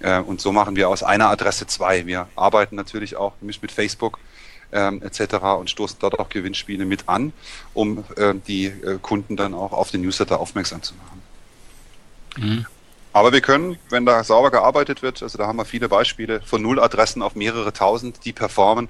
Äh, 0.00 0.18
und 0.18 0.40
so 0.40 0.50
machen 0.50 0.74
wir 0.74 0.88
aus 0.88 1.04
einer 1.04 1.28
Adresse 1.28 1.68
zwei. 1.68 2.04
Wir 2.06 2.28
arbeiten 2.34 2.74
natürlich 2.74 3.14
auch 3.14 3.34
mit 3.40 3.70
Facebook 3.70 4.18
ähm, 4.72 5.02
etc. 5.02 5.34
und 5.58 5.70
stoßen 5.70 5.98
dort 6.00 6.18
auch 6.18 6.28
Gewinnspiele 6.28 6.84
mit 6.84 7.08
an, 7.08 7.32
um 7.74 8.04
äh, 8.16 8.34
die 8.46 8.66
äh, 8.66 8.98
Kunden 9.00 9.36
dann 9.36 9.54
auch 9.54 9.72
auf 9.72 9.90
den 9.90 10.02
Newsletter 10.02 10.40
aufmerksam 10.40 10.82
zu 10.82 10.94
machen. 10.94 11.22
Mhm. 12.38 12.66
Aber 13.12 13.32
wir 13.32 13.42
können, 13.42 13.76
wenn 13.90 14.06
da 14.06 14.24
sauber 14.24 14.50
gearbeitet 14.50 15.02
wird, 15.02 15.22
also 15.22 15.36
da 15.36 15.46
haben 15.46 15.56
wir 15.56 15.66
viele 15.66 15.88
Beispiele 15.88 16.40
von 16.40 16.62
Null-Adressen 16.62 17.20
auf 17.22 17.34
mehrere 17.34 17.72
tausend, 17.72 18.24
die 18.24 18.32
performen, 18.32 18.88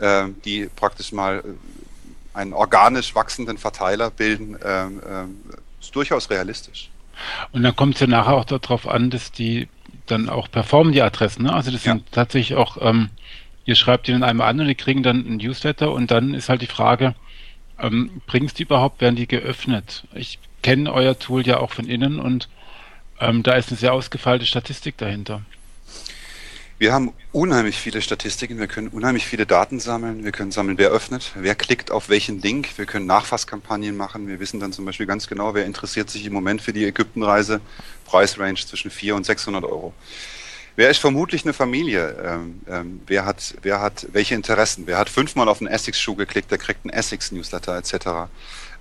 äh, 0.00 0.26
die 0.44 0.68
praktisch 0.74 1.12
mal 1.12 1.38
äh, 1.38 2.36
einen 2.36 2.52
organisch 2.52 3.14
wachsenden 3.14 3.58
Verteiler 3.58 4.10
bilden, 4.10 4.60
äh, 4.60 4.86
äh, 4.86 4.90
ist 5.80 5.94
durchaus 5.94 6.30
realistisch. 6.30 6.90
Und 7.52 7.62
dann 7.62 7.76
kommt 7.76 7.94
es 7.94 8.00
ja 8.00 8.08
nachher 8.08 8.34
auch 8.34 8.44
darauf 8.44 8.88
an, 8.88 9.10
dass 9.10 9.30
die 9.30 9.68
dann 10.06 10.28
auch 10.28 10.50
performen, 10.50 10.92
die 10.92 11.02
Adressen. 11.02 11.44
Ne? 11.44 11.52
Also 11.52 11.70
das 11.70 11.84
ja. 11.84 11.92
sind 11.92 12.10
tatsächlich 12.10 12.56
auch, 12.56 12.76
ähm, 12.80 13.10
ihr 13.64 13.74
schreibt 13.74 14.08
dann 14.08 14.22
einmal 14.22 14.48
an 14.48 14.60
und 14.60 14.68
die 14.68 14.74
kriegen 14.74 15.02
dann 15.02 15.26
ein 15.26 15.36
Newsletter 15.36 15.92
und 15.92 16.10
dann 16.10 16.34
ist 16.34 16.48
halt 16.48 16.62
die 16.62 16.66
Frage, 16.66 17.14
ähm, 17.78 18.22
bringen 18.26 18.46
es 18.46 18.54
die 18.54 18.64
überhaupt, 18.64 19.00
werden 19.00 19.16
die 19.16 19.26
geöffnet? 19.26 20.04
Ich 20.14 20.38
kenne 20.62 20.92
euer 20.92 21.18
Tool 21.18 21.46
ja 21.46 21.58
auch 21.58 21.72
von 21.72 21.86
innen 21.86 22.20
und 22.20 22.48
ähm, 23.20 23.42
da 23.42 23.52
ist 23.54 23.68
eine 23.68 23.78
sehr 23.78 23.92
ausgefeilte 23.92 24.46
Statistik 24.46 24.96
dahinter. 24.98 25.42
Wir 26.76 26.92
haben 26.92 27.12
unheimlich 27.30 27.76
viele 27.76 28.02
Statistiken, 28.02 28.58
wir 28.58 28.66
können 28.66 28.88
unheimlich 28.88 29.24
viele 29.24 29.46
Daten 29.46 29.78
sammeln, 29.78 30.24
wir 30.24 30.32
können 30.32 30.50
sammeln, 30.50 30.76
wer 30.76 30.90
öffnet, 30.90 31.32
wer 31.36 31.54
klickt 31.54 31.92
auf 31.92 32.08
welchen 32.08 32.42
Link, 32.42 32.76
wir 32.76 32.84
können 32.84 33.06
Nachfasskampagnen 33.06 33.96
machen, 33.96 34.26
wir 34.26 34.40
wissen 34.40 34.58
dann 34.58 34.72
zum 34.72 34.84
Beispiel 34.84 35.06
ganz 35.06 35.28
genau, 35.28 35.54
wer 35.54 35.66
interessiert 35.66 36.10
sich 36.10 36.26
im 36.26 36.32
Moment 36.32 36.60
für 36.62 36.72
die 36.72 36.84
Ägyptenreise, 36.84 37.60
Preisrange 38.06 38.56
zwischen 38.56 38.90
400 38.90 39.18
und 39.18 39.24
600 39.24 39.64
Euro. 39.64 39.94
Wer 40.76 40.90
ist 40.90 40.98
vermutlich 40.98 41.44
eine 41.44 41.52
Familie? 41.52 42.16
Ähm, 42.24 42.60
ähm, 42.68 43.00
wer, 43.06 43.24
hat, 43.24 43.54
wer 43.62 43.80
hat 43.80 44.08
welche 44.10 44.34
Interessen? 44.34 44.88
Wer 44.88 44.98
hat 44.98 45.08
fünfmal 45.08 45.48
auf 45.48 45.60
einen 45.60 45.68
Essex-Schuh 45.68 46.16
geklickt, 46.16 46.50
der 46.50 46.58
kriegt 46.58 46.84
einen 46.84 46.92
Essex-Newsletter 46.92 47.78
etc. 47.78 47.94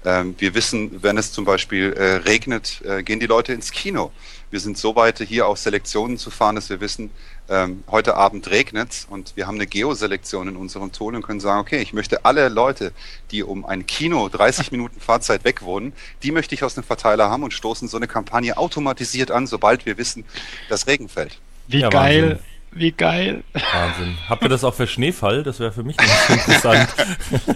Ähm, 0.04 0.34
wir 0.40 0.56
wissen, 0.56 1.04
wenn 1.04 1.20
es 1.20 1.32
zum 1.32 1.46
Beispiel 1.46 1.94
äh, 1.94 2.16
regnet, 2.28 2.82
äh, 2.84 3.04
gehen 3.04 3.20
die 3.20 3.28
Leute 3.28 3.54
ins 3.54 3.72
Kino. 3.72 4.12
Wir 4.50 4.60
sind 4.60 4.76
so 4.76 4.96
weit, 4.96 5.20
hier 5.20 5.48
auch 5.48 5.56
Selektionen 5.56 6.18
zu 6.18 6.32
fahren, 6.32 6.56
dass 6.56 6.72
wir 6.72 6.82
wissen, 6.82 7.12
ähm, 7.48 7.84
heute 7.88 8.16
Abend 8.16 8.50
regnet 8.50 9.06
und 9.12 9.36
wir 9.36 9.46
haben 9.46 9.56
eine 9.56 9.68
Geoselektion 9.68 10.48
in 10.48 10.56
unserem 10.56 10.92
Tool 10.92 11.16
und 11.16 11.22
können 11.22 11.40
sagen, 11.40 11.62
okay, 11.62 11.82
ich 11.82 11.94
möchte 11.94 12.26
alle 12.26 12.50
Leute, 12.50 12.92
die 13.30 13.44
um 13.44 13.66
ein 13.66 13.86
Kino 13.86 14.30
30 14.30 14.72
Minuten 14.72 15.00
Fahrzeit 15.00 15.44
weg 15.44 15.62
wohnen, 15.62 15.94
die 16.24 16.32
möchte 16.32 16.56
ich 16.56 16.64
aus 16.64 16.74
dem 16.74 16.84
Verteiler 16.84 17.30
haben 17.30 17.44
und 17.44 17.54
stoßen 17.54 17.88
so 17.88 17.98
eine 17.98 18.08
Kampagne 18.08 18.58
automatisiert 18.58 19.30
an, 19.30 19.46
sobald 19.46 19.86
wir 19.86 20.00
wissen, 20.00 20.26
dass 20.70 20.88
Regen 20.88 21.08
fällt. 21.08 21.40
Wie 21.68 21.80
ja, 21.80 21.90
geil. 21.90 22.22
Wahnsinn. 22.24 22.40
Wie 22.76 22.92
geil. 22.92 23.44
Wahnsinn. 23.54 24.18
Habt 24.28 24.42
ihr 24.42 24.50
das 24.50 24.64
auch 24.64 24.74
für 24.74 24.88
Schneefall? 24.88 25.44
Das 25.44 25.60
wäre 25.60 25.72
für 25.72 25.84
mich 25.84 25.96
nicht 25.98 26.30
interessant. 26.30 26.90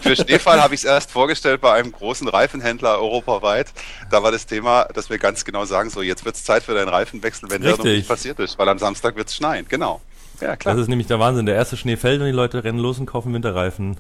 für 0.02 0.16
Schneefall 0.16 0.62
habe 0.62 0.76
ich 0.76 0.82
es 0.82 0.86
erst 0.86 1.12
vorgestellt 1.12 1.60
bei 1.60 1.74
einem 1.74 1.92
großen 1.92 2.28
Reifenhändler 2.28 3.00
europaweit. 3.00 3.74
Da 4.12 4.22
war 4.22 4.32
das 4.32 4.46
Thema, 4.46 4.86
dass 4.94 5.10
wir 5.10 5.18
ganz 5.18 5.44
genau 5.44 5.66
sagen, 5.66 5.90
so 5.90 6.04
jetzt 6.04 6.24
wird 6.24 6.36
es 6.36 6.44
Zeit 6.44 6.64
für 6.64 6.76
deinen 6.76 6.90
Reifenwechsel, 6.90 7.50
wenn 7.50 7.64
Richtig. 7.64 7.84
der 7.84 7.92
noch 7.92 7.98
nicht 7.98 8.08
passiert 8.08 8.40
ist, 8.40 8.60
weil 8.60 8.70
am 8.70 8.78
Samstag 8.78 9.16
wird 9.16 9.28
es 9.30 9.36
schneien. 9.36 9.66
Genau. 9.68 10.02
Ja, 10.40 10.56
klar. 10.56 10.76
Das 10.76 10.84
ist 10.84 10.88
nämlich 10.88 11.08
der 11.08 11.20
Wahnsinn. 11.20 11.48
Der 11.48 11.56
erste 11.56 11.78
Schnee 11.78 11.98
fällt 11.98 12.20
und 12.20 12.28
die 12.28 12.32
Leute 12.32 12.64
rennen 12.64 12.80
los 12.80 13.00
und 13.00 13.08
kaufen 13.08 13.34
Winterreifen. 13.34 13.98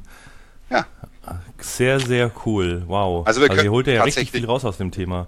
Ja. 0.70 0.86
Sehr, 1.58 2.00
sehr 2.00 2.32
cool. 2.46 2.84
Wow. 2.86 3.26
Also, 3.26 3.42
wir 3.42 3.50
also 3.50 3.64
ihr 3.64 3.72
holt 3.72 3.88
ja 3.88 4.04
richtig 4.04 4.32
viel 4.32 4.46
raus 4.46 4.64
aus 4.64 4.78
dem 4.78 4.92
Thema. 4.92 5.28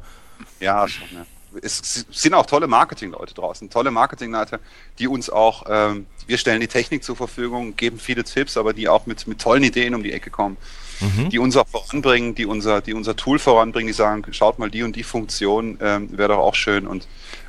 Ja, 0.59 0.87
schon. 0.87 1.07
Ja 1.11 1.25
es 1.61 2.05
sind 2.11 2.33
auch 2.33 2.45
tolle 2.45 2.67
Marketingleute 2.67 3.33
draußen, 3.33 3.69
tolle 3.69 3.91
Marketingleute, 3.91 4.59
die 4.99 5.07
uns 5.07 5.29
auch, 5.29 5.65
ähm, 5.69 6.05
wir 6.27 6.37
stellen 6.37 6.61
die 6.61 6.67
Technik 6.67 7.03
zur 7.03 7.15
Verfügung, 7.15 7.75
geben 7.75 7.99
viele 7.99 8.23
Tipps, 8.23 8.57
aber 8.57 8.73
die 8.73 8.87
auch 8.87 9.05
mit, 9.05 9.27
mit 9.27 9.39
tollen 9.39 9.63
Ideen 9.63 9.95
um 9.95 10.03
die 10.03 10.13
Ecke 10.13 10.29
kommen, 10.29 10.57
mhm. 10.99 11.29
die 11.29 11.39
uns 11.39 11.57
auch 11.57 11.67
voranbringen, 11.67 12.35
die 12.35 12.45
unser, 12.45 12.81
die 12.81 12.93
unser 12.93 13.15
Tool 13.15 13.39
voranbringen, 13.39 13.87
die 13.87 13.93
sagen, 13.93 14.23
schaut 14.31 14.59
mal 14.59 14.69
die 14.69 14.83
und 14.83 14.95
die 14.95 15.03
Funktion, 15.03 15.77
ähm, 15.81 16.17
wäre 16.17 16.29
doch 16.29 16.39
auch 16.39 16.55
schön 16.55 16.87
und 16.87 17.07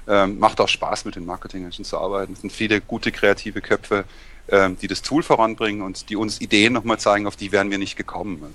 ähm, 0.08 0.38
macht 0.38 0.60
auch 0.60 0.68
Spaß 0.68 1.04
mit 1.04 1.16
den 1.16 1.26
Marketingmenschen 1.26 1.84
zu 1.84 1.98
arbeiten. 1.98 2.32
Es 2.32 2.40
sind 2.40 2.52
viele 2.52 2.80
gute 2.80 3.12
kreative 3.12 3.60
Köpfe, 3.60 4.04
ähm, 4.48 4.76
die 4.80 4.88
das 4.88 5.02
Tool 5.02 5.22
voranbringen 5.22 5.82
und 5.82 6.10
die 6.10 6.16
uns 6.16 6.40
Ideen 6.40 6.72
nochmal 6.72 6.98
zeigen, 6.98 7.26
auf 7.26 7.36
die 7.36 7.52
wären 7.52 7.70
wir 7.70 7.78
nicht 7.78 7.96
gekommen. 7.96 8.38
Also, 8.42 8.54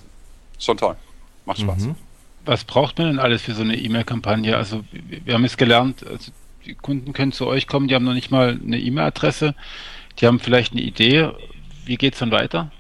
schon 0.60 0.78
toll. 0.78 0.96
Macht 1.46 1.60
Spaß. 1.60 1.84
Mhm 1.84 1.96
was 2.46 2.64
braucht 2.64 2.98
man 2.98 3.08
denn 3.08 3.20
alles 3.20 3.42
für 3.42 3.54
so 3.54 3.62
eine 3.62 3.76
E-Mail-Kampagne? 3.76 4.56
Also 4.56 4.84
wir 4.92 5.34
haben 5.34 5.44
jetzt 5.44 5.58
gelernt, 5.58 6.06
also 6.06 6.32
die 6.66 6.76
Kunden 6.76 7.14
können 7.14 7.32
zu 7.32 7.48
euch 7.48 7.68
kommen, 7.68 7.88
die 7.88 7.96
haben 7.96 8.06
noch 8.06 8.14
nicht 8.14 8.32
mal 8.32 8.60
eine 8.64 8.80
E-Mail-Adresse, 8.80 9.56
die 10.20 10.28
haben 10.28 10.40
vielleicht 10.40 10.74
eine 10.74 10.82
Idee. 10.82 11.32
Wie 11.86 11.98
geht 11.98 12.14
es 12.14 12.20
dann 12.20 12.32
weiter? 12.32 12.72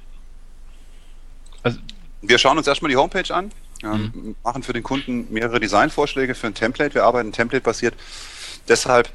Also, 1.64 1.80
wir 2.22 2.38
schauen 2.38 2.58
uns 2.58 2.68
erstmal 2.68 2.90
die 2.90 2.98
Homepage 2.98 3.34
an, 3.34 3.52
mhm. 3.84 4.36
machen 4.44 4.64
für 4.64 4.74
den 4.74 4.84
Kunden 4.84 5.32
mehrere 5.32 5.60
Designvorschläge 5.60 6.36
für 6.36 6.48
ein 6.48 6.54
Template. 6.54 6.96
Wir 6.96 7.04
arbeiten 7.04 7.32
template-basiert. 7.32 7.94
Deshalb 8.68 9.10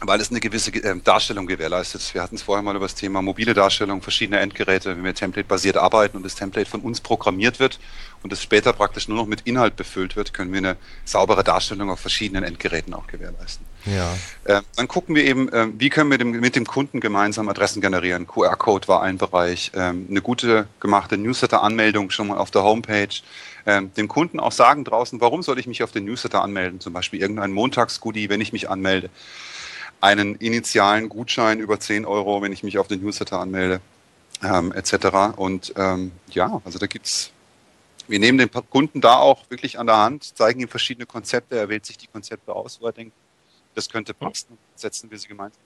weil 0.00 0.20
es 0.20 0.30
eine 0.30 0.40
gewisse 0.40 0.72
äh, 0.72 0.96
Darstellung 1.02 1.46
gewährleistet. 1.46 2.14
Wir 2.14 2.22
hatten 2.22 2.36
es 2.36 2.42
vorher 2.42 2.62
mal 2.62 2.76
über 2.76 2.84
das 2.84 2.94
Thema 2.94 3.20
mobile 3.20 3.54
Darstellung 3.54 4.00
verschiedener 4.00 4.40
Endgeräte, 4.40 4.96
wenn 4.96 5.04
wir 5.04 5.14
template-basiert 5.14 5.76
arbeiten 5.76 6.16
und 6.16 6.22
das 6.22 6.36
Template 6.36 6.70
von 6.70 6.80
uns 6.80 7.00
programmiert 7.00 7.58
wird 7.58 7.80
und 8.22 8.32
es 8.32 8.42
später 8.42 8.72
praktisch 8.72 9.08
nur 9.08 9.16
noch 9.16 9.26
mit 9.26 9.42
Inhalt 9.42 9.76
befüllt 9.76 10.14
wird, 10.14 10.32
können 10.32 10.52
wir 10.52 10.58
eine 10.58 10.76
saubere 11.04 11.42
Darstellung 11.42 11.90
auf 11.90 12.00
verschiedenen 12.00 12.44
Endgeräten 12.44 12.94
auch 12.94 13.06
gewährleisten. 13.06 13.66
Ja. 13.86 14.14
Äh, 14.44 14.62
dann 14.76 14.86
gucken 14.86 15.14
wir 15.14 15.24
eben, 15.24 15.48
äh, 15.48 15.66
wie 15.76 15.88
können 15.88 16.10
wir 16.10 16.18
dem, 16.18 16.30
mit 16.30 16.54
dem 16.54 16.66
Kunden 16.66 17.00
gemeinsam 17.00 17.48
Adressen 17.48 17.80
generieren. 17.80 18.26
QR-Code 18.26 18.86
war 18.86 19.02
ein 19.02 19.18
Bereich, 19.18 19.72
ähm, 19.74 20.06
eine 20.10 20.20
gute 20.20 20.68
gemachte 20.78 21.16
Newsletter-Anmeldung 21.16 22.10
schon 22.10 22.28
mal 22.28 22.38
auf 22.38 22.50
der 22.50 22.62
Homepage. 22.62 23.08
Ähm, 23.66 23.92
dem 23.94 24.08
Kunden 24.08 24.40
auch 24.40 24.52
sagen 24.52 24.84
draußen, 24.84 25.20
warum 25.20 25.42
soll 25.42 25.58
ich 25.58 25.66
mich 25.66 25.82
auf 25.82 25.90
den 25.90 26.04
Newsletter 26.04 26.42
anmelden? 26.42 26.80
Zum 26.80 26.92
Beispiel 26.92 27.20
irgendein 27.20 27.52
Montagsgoodie, 27.52 28.28
wenn 28.28 28.40
ich 28.40 28.52
mich 28.52 28.70
anmelde 28.70 29.10
einen 30.00 30.36
initialen 30.36 31.08
Gutschein 31.08 31.60
über 31.60 31.80
10 31.80 32.04
Euro, 32.04 32.42
wenn 32.42 32.52
ich 32.52 32.62
mich 32.62 32.78
auf 32.78 32.88
den 32.88 33.02
Newsletter 33.02 33.40
anmelde, 33.40 33.80
ähm, 34.42 34.72
etc. 34.72 35.36
Und 35.36 35.72
ähm, 35.76 36.12
ja, 36.30 36.60
also 36.64 36.78
da 36.78 36.86
gibt's, 36.86 37.30
wir 38.06 38.18
nehmen 38.18 38.38
den 38.38 38.50
Kunden 38.50 39.00
da 39.00 39.16
auch 39.16 39.50
wirklich 39.50 39.78
an 39.78 39.86
der 39.86 39.98
Hand, 39.98 40.36
zeigen 40.36 40.60
ihm 40.60 40.68
verschiedene 40.68 41.06
Konzepte, 41.06 41.56
er 41.56 41.68
wählt 41.68 41.84
sich 41.84 41.98
die 41.98 42.06
Konzepte 42.06 42.54
aus, 42.54 42.78
wo 42.80 42.86
er 42.86 42.92
denkt, 42.92 43.12
das 43.74 43.88
könnte 43.88 44.14
passen, 44.14 44.56
setzen 44.76 45.10
wir 45.10 45.18
sie 45.18 45.28
gemeinsam. 45.28 45.60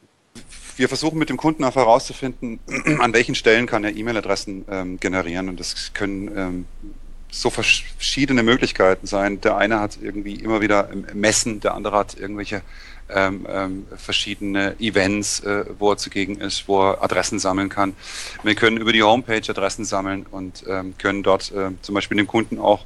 Wir 0.77 0.89
versuchen 0.89 1.19
mit 1.19 1.29
dem 1.29 1.37
Kunden 1.37 1.63
auch 1.65 1.77
herauszufinden, 1.77 2.59
an 3.01 3.13
welchen 3.13 3.35
Stellen 3.35 3.67
kann 3.67 3.85
er 3.85 3.95
E-Mail-Adressen 3.95 4.65
ähm, 4.71 5.01
generieren 5.01 5.51
und 5.51 5.61
das 5.61 5.93
können 5.93 6.37
ähm, 6.37 6.67
so 7.31 7.51
verschiedene 7.51 8.43
Möglichkeiten 8.43 9.07
sein. 9.07 9.41
Der 9.41 9.57
eine 9.57 9.81
hat 9.81 9.99
irgendwie 10.01 10.35
immer 10.35 10.61
wieder 10.61 10.91
Messen, 11.15 11.61
der 11.61 11.75
andere 11.75 11.97
hat 11.97 12.15
irgendwelche 12.19 12.63
ähm, 13.09 13.47
ähm, 13.49 13.87
verschiedene 13.97 14.79
Events, 14.81 15.41
äh, 15.41 15.65
wo 15.79 15.91
er 15.91 15.97
zugegen 15.97 16.41
ist, 16.41 16.69
wo 16.69 16.83
er 16.83 17.03
Adressen 17.03 17.39
sammeln 17.39 17.69
kann. 17.69 17.95
Wir 18.43 18.55
können 18.55 18.77
über 18.77 18.93
die 18.93 19.03
Homepage 19.03 19.43
Adressen 19.49 19.85
sammeln 19.85 20.27
und 20.31 20.65
ähm, 20.69 20.95
können 20.99 21.23
dort 21.23 21.53
äh, 21.53 21.71
zum 21.83 21.95
Beispiel 21.95 22.17
dem 22.17 22.27
Kunden 22.27 22.59
auch 22.59 22.85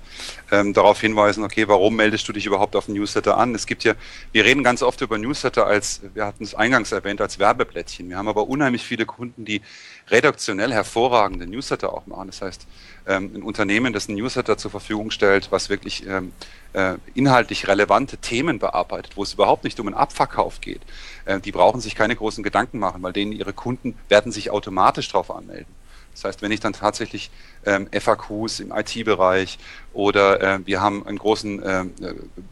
ähm, 0.50 0.72
darauf 0.72 1.00
hinweisen, 1.00 1.44
okay, 1.44 1.68
warum 1.68 1.96
meldest 1.96 2.28
du 2.28 2.32
dich 2.32 2.46
überhaupt 2.46 2.76
auf 2.76 2.88
ein 2.88 2.94
Newsletter 2.94 3.36
an? 3.36 3.54
Es 3.54 3.66
gibt 3.66 3.84
ja, 3.84 3.94
wir 4.32 4.44
reden 4.44 4.62
ganz 4.62 4.82
oft 4.82 5.00
über 5.00 5.18
Newsletter 5.18 5.66
als, 5.66 6.00
wir 6.14 6.26
hatten 6.26 6.44
es 6.44 6.54
eingangs 6.54 6.92
erwähnt, 6.92 7.20
als 7.20 7.38
Werbeplättchen. 7.38 8.08
Wir 8.08 8.16
haben 8.16 8.28
aber 8.28 8.48
unheimlich 8.48 8.82
viele 8.82 9.06
Kunden, 9.06 9.44
die 9.44 9.62
redaktionell 10.08 10.72
hervorragende 10.72 11.46
Newsletter 11.46 11.92
auch 11.92 12.06
machen. 12.06 12.28
Das 12.28 12.42
heißt, 12.42 12.66
ähm, 13.06 13.32
ein 13.34 13.42
Unternehmen, 13.42 13.92
das 13.92 14.08
ein 14.08 14.16
Newsletter 14.16 14.58
zur 14.58 14.70
Verfügung 14.70 15.10
stellt, 15.10 15.52
was 15.52 15.68
wirklich 15.68 16.06
ähm, 16.06 16.32
äh, 16.72 16.94
inhaltlich 17.14 17.68
relevante 17.68 18.16
Themen 18.18 18.58
bearbeitet, 18.58 19.16
wo 19.16 19.22
es 19.22 19.34
überhaupt 19.34 19.64
nicht 19.64 19.78
um 19.80 19.86
einen 19.86 19.96
Abverkauf 19.96 20.60
geht, 20.60 20.80
äh, 21.24 21.40
die 21.40 21.52
brauchen 21.52 21.80
sich 21.80 21.94
keine 21.94 22.16
großen 22.16 22.42
Gedanken 22.42 22.78
machen, 22.78 23.02
weil 23.02 23.12
denen 23.12 23.32
ihre 23.32 23.52
Kunden 23.52 23.96
werden 24.08 24.32
sich 24.32 24.50
automatisch 24.50 25.08
darauf 25.08 25.30
anmelden. 25.30 25.75
Das 26.16 26.24
heißt, 26.24 26.42
wenn 26.42 26.50
ich 26.50 26.60
dann 26.60 26.72
tatsächlich 26.72 27.30
ähm, 27.66 27.88
FAQs 27.92 28.60
im 28.60 28.72
IT-Bereich 28.72 29.58
oder 29.92 30.40
äh, 30.40 30.58
wir 30.64 30.80
haben 30.80 31.06
einen 31.06 31.18
großen 31.18 31.62
äh, 31.62 31.84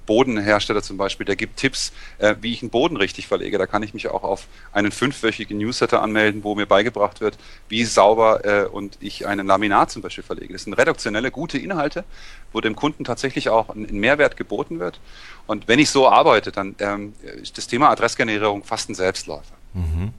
Bodenhersteller 0.04 0.82
zum 0.82 0.98
Beispiel, 0.98 1.24
der 1.24 1.36
gibt 1.36 1.56
Tipps, 1.56 1.94
äh, 2.18 2.34
wie 2.42 2.52
ich 2.52 2.60
einen 2.60 2.70
Boden 2.70 2.98
richtig 2.98 3.26
verlege. 3.26 3.56
Da 3.56 3.66
kann 3.66 3.82
ich 3.82 3.94
mich 3.94 4.08
auch 4.08 4.22
auf 4.22 4.48
einen 4.72 4.92
fünfwöchigen 4.92 5.56
Newsletter 5.56 6.02
anmelden, 6.02 6.44
wo 6.44 6.54
mir 6.54 6.66
beigebracht 6.66 7.22
wird, 7.22 7.38
wie 7.70 7.84
sauber 7.84 8.44
äh, 8.44 8.66
und 8.66 8.98
ich 9.00 9.26
einen 9.26 9.46
Laminat 9.46 9.90
zum 9.90 10.02
Beispiel 10.02 10.24
verlege. 10.24 10.52
Das 10.52 10.64
sind 10.64 10.74
redaktionelle, 10.74 11.30
gute 11.30 11.56
Inhalte, 11.56 12.04
wo 12.52 12.60
dem 12.60 12.76
Kunden 12.76 13.04
tatsächlich 13.04 13.48
auch 13.48 13.70
ein 13.70 13.86
Mehrwert 13.98 14.36
geboten 14.36 14.78
wird. 14.78 15.00
Und 15.46 15.68
wenn 15.68 15.78
ich 15.78 15.88
so 15.88 16.06
arbeite, 16.06 16.52
dann 16.52 16.74
ähm, 16.80 17.14
ist 17.40 17.56
das 17.56 17.66
Thema 17.66 17.88
Adressgenerierung 17.88 18.62
fast 18.62 18.90
ein 18.90 18.94
Selbstläufer. 18.94 19.54
Mhm. 19.72 20.12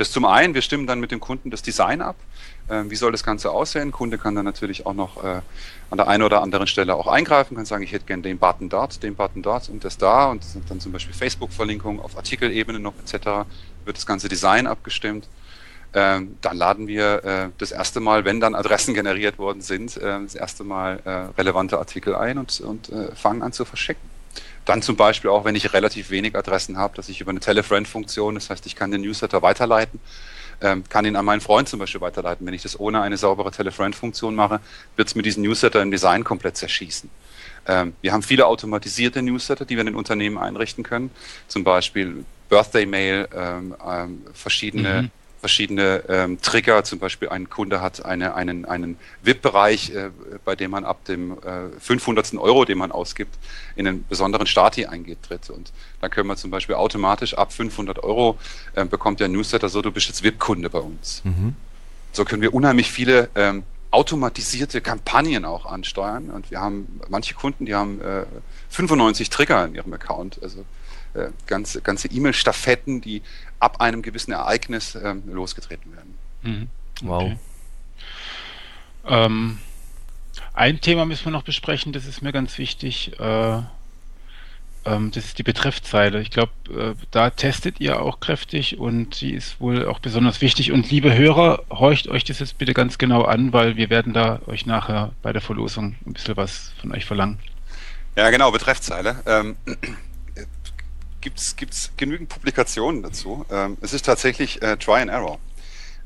Das 0.00 0.10
zum 0.12 0.24
einen, 0.24 0.54
wir 0.54 0.62
stimmen 0.62 0.86
dann 0.86 0.98
mit 0.98 1.10
dem 1.10 1.20
Kunden 1.20 1.50
das 1.50 1.60
Design 1.60 2.00
ab. 2.00 2.16
Äh, 2.68 2.84
wie 2.88 2.96
soll 2.96 3.12
das 3.12 3.22
Ganze 3.22 3.50
aussehen? 3.50 3.92
Kunde 3.92 4.16
kann 4.16 4.34
dann 4.34 4.46
natürlich 4.46 4.86
auch 4.86 4.94
noch 4.94 5.22
äh, 5.22 5.42
an 5.90 5.98
der 5.98 6.08
einen 6.08 6.22
oder 6.22 6.40
anderen 6.40 6.66
Stelle 6.66 6.94
auch 6.94 7.06
eingreifen, 7.06 7.54
kann 7.54 7.66
sagen, 7.66 7.84
ich 7.84 7.92
hätte 7.92 8.06
gerne 8.06 8.22
den 8.22 8.38
Button 8.38 8.70
dort, 8.70 9.02
den 9.02 9.14
Button 9.14 9.42
dort 9.42 9.68
und 9.68 9.84
das 9.84 9.98
da 9.98 10.30
und 10.30 10.42
das 10.42 10.56
dann 10.66 10.80
zum 10.80 10.92
Beispiel 10.92 11.14
Facebook-Verlinkungen 11.14 12.00
auf 12.00 12.16
Artikelebene 12.16 12.80
noch 12.80 12.94
etc. 13.04 13.46
Wird 13.84 13.98
das 13.98 14.06
ganze 14.06 14.30
Design 14.30 14.66
abgestimmt. 14.66 15.28
Ähm, 15.92 16.38
dann 16.40 16.56
laden 16.56 16.86
wir 16.86 17.22
äh, 17.22 17.48
das 17.58 17.70
erste 17.70 18.00
Mal, 18.00 18.24
wenn 18.24 18.40
dann 18.40 18.54
Adressen 18.54 18.94
generiert 18.94 19.36
worden 19.36 19.60
sind, 19.60 19.98
äh, 19.98 20.22
das 20.22 20.34
erste 20.34 20.64
Mal 20.64 21.00
äh, 21.04 21.10
relevante 21.38 21.78
Artikel 21.78 22.14
ein 22.14 22.38
und, 22.38 22.58
und 22.62 22.88
äh, 22.88 23.14
fangen 23.14 23.42
an 23.42 23.52
zu 23.52 23.66
verschicken. 23.66 24.09
Dann 24.64 24.82
zum 24.82 24.96
Beispiel 24.96 25.30
auch, 25.30 25.44
wenn 25.44 25.56
ich 25.56 25.72
relativ 25.72 26.10
wenig 26.10 26.36
Adressen 26.36 26.76
habe, 26.76 26.94
dass 26.96 27.08
ich 27.08 27.20
über 27.20 27.30
eine 27.30 27.40
Telefriend-Funktion, 27.40 28.34
das 28.34 28.50
heißt, 28.50 28.66
ich 28.66 28.76
kann 28.76 28.90
den 28.90 29.00
Newsletter 29.00 29.42
weiterleiten, 29.42 30.00
ähm, 30.60 30.84
kann 30.88 31.04
ihn 31.04 31.16
an 31.16 31.24
meinen 31.24 31.40
Freund 31.40 31.68
zum 31.68 31.78
Beispiel 31.78 32.00
weiterleiten. 32.00 32.46
Wenn 32.46 32.54
ich 32.54 32.62
das 32.62 32.78
ohne 32.78 33.00
eine 33.00 33.16
saubere 33.16 33.50
Telefriend-Funktion 33.50 34.34
mache, 34.34 34.60
wird 34.96 35.08
es 35.08 35.14
mit 35.14 35.24
diesem 35.24 35.42
Newsletter 35.42 35.80
im 35.80 35.90
Design 35.90 36.24
komplett 36.24 36.56
zerschießen. 36.56 37.10
Ähm, 37.66 37.94
wir 38.00 38.12
haben 38.12 38.22
viele 38.22 38.46
automatisierte 38.46 39.22
Newsletter, 39.22 39.64
die 39.64 39.76
wir 39.76 39.80
in 39.80 39.86
den 39.86 39.96
Unternehmen 39.96 40.38
einrichten 40.38 40.84
können. 40.84 41.10
Zum 41.48 41.64
Beispiel 41.64 42.24
Birthday 42.48 42.86
Mail, 42.86 43.28
ähm, 43.34 43.74
ähm, 43.86 44.22
verschiedene 44.32 45.02
mhm. 45.02 45.10
Verschiedene 45.40 46.04
ähm, 46.08 46.40
Trigger, 46.40 46.84
zum 46.84 46.98
Beispiel 46.98 47.30
ein 47.30 47.48
Kunde 47.48 47.80
hat 47.80 48.04
eine, 48.04 48.34
einen, 48.34 48.66
einen 48.66 48.98
VIP-Bereich, 49.22 49.90
äh, 49.90 50.10
bei 50.44 50.54
dem 50.54 50.70
man 50.70 50.84
ab 50.84 51.04
dem 51.06 51.32
äh, 51.32 51.80
500. 51.80 52.34
Euro, 52.34 52.64
den 52.64 52.78
man 52.78 52.92
ausgibt, 52.92 53.38
in 53.74 53.88
einen 53.88 54.06
besonderen 54.06 54.46
Stati 54.46 54.86
eingetritt. 54.86 55.48
Und 55.50 55.72
da 56.00 56.08
können 56.08 56.28
wir 56.28 56.36
zum 56.36 56.50
Beispiel 56.50 56.74
automatisch 56.74 57.34
ab 57.34 57.52
500 57.52 58.02
Euro 58.02 58.38
äh, 58.74 58.84
bekommt 58.84 59.20
der 59.20 59.28
Newsletter 59.28 59.68
so, 59.68 59.80
du 59.80 59.90
bist 59.90 60.08
jetzt 60.08 60.22
VIP-Kunde 60.22 60.68
bei 60.68 60.80
uns. 60.80 61.22
Mhm. 61.24 61.54
So 62.12 62.24
können 62.24 62.42
wir 62.42 62.52
unheimlich 62.52 62.90
viele 62.90 63.30
ähm, 63.34 63.62
automatisierte 63.90 64.80
Kampagnen 64.80 65.44
auch 65.44 65.66
ansteuern. 65.66 66.30
Und 66.30 66.50
wir 66.50 66.60
haben 66.60 67.00
manche 67.08 67.34
Kunden, 67.34 67.66
die 67.66 67.74
haben 67.74 68.00
äh, 68.00 68.24
95 68.68 69.30
Trigger 69.30 69.64
in 69.64 69.74
ihrem 69.74 69.92
Account. 69.92 70.38
Also 70.42 70.64
äh, 71.14 71.28
ganze, 71.46 71.80
ganze 71.82 72.08
E-Mail-Staffetten, 72.08 73.00
die 73.00 73.22
ab 73.58 73.80
einem 73.80 74.02
gewissen 74.02 74.32
Ereignis 74.32 74.94
ähm, 74.94 75.22
losgetreten 75.26 75.92
werden. 75.92 76.14
Mhm. 76.42 76.68
Wow. 77.02 77.22
Okay. 77.22 77.36
Ähm, 79.06 79.58
ein 80.54 80.80
Thema 80.80 81.04
müssen 81.04 81.24
wir 81.26 81.32
noch 81.32 81.42
besprechen, 81.42 81.92
das 81.92 82.06
ist 82.06 82.22
mir 82.22 82.32
ganz 82.32 82.58
wichtig. 82.58 83.18
Äh, 83.18 83.62
ähm, 84.84 85.10
das 85.10 85.26
ist 85.26 85.38
die 85.38 85.42
Betreffzeile. 85.42 86.20
Ich 86.22 86.30
glaube, 86.30 86.52
äh, 86.70 86.94
da 87.10 87.30
testet 87.30 87.80
ihr 87.80 88.00
auch 88.00 88.20
kräftig 88.20 88.78
und 88.78 89.20
die 89.20 89.34
ist 89.34 89.60
wohl 89.60 89.86
auch 89.86 89.98
besonders 89.98 90.40
wichtig. 90.40 90.72
Und 90.72 90.90
liebe 90.90 91.14
Hörer, 91.14 91.64
horcht 91.70 92.08
euch 92.08 92.24
das 92.24 92.38
jetzt 92.38 92.58
bitte 92.58 92.72
ganz 92.72 92.98
genau 92.98 93.22
an, 93.22 93.52
weil 93.52 93.76
wir 93.76 93.90
werden 93.90 94.12
da 94.14 94.40
euch 94.46 94.66
nachher 94.66 95.12
bei 95.22 95.32
der 95.32 95.42
Verlosung 95.42 95.96
ein 96.06 96.14
bisschen 96.14 96.36
was 96.36 96.72
von 96.80 96.92
euch 96.92 97.04
verlangen. 97.04 97.38
Ja, 98.16 98.30
genau, 98.30 98.50
Betreffzeile. 98.50 99.22
Ähm, 99.26 99.56
gibt 101.20 101.38
es 101.38 101.90
genügend 101.96 102.28
Publikationen 102.28 103.02
dazu. 103.02 103.44
Ähm, 103.50 103.76
es 103.80 103.92
ist 103.92 104.06
tatsächlich 104.06 104.62
äh, 104.62 104.76
Try 104.76 105.02
and 105.02 105.10
Error. 105.10 105.38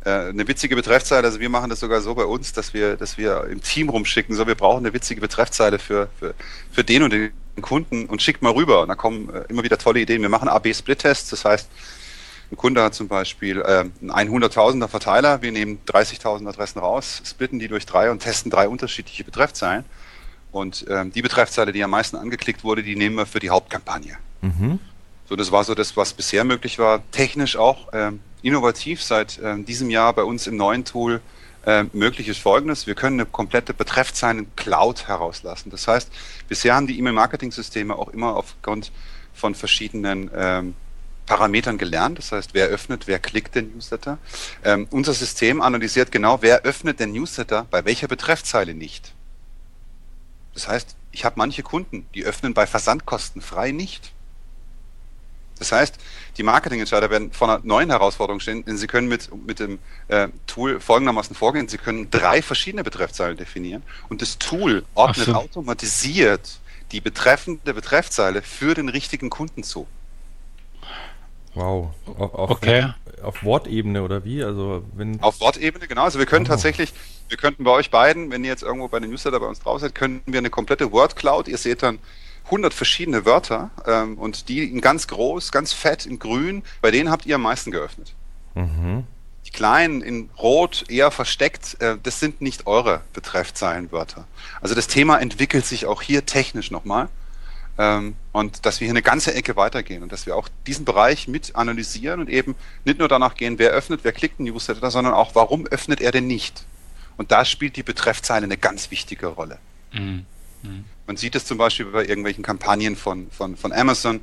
Äh, 0.04 0.28
eine 0.28 0.46
witzige 0.46 0.76
Betreffzeile, 0.76 1.26
also 1.26 1.40
wir 1.40 1.48
machen 1.48 1.70
das 1.70 1.80
sogar 1.80 2.00
so 2.00 2.14
bei 2.14 2.24
uns, 2.24 2.52
dass 2.52 2.74
wir, 2.74 2.96
dass 2.96 3.16
wir 3.16 3.44
im 3.44 3.62
Team 3.62 3.88
rumschicken, 3.88 4.36
so 4.36 4.46
wir 4.46 4.54
brauchen 4.54 4.84
eine 4.84 4.92
witzige 4.92 5.20
Betreffzeile 5.20 5.78
für, 5.78 6.08
für, 6.18 6.34
für 6.70 6.84
den 6.84 7.02
und 7.02 7.12
den 7.12 7.32
Kunden 7.62 8.06
und 8.06 8.20
schickt 8.20 8.42
mal 8.42 8.52
rüber. 8.52 8.82
Und 8.82 8.88
da 8.88 8.94
kommen 8.96 9.30
äh, 9.30 9.44
immer 9.48 9.62
wieder 9.62 9.78
tolle 9.78 10.00
Ideen. 10.00 10.20
Wir 10.20 10.28
machen 10.28 10.48
AB-Split-Tests, 10.48 11.30
das 11.30 11.44
heißt, 11.44 11.70
ein 12.52 12.56
Kunde 12.56 12.82
hat 12.82 12.94
zum 12.94 13.08
Beispiel 13.08 13.60
äh, 13.62 13.84
einen 14.12 14.30
100.000er 14.30 14.88
Verteiler, 14.88 15.40
wir 15.40 15.50
nehmen 15.50 15.78
30.000 15.86 16.46
Adressen 16.46 16.78
raus, 16.78 17.22
splitten 17.24 17.58
die 17.58 17.68
durch 17.68 17.86
drei 17.86 18.10
und 18.10 18.20
testen 18.20 18.50
drei 18.50 18.68
unterschiedliche 18.68 19.24
Betreffzeilen. 19.24 19.84
Und 20.52 20.84
ähm, 20.88 21.10
die 21.12 21.22
Betreffzeile, 21.22 21.72
die 21.72 21.82
am 21.82 21.90
meisten 21.90 22.16
angeklickt 22.16 22.62
wurde, 22.62 22.82
die 22.82 22.94
nehmen 22.94 23.16
wir 23.16 23.26
für 23.26 23.40
die 23.40 23.50
Hauptkampagne. 23.50 24.16
Mhm. 24.42 24.78
So, 25.28 25.36
das 25.36 25.50
war 25.50 25.64
so 25.64 25.74
das, 25.74 25.96
was 25.96 26.12
bisher 26.12 26.44
möglich 26.44 26.78
war. 26.78 27.02
Technisch 27.10 27.56
auch 27.56 27.88
ähm, 27.92 28.20
innovativ 28.42 29.02
seit 29.02 29.40
ähm, 29.42 29.64
diesem 29.64 29.90
Jahr 29.90 30.12
bei 30.12 30.22
uns 30.22 30.46
im 30.46 30.56
neuen 30.56 30.84
Tool 30.84 31.20
äh, 31.64 31.84
möglich 31.92 32.28
ist 32.28 32.38
folgendes. 32.38 32.86
Wir 32.86 32.94
können 32.94 33.18
eine 33.18 33.28
komplette 33.28 33.72
Betreffzeilen-Cloud 33.72 35.08
herauslassen. 35.08 35.70
Das 35.70 35.88
heißt, 35.88 36.10
bisher 36.48 36.74
haben 36.74 36.86
die 36.86 36.98
E-Mail-Marketing-Systeme 36.98 37.96
auch 37.96 38.08
immer 38.08 38.36
aufgrund 38.36 38.92
von 39.32 39.54
verschiedenen 39.54 40.30
ähm, 40.34 40.74
Parametern 41.26 41.78
gelernt. 41.78 42.18
Das 42.18 42.32
heißt, 42.32 42.52
wer 42.52 42.66
öffnet, 42.66 43.06
wer 43.06 43.18
klickt 43.18 43.54
den 43.54 43.72
Newsletter. 43.72 44.18
Ähm, 44.62 44.86
unser 44.90 45.14
System 45.14 45.62
analysiert 45.62 46.12
genau, 46.12 46.42
wer 46.42 46.62
öffnet 46.62 47.00
den 47.00 47.12
Newsletter 47.12 47.66
bei 47.70 47.84
welcher 47.84 48.08
Betreffzeile 48.08 48.74
nicht. 48.74 49.14
Das 50.52 50.68
heißt, 50.68 50.96
ich 51.12 51.24
habe 51.24 51.36
manche 51.38 51.62
Kunden, 51.62 52.06
die 52.14 52.24
öffnen 52.24 52.54
bei 52.54 52.66
Versandkosten 52.66 53.40
frei 53.40 53.72
nicht. 53.72 54.13
Das 55.58 55.70
heißt, 55.72 55.96
die 56.36 56.42
Marketingentscheider 56.42 57.10
werden 57.10 57.32
vor 57.32 57.48
einer 57.48 57.60
neuen 57.64 57.90
Herausforderung 57.90 58.40
stehen, 58.40 58.64
denn 58.64 58.76
sie 58.76 58.86
können 58.86 59.08
mit, 59.08 59.30
mit 59.46 59.60
dem 59.60 59.78
äh, 60.08 60.28
Tool 60.46 60.80
folgendermaßen 60.80 61.36
vorgehen. 61.36 61.68
Sie 61.68 61.78
können 61.78 62.10
drei 62.10 62.42
verschiedene 62.42 62.82
Betreffzeilen 62.82 63.36
definieren 63.36 63.82
und 64.08 64.20
das 64.20 64.38
Tool 64.38 64.84
ordnet 64.94 65.26
so. 65.26 65.34
automatisiert 65.34 66.58
die 66.92 67.00
betreffende 67.00 67.72
Betreffzeile 67.72 68.42
für 68.42 68.74
den 68.74 68.88
richtigen 68.88 69.30
Kunden 69.30 69.62
zu. 69.62 69.86
Wow. 71.54 71.94
Auf, 72.06 72.34
auf, 72.34 72.50
okay. 72.50 72.92
auf 73.22 73.44
Wortebene 73.44 74.02
oder 74.02 74.24
wie? 74.24 74.42
Also 74.42 74.84
wenn 74.94 75.20
auf 75.22 75.40
Wortebene, 75.40 75.86
genau. 75.86 76.02
Also 76.02 76.18
wir 76.18 76.26
können 76.26 76.46
oh. 76.46 76.48
tatsächlich, 76.48 76.92
wir 77.28 77.36
könnten 77.36 77.62
bei 77.62 77.70
euch 77.70 77.90
beiden, 77.90 78.30
wenn 78.30 78.42
ihr 78.42 78.50
jetzt 78.50 78.64
irgendwo 78.64 78.88
bei 78.88 78.98
den 78.98 79.10
Newsletter 79.10 79.38
bei 79.38 79.46
uns 79.46 79.60
drauf 79.60 79.80
seid, 79.80 79.94
könnten 79.94 80.32
wir 80.32 80.38
eine 80.38 80.50
komplette 80.50 80.90
Word 80.90 81.14
Cloud, 81.14 81.46
ihr 81.46 81.58
seht 81.58 81.82
dann 81.82 82.00
100 82.46 82.74
verschiedene 82.74 83.24
Wörter 83.24 83.70
ähm, 83.86 84.18
und 84.18 84.48
die 84.48 84.64
in 84.64 84.80
ganz 84.80 85.08
groß, 85.08 85.50
ganz 85.50 85.72
fett, 85.72 86.06
in 86.06 86.18
grün, 86.18 86.62
bei 86.82 86.90
denen 86.90 87.10
habt 87.10 87.26
ihr 87.26 87.36
am 87.36 87.42
meisten 87.42 87.70
geöffnet. 87.70 88.14
Mhm. 88.54 89.04
Die 89.46 89.50
kleinen 89.50 90.02
in 90.02 90.30
rot, 90.38 90.84
eher 90.88 91.10
versteckt, 91.10 91.80
äh, 91.80 91.96
das 92.02 92.20
sind 92.20 92.40
nicht 92.40 92.66
eure 92.66 93.02
Betreffzeilenwörter. 93.12 94.26
Also 94.60 94.74
das 94.74 94.86
Thema 94.86 95.18
entwickelt 95.18 95.66
sich 95.66 95.86
auch 95.86 96.02
hier 96.02 96.26
technisch 96.26 96.70
nochmal. 96.70 97.08
Ähm, 97.76 98.14
und 98.32 98.66
dass 98.66 98.80
wir 98.80 98.86
hier 98.86 98.92
eine 98.92 99.02
ganze 99.02 99.34
Ecke 99.34 99.56
weitergehen 99.56 100.04
und 100.04 100.12
dass 100.12 100.26
wir 100.26 100.36
auch 100.36 100.48
diesen 100.66 100.84
Bereich 100.84 101.26
mit 101.26 101.56
analysieren 101.56 102.20
und 102.20 102.30
eben 102.30 102.54
nicht 102.84 103.00
nur 103.00 103.08
danach 103.08 103.34
gehen, 103.34 103.58
wer 103.58 103.70
öffnet, 103.70 104.00
wer 104.04 104.12
klickt 104.12 104.38
einen 104.38 104.48
Newsletter, 104.48 104.90
sondern 104.92 105.12
auch, 105.12 105.34
warum 105.34 105.66
öffnet 105.66 106.00
er 106.00 106.12
denn 106.12 106.28
nicht? 106.28 106.64
Und 107.16 107.32
da 107.32 107.44
spielt 107.44 107.76
die 107.76 107.82
Betreffzeile 107.82 108.44
eine 108.44 108.56
ganz 108.56 108.90
wichtige 108.90 109.26
Rolle. 109.26 109.58
Mhm. 109.92 110.24
Mhm. 110.62 110.84
Man 111.06 111.16
sieht 111.16 111.34
es 111.34 111.44
zum 111.44 111.58
Beispiel 111.58 111.86
bei 111.86 112.04
irgendwelchen 112.04 112.42
Kampagnen 112.42 112.96
von, 112.96 113.30
von, 113.30 113.56
von 113.56 113.72
Amazon, 113.72 114.20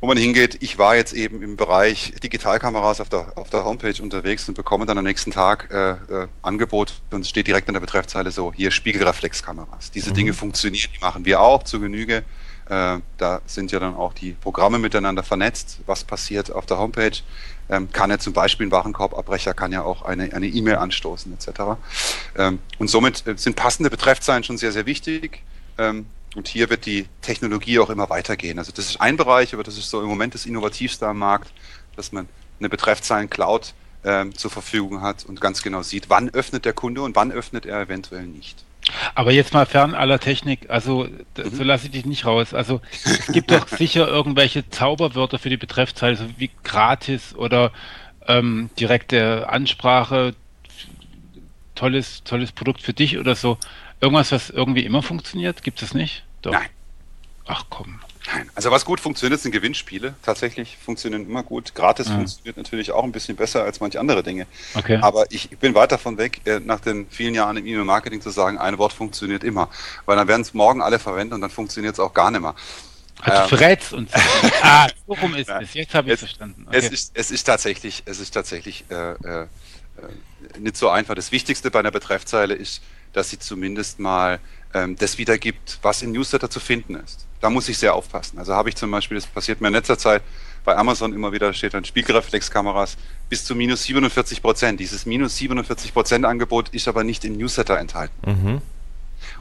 wo 0.00 0.08
man 0.08 0.16
hingeht. 0.16 0.58
Ich 0.60 0.78
war 0.78 0.96
jetzt 0.96 1.12
eben 1.12 1.42
im 1.42 1.56
Bereich 1.56 2.12
Digitalkameras 2.22 3.00
auf 3.00 3.08
der, 3.08 3.32
auf 3.36 3.50
der 3.50 3.64
Homepage 3.64 4.02
unterwegs 4.02 4.48
und 4.48 4.54
bekomme 4.54 4.84
dann 4.84 4.98
am 4.98 5.04
nächsten 5.04 5.30
Tag 5.30 5.68
äh, 5.70 5.92
äh, 5.92 6.28
Angebot 6.42 6.94
und 7.10 7.20
es 7.20 7.28
steht 7.28 7.46
direkt 7.46 7.68
an 7.68 7.74
der 7.74 7.80
Betreffzeile 7.80 8.32
so, 8.32 8.52
hier 8.52 8.72
Spiegelreflexkameras. 8.72 9.92
Diese 9.92 10.10
mhm. 10.10 10.14
Dinge 10.14 10.32
funktionieren, 10.32 10.90
die 10.92 11.00
machen 11.00 11.24
wir 11.24 11.40
auch 11.40 11.62
zu 11.62 11.78
Genüge. 11.78 12.24
Äh, 12.68 12.98
da 13.18 13.40
sind 13.46 13.70
ja 13.70 13.78
dann 13.78 13.94
auch 13.94 14.12
die 14.12 14.32
Programme 14.32 14.78
miteinander 14.78 15.22
vernetzt. 15.22 15.80
Was 15.86 16.02
passiert 16.02 16.50
auf 16.50 16.66
der 16.66 16.78
Homepage? 16.78 17.18
Ähm, 17.68 17.90
kann 17.92 18.10
ja 18.10 18.18
zum 18.18 18.32
Beispiel 18.32 18.66
ein 18.66 18.72
Warenkorbabbrecher, 18.72 19.54
kann 19.54 19.70
ja 19.70 19.82
auch 19.82 20.02
eine 20.02 20.32
eine 20.34 20.46
E-Mail 20.46 20.76
anstoßen 20.76 21.32
etc. 21.32 21.60
Ähm, 22.36 22.58
und 22.78 22.88
somit 22.88 23.26
äh, 23.26 23.36
sind 23.36 23.54
passende 23.54 23.88
Betreffzeilen 23.88 24.42
schon 24.42 24.58
sehr, 24.58 24.72
sehr 24.72 24.86
wichtig. 24.86 25.42
Ähm, 25.82 26.06
und 26.34 26.48
hier 26.48 26.70
wird 26.70 26.86
die 26.86 27.06
Technologie 27.20 27.78
auch 27.78 27.90
immer 27.90 28.08
weitergehen. 28.08 28.58
Also 28.58 28.72
das 28.72 28.86
ist 28.86 29.00
ein 29.00 29.16
Bereich, 29.16 29.52
aber 29.52 29.62
das 29.62 29.76
ist 29.76 29.90
so 29.90 30.00
im 30.00 30.08
Moment 30.08 30.34
das 30.34 30.46
Innovativste 30.46 31.06
am 31.06 31.18
Markt, 31.18 31.52
dass 31.94 32.12
man 32.12 32.26
eine 32.58 32.70
Betreffzeilen-Cloud 32.70 33.74
ähm, 34.04 34.34
zur 34.34 34.50
Verfügung 34.50 35.02
hat 35.02 35.24
und 35.24 35.40
ganz 35.40 35.62
genau 35.62 35.82
sieht, 35.82 36.08
wann 36.08 36.30
öffnet 36.30 36.64
der 36.64 36.72
Kunde 36.72 37.02
und 37.02 37.16
wann 37.16 37.32
öffnet 37.32 37.66
er 37.66 37.82
eventuell 37.82 38.26
nicht. 38.26 38.64
Aber 39.14 39.30
jetzt 39.30 39.52
mal 39.52 39.66
fern 39.66 39.94
aller 39.94 40.18
Technik, 40.18 40.70
also 40.70 41.04
mhm. 41.04 41.54
so 41.54 41.62
lasse 41.62 41.86
ich 41.86 41.92
dich 41.92 42.06
nicht 42.06 42.24
raus. 42.24 42.54
Also 42.54 42.80
es 43.04 43.26
gibt 43.26 43.50
doch 43.50 43.68
sicher 43.78 44.08
irgendwelche 44.08 44.68
Zauberwörter 44.70 45.38
für 45.38 45.50
die 45.50 45.56
Betreffzeile, 45.56 46.16
so 46.16 46.24
wie 46.38 46.50
gratis 46.64 47.34
oder 47.34 47.72
ähm, 48.26 48.70
direkte 48.78 49.48
Ansprache, 49.48 50.34
tolles, 51.74 52.24
tolles 52.24 52.52
Produkt 52.52 52.80
für 52.80 52.92
dich 52.92 53.18
oder 53.18 53.34
so. 53.34 53.58
Irgendwas, 54.02 54.32
was 54.32 54.50
irgendwie 54.50 54.84
immer 54.84 55.00
funktioniert? 55.00 55.62
Gibt 55.62 55.80
es 55.80 55.94
nicht? 55.94 56.24
Doch. 56.42 56.50
Nein. 56.50 56.66
Ach 57.46 57.66
komm. 57.70 58.00
Nein. 58.26 58.50
Also 58.56 58.72
was 58.72 58.84
gut 58.84 58.98
funktioniert, 58.98 59.40
sind 59.40 59.52
Gewinnspiele. 59.52 60.14
Tatsächlich 60.22 60.76
funktionieren 60.76 61.24
immer 61.24 61.44
gut. 61.44 61.72
Gratis 61.76 62.08
ja. 62.08 62.14
funktioniert 62.16 62.56
natürlich 62.56 62.90
auch 62.90 63.04
ein 63.04 63.12
bisschen 63.12 63.36
besser 63.36 63.62
als 63.62 63.78
manche 63.78 64.00
andere 64.00 64.24
Dinge. 64.24 64.48
Okay. 64.74 64.98
Aber 65.00 65.26
ich 65.30 65.50
bin 65.50 65.76
weit 65.76 65.92
davon 65.92 66.18
weg, 66.18 66.40
äh, 66.46 66.58
nach 66.58 66.80
den 66.80 67.06
vielen 67.10 67.32
Jahren 67.34 67.56
im 67.56 67.64
E-Mail-Marketing 67.64 68.20
zu 68.20 68.30
sagen, 68.30 68.58
ein 68.58 68.76
Wort 68.76 68.92
funktioniert 68.92 69.44
immer. 69.44 69.68
Weil 70.04 70.16
dann 70.16 70.26
werden 70.26 70.42
es 70.42 70.52
morgen 70.52 70.82
alle 70.82 70.98
verwenden 70.98 71.34
und 71.34 71.40
dann 71.40 71.50
funktioniert 71.50 71.94
es 71.94 72.00
auch 72.00 72.12
gar 72.12 72.32
nicht 72.32 72.40
mehr. 72.40 72.56
Also 73.20 73.42
ähm, 73.42 73.48
verrätst 73.50 73.92
uns. 73.92 74.10
ah, 74.62 74.88
so 75.06 75.14
rum 75.14 75.36
ist 75.36 75.48
es. 75.48 75.74
Jetzt 75.74 75.94
habe 75.94 76.08
ich 76.08 76.14
es 76.14 76.20
verstanden. 76.20 76.64
Okay. 76.66 76.76
Es, 76.76 76.90
ist, 76.90 77.12
es 77.14 77.30
ist 77.30 77.44
tatsächlich, 77.44 78.02
es 78.06 78.18
ist 78.18 78.32
tatsächlich 78.32 78.84
äh, 78.90 79.12
äh, 79.12 79.46
nicht 80.58 80.76
so 80.76 80.88
einfach. 80.88 81.14
Das 81.14 81.30
Wichtigste 81.30 81.70
bei 81.70 81.78
einer 81.78 81.92
Betreffzeile 81.92 82.54
ist, 82.54 82.82
dass 83.12 83.30
sie 83.30 83.38
zumindest 83.38 83.98
mal 83.98 84.40
ähm, 84.74 84.96
das 84.96 85.18
wiedergibt, 85.18 85.78
was 85.82 86.02
im 86.02 86.12
Newsletter 86.12 86.50
zu 86.50 86.60
finden 86.60 86.94
ist. 86.96 87.26
Da 87.40 87.50
muss 87.50 87.68
ich 87.68 87.78
sehr 87.78 87.94
aufpassen. 87.94 88.38
Also 88.38 88.54
habe 88.54 88.68
ich 88.68 88.76
zum 88.76 88.90
Beispiel, 88.90 89.16
das 89.16 89.26
passiert 89.26 89.60
mir 89.60 89.68
in 89.68 89.74
letzter 89.74 89.98
Zeit, 89.98 90.22
bei 90.64 90.76
Amazon 90.76 91.12
immer 91.12 91.32
wieder 91.32 91.52
steht 91.52 91.74
dann 91.74 91.84
Spiegelreflexkameras 91.84 92.96
bis 93.28 93.44
zu 93.44 93.54
minus 93.54 93.82
47 93.84 94.40
Prozent. 94.42 94.78
Dieses 94.78 95.06
minus 95.06 95.36
47 95.36 95.92
Prozent 95.92 96.24
Angebot 96.24 96.68
ist 96.68 96.86
aber 96.86 97.02
nicht 97.02 97.24
im 97.24 97.36
Newsletter 97.36 97.78
enthalten. 97.78 98.30
Mhm. 98.30 98.62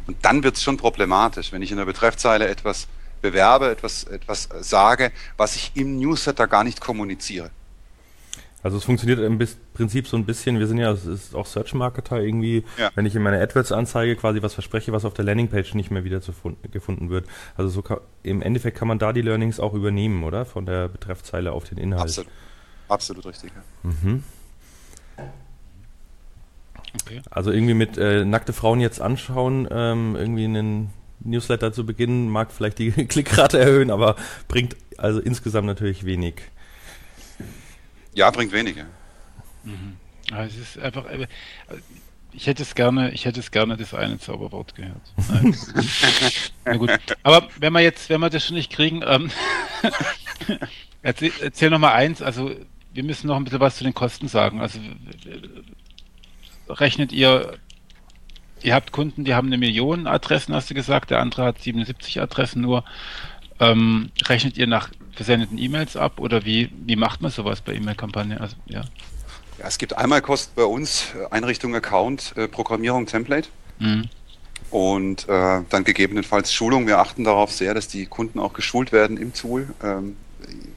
Und 0.07 0.17
dann 0.23 0.43
wird 0.43 0.57
es 0.57 0.63
schon 0.63 0.77
problematisch, 0.77 1.51
wenn 1.51 1.61
ich 1.61 1.71
in 1.71 1.77
der 1.77 1.85
Betreffzeile 1.85 2.47
etwas 2.47 2.87
bewerbe, 3.21 3.69
etwas, 3.69 4.03
etwas 4.05 4.49
sage, 4.61 5.11
was 5.37 5.55
ich 5.55 5.71
im 5.75 5.99
Newsletter 5.99 6.47
gar 6.47 6.63
nicht 6.63 6.81
kommuniziere. 6.81 7.51
Also 8.63 8.77
es 8.77 8.83
funktioniert 8.83 9.19
im 9.19 9.39
Prinzip 9.73 10.07
so 10.07 10.17
ein 10.17 10.25
bisschen, 10.25 10.59
wir 10.59 10.67
sind 10.67 10.77
ja, 10.77 10.91
es 10.91 11.05
ist 11.05 11.35
auch 11.35 11.45
Search 11.45 11.73
Marketer 11.73 12.21
irgendwie, 12.21 12.63
ja. 12.77 12.91
wenn 12.95 13.05
ich 13.05 13.15
in 13.15 13.23
meiner 13.23 13.41
AdWords-Anzeige 13.41 14.15
quasi 14.15 14.41
was 14.43 14.53
verspreche, 14.53 14.91
was 14.91 15.03
auf 15.05 15.13
der 15.13 15.25
Landingpage 15.25 15.73
nicht 15.73 15.89
mehr 15.89 16.03
wieder 16.03 16.21
zu, 16.21 16.33
gefunden 16.71 17.09
wird. 17.09 17.25
Also 17.57 17.69
so 17.69 17.81
kann, 17.81 17.97
im 18.23 18.41
Endeffekt 18.41 18.77
kann 18.77 18.87
man 18.87 18.99
da 18.99 19.13
die 19.13 19.21
Learnings 19.21 19.59
auch 19.59 19.73
übernehmen, 19.73 20.23
oder? 20.23 20.45
Von 20.45 20.65
der 20.65 20.87
Betreffzeile 20.87 21.51
auf 21.51 21.63
den 21.63 21.79
Inhalt. 21.79 22.03
Absolut, 22.03 22.31
Absolut 22.87 23.25
richtig. 23.25 23.51
Ja. 23.55 23.89
Mhm. 23.89 24.23
Okay. 27.03 27.21
Also 27.29 27.51
irgendwie 27.51 27.73
mit 27.73 27.97
äh, 27.97 28.25
nackte 28.25 28.53
Frauen 28.53 28.79
jetzt 28.81 29.01
anschauen, 29.01 29.67
ähm, 29.71 30.15
irgendwie 30.15 30.45
einen 30.45 30.89
Newsletter 31.21 31.71
zu 31.71 31.85
beginnen, 31.85 32.29
mag 32.29 32.51
vielleicht 32.51 32.79
die 32.79 32.91
Klickrate 33.07 33.59
erhöhen, 33.59 33.91
aber 33.91 34.15
bringt 34.47 34.75
also 34.97 35.19
insgesamt 35.19 35.67
natürlich 35.67 36.05
wenig. 36.05 36.41
Ja, 38.13 38.29
bringt 38.31 38.51
weniger. 38.51 38.85
Mhm. 39.63 39.97
Ja, 40.29 40.45
es 40.45 40.57
ist 40.57 40.79
einfach, 40.79 41.05
ich 42.33 42.47
hätte 42.47 42.63
es 42.63 42.75
gerne, 42.75 43.11
ich 43.11 43.25
hätte 43.25 43.39
es 43.39 43.51
gerne 43.51 43.77
das 43.77 43.93
eine 43.93 44.19
Zauberwort 44.19 44.75
gehört. 44.75 45.01
Na 46.65 46.77
gut. 46.77 46.91
Aber 47.23 47.47
wenn 47.57 47.73
wir 47.73 47.81
jetzt, 47.81 48.09
wenn 48.09 48.21
wir 48.21 48.29
das 48.29 48.45
schon 48.45 48.55
nicht 48.55 48.71
kriegen, 48.71 49.01
ähm, 49.05 49.29
erzähl, 51.01 51.31
erzähl 51.41 51.69
noch 51.69 51.79
mal 51.79 51.93
eins, 51.93 52.21
also 52.21 52.51
wir 52.93 53.03
müssen 53.03 53.27
noch 53.27 53.35
ein 53.35 53.43
bisschen 53.43 53.59
was 53.59 53.77
zu 53.77 53.83
den 53.83 53.93
Kosten 53.93 54.27
sagen. 54.27 54.61
Also 54.61 54.79
rechnet 56.69 57.11
ihr, 57.11 57.57
ihr 58.61 58.73
habt 58.73 58.91
Kunden, 58.91 59.25
die 59.25 59.33
haben 59.33 59.47
eine 59.47 59.57
Million 59.57 60.07
Adressen, 60.07 60.55
hast 60.55 60.69
du 60.69 60.73
gesagt, 60.73 61.09
der 61.11 61.19
andere 61.19 61.43
hat 61.43 61.61
77 61.61 62.21
Adressen 62.21 62.61
nur. 62.61 62.83
Ähm, 63.59 64.11
rechnet 64.25 64.57
ihr 64.57 64.67
nach 64.67 64.89
versendeten 65.13 65.57
E-Mails 65.57 65.95
ab 65.95 66.19
oder 66.19 66.45
wie, 66.45 66.71
wie 66.85 66.95
macht 66.95 67.21
man 67.21 67.31
sowas 67.31 67.61
bei 67.61 67.73
E-Mail-Kampagnen? 67.73 68.37
Also, 68.37 68.55
ja. 68.65 68.81
Ja, 69.59 69.67
es 69.67 69.77
gibt 69.77 69.97
einmal 69.97 70.21
Kosten 70.21 70.53
bei 70.55 70.63
uns, 70.63 71.07
äh, 71.15 71.31
Einrichtung 71.31 71.75
Account, 71.75 72.33
äh, 72.35 72.47
Programmierung 72.47 73.05
Template. 73.05 73.49
Mhm. 73.79 74.05
Und 74.69 75.27
äh, 75.27 75.61
dann 75.69 75.83
gegebenenfalls 75.83 76.53
Schulung. 76.53 76.87
Wir 76.87 76.99
achten 76.99 77.25
darauf 77.25 77.51
sehr, 77.51 77.73
dass 77.73 77.87
die 77.87 78.05
Kunden 78.05 78.39
auch 78.39 78.53
geschult 78.53 78.91
werden 78.91 79.17
im 79.17 79.33
Tool. 79.33 79.67
Ähm, 79.83 80.15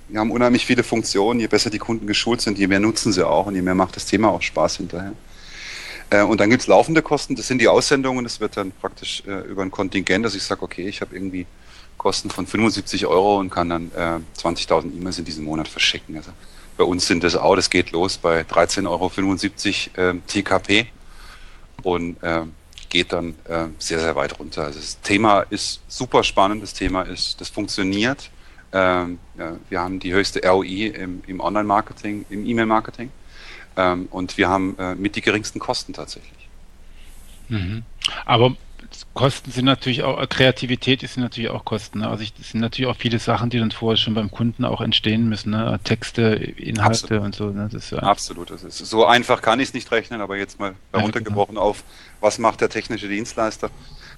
wir 0.09 0.21
haben 0.21 0.31
unheimlich 0.31 0.67
viele 0.67 0.83
Funktionen. 0.83 1.41
Je 1.41 1.47
besser 1.47 1.71
die 1.71 1.79
Kunden 1.79 2.07
geschult 2.07 2.41
sind, 2.41 2.59
je 2.59 2.67
mehr 2.67 2.81
nutzen 2.81 3.13
sie 3.13 3.27
auch 3.27 3.47
und 3.47 3.55
je 3.55 3.63
mehr 3.63 3.75
macht 3.75 3.97
das 3.97 4.07
Thema 4.07 4.31
auch 4.31 4.43
Spaß 4.43 4.79
hinterher. 4.79 5.13
Äh, 6.11 6.23
und 6.23 6.41
dann 6.41 6.51
gibt 6.51 6.63
es 6.63 6.69
laufende 6.69 7.03
Kosten. 7.03 7.37
Das 7.37 7.47
sind 7.47 7.59
die 7.61 7.69
Aussendungen. 7.69 8.25
Das 8.25 8.41
wird 8.41 8.57
dann 8.57 8.73
praktisch 8.73 9.23
äh, 9.27 9.41
über 9.49 9.63
ein 9.63 9.71
Kontingent, 9.71 10.25
dass 10.25 10.35
ich 10.35 10.43
sage, 10.43 10.63
okay, 10.63 10.87
ich 10.87 11.01
habe 11.01 11.15
irgendwie 11.15 11.47
Kosten 12.05 12.29
von 12.29 12.47
75 12.47 13.07
Euro 13.07 13.39
und 13.39 13.49
kann 13.49 13.71
dann 13.71 13.91
äh, 13.97 14.21
20.000 14.39 14.95
E-Mails 14.95 15.19
in 15.19 15.25
diesem 15.25 15.45
Monat 15.45 15.69
verschicken. 15.69 16.15
Also 16.19 16.33
bei 16.77 16.85
uns 16.85 17.07
sind 17.07 17.25
das 17.25 17.35
auch, 17.35 17.57
das 17.57 17.71
geht 17.71 17.93
los 17.93 18.19
bei 18.19 18.43
13,75 18.43 19.97
Euro 19.97 20.11
äh, 20.11 20.21
TKP 20.27 20.87
und 21.83 22.23
äh, 22.23 22.43
geht 22.91 23.15
dann 23.15 23.31
äh, 23.49 23.69
sehr, 23.79 24.01
sehr 24.01 24.15
weit 24.17 24.39
runter. 24.39 24.65
Also 24.65 24.81
das 24.81 25.01
Thema 25.01 25.47
ist 25.49 25.81
super 25.89 26.23
spannend, 26.25 26.63
das 26.63 26.75
Thema 26.75 27.05
ist, 27.05 27.41
das 27.41 27.49
funktioniert. 27.49 28.29
Ähm, 28.75 29.19
ja, 29.39 29.57
wir 29.71 29.81
haben 29.81 29.99
die 29.99 30.13
höchste 30.13 30.47
ROI 30.47 30.89
im, 30.89 31.23
im 31.27 31.41
Online-Marketing, 31.41 32.27
im 32.29 32.45
E-Mail-Marketing 32.45 33.11
ähm, 33.79 34.09
und 34.11 34.37
wir 34.37 34.51
haben 34.51 34.77
äh, 34.79 34.95
mit 34.95 35.17
die 35.17 35.23
geringsten 35.23 35.59
Kosten 35.59 35.95
tatsächlich. 35.95 36.49
Mhm. 37.49 37.83
Aber 38.27 38.57
Kosten 39.15 39.51
sind 39.51 39.65
natürlich 39.65 40.03
auch, 40.03 40.29
Kreativität 40.29 41.03
ist 41.03 41.17
natürlich 41.17 41.51
auch 41.51 41.65
Kosten. 41.65 42.01
Ne? 42.01 42.09
Also 42.09 42.25
es 42.25 42.51
sind 42.51 42.61
natürlich 42.61 42.91
auch 42.91 42.97
viele 42.97 43.19
Sachen, 43.19 43.51
die 43.51 43.59
dann 43.59 43.71
vorher 43.71 43.97
schon 43.97 44.15
beim 44.15 44.31
Kunden 44.31 44.65
auch 44.65 44.81
entstehen 44.81 45.29
müssen. 45.29 45.51
Ne? 45.51 45.79
Texte, 45.85 46.23
Inhalte 46.23 47.21
Absolut. 47.21 47.25
und 47.25 47.35
so. 47.35 47.51
Ne? 47.51 47.69
Das 47.73 47.91
ja 47.91 47.99
Absolut. 47.99 48.51
Das 48.51 48.65
ist, 48.65 48.79
so 48.79 49.05
einfach 49.07 49.43
kann 49.43 49.61
ich 49.61 49.69
es 49.69 49.75
nicht 49.75 49.91
rechnen, 49.93 50.21
aber 50.21 50.37
jetzt 50.37 50.59
mal 50.59 50.75
heruntergebrochen 50.93 51.55
genau. 51.55 51.67
auf, 51.67 51.85
was 52.21 52.39
macht 52.39 52.61
der 52.61 52.69
technische 52.69 53.09
Dienstleister? 53.09 53.71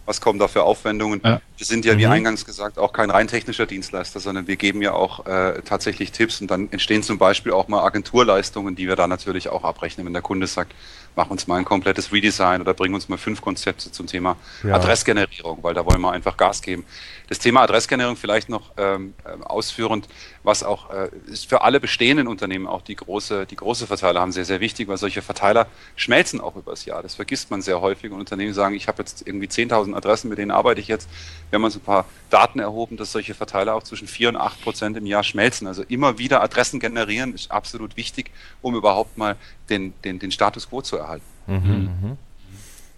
Was 0.06 0.20
kommen 0.20 0.38
da 0.38 0.46
für 0.46 0.62
Aufwendungen? 0.62 1.20
Ja. 1.24 1.40
Wir 1.56 1.66
sind 1.66 1.84
ja, 1.84 1.94
mhm. 1.94 1.98
wie 1.98 2.06
eingangs 2.06 2.44
gesagt, 2.46 2.78
auch 2.78 2.92
kein 2.92 3.10
rein 3.10 3.26
technischer 3.26 3.66
Dienstleister, 3.66 4.20
sondern 4.20 4.46
wir 4.46 4.56
geben 4.56 4.80
ja 4.80 4.92
auch 4.92 5.26
äh, 5.26 5.62
tatsächlich 5.64 6.12
Tipps 6.12 6.40
und 6.40 6.48
dann 6.48 6.70
entstehen 6.70 7.02
zum 7.02 7.18
Beispiel 7.18 7.52
auch 7.52 7.66
mal 7.66 7.82
Agenturleistungen, 7.82 8.76
die 8.76 8.86
wir 8.86 8.94
da 8.94 9.08
natürlich 9.08 9.48
auch 9.48 9.64
abrechnen, 9.64 10.06
wenn 10.06 10.12
der 10.12 10.22
Kunde 10.22 10.46
sagt, 10.46 10.72
mach 11.16 11.30
uns 11.30 11.46
mal 11.46 11.56
ein 11.56 11.64
komplettes 11.64 12.12
Redesign 12.12 12.60
oder 12.60 12.74
bring 12.74 12.94
uns 12.94 13.08
mal 13.08 13.16
fünf 13.16 13.40
Konzepte 13.40 13.90
zum 13.90 14.06
Thema 14.06 14.36
ja. 14.62 14.74
Adressgenerierung, 14.74 15.62
weil 15.62 15.74
da 15.74 15.84
wollen 15.84 16.00
wir 16.00 16.12
einfach 16.12 16.36
Gas 16.36 16.60
geben. 16.60 16.84
Das 17.28 17.38
Thema 17.38 17.62
Adressgenerierung 17.62 18.16
vielleicht 18.16 18.48
noch 18.48 18.70
ähm, 18.76 19.14
ähm, 19.26 19.42
ausführend, 19.42 20.06
was 20.44 20.62
auch 20.62 20.90
äh, 20.90 21.08
ist 21.26 21.48
für 21.48 21.62
alle 21.62 21.80
bestehenden 21.80 22.28
Unternehmen, 22.28 22.68
auch 22.68 22.82
die 22.82 22.94
große, 22.94 23.46
die 23.46 23.56
große 23.56 23.86
Verteiler 23.86 24.20
haben 24.20 24.30
sehr, 24.30 24.44
sehr 24.44 24.60
wichtig, 24.60 24.86
weil 24.86 24.98
solche 24.98 25.22
Verteiler 25.22 25.66
schmelzen 25.96 26.40
auch 26.40 26.54
übers 26.54 26.84
Jahr. 26.84 27.02
Das 27.02 27.16
vergisst 27.16 27.50
man 27.50 27.62
sehr 27.62 27.80
häufig 27.80 28.12
und 28.12 28.20
Unternehmen 28.20 28.54
sagen, 28.54 28.76
ich 28.76 28.86
habe 28.86 29.02
jetzt 29.02 29.26
irgendwie 29.26 29.46
10.000 29.46 29.96
Adressen, 29.96 30.28
mit 30.28 30.38
denen 30.38 30.52
arbeite 30.52 30.80
ich 30.80 30.86
jetzt. 30.86 31.08
Wir 31.50 31.56
haben 31.56 31.64
uns 31.64 31.74
ein 31.74 31.80
paar 31.80 32.04
Daten 32.30 32.60
erhoben, 32.60 32.96
dass 32.96 33.10
solche 33.10 33.34
Verteiler 33.34 33.74
auch 33.74 33.82
zwischen 33.82 34.06
4 34.06 34.28
und 34.28 34.36
8 34.36 34.62
Prozent 34.62 34.96
im 34.96 35.06
Jahr 35.06 35.24
schmelzen. 35.24 35.66
Also 35.66 35.82
immer 35.88 36.18
wieder 36.18 36.42
Adressen 36.42 36.78
generieren 36.78 37.34
ist 37.34 37.50
absolut 37.50 37.96
wichtig, 37.96 38.30
um 38.62 38.76
überhaupt 38.76 39.18
mal 39.18 39.36
den, 39.70 39.94
den, 40.04 40.18
den 40.18 40.30
Status 40.30 40.68
quo 40.68 40.82
zu 40.82 40.96
erhalten. 40.96 41.05
Mhm. 41.46 41.54
Mhm. 41.56 42.16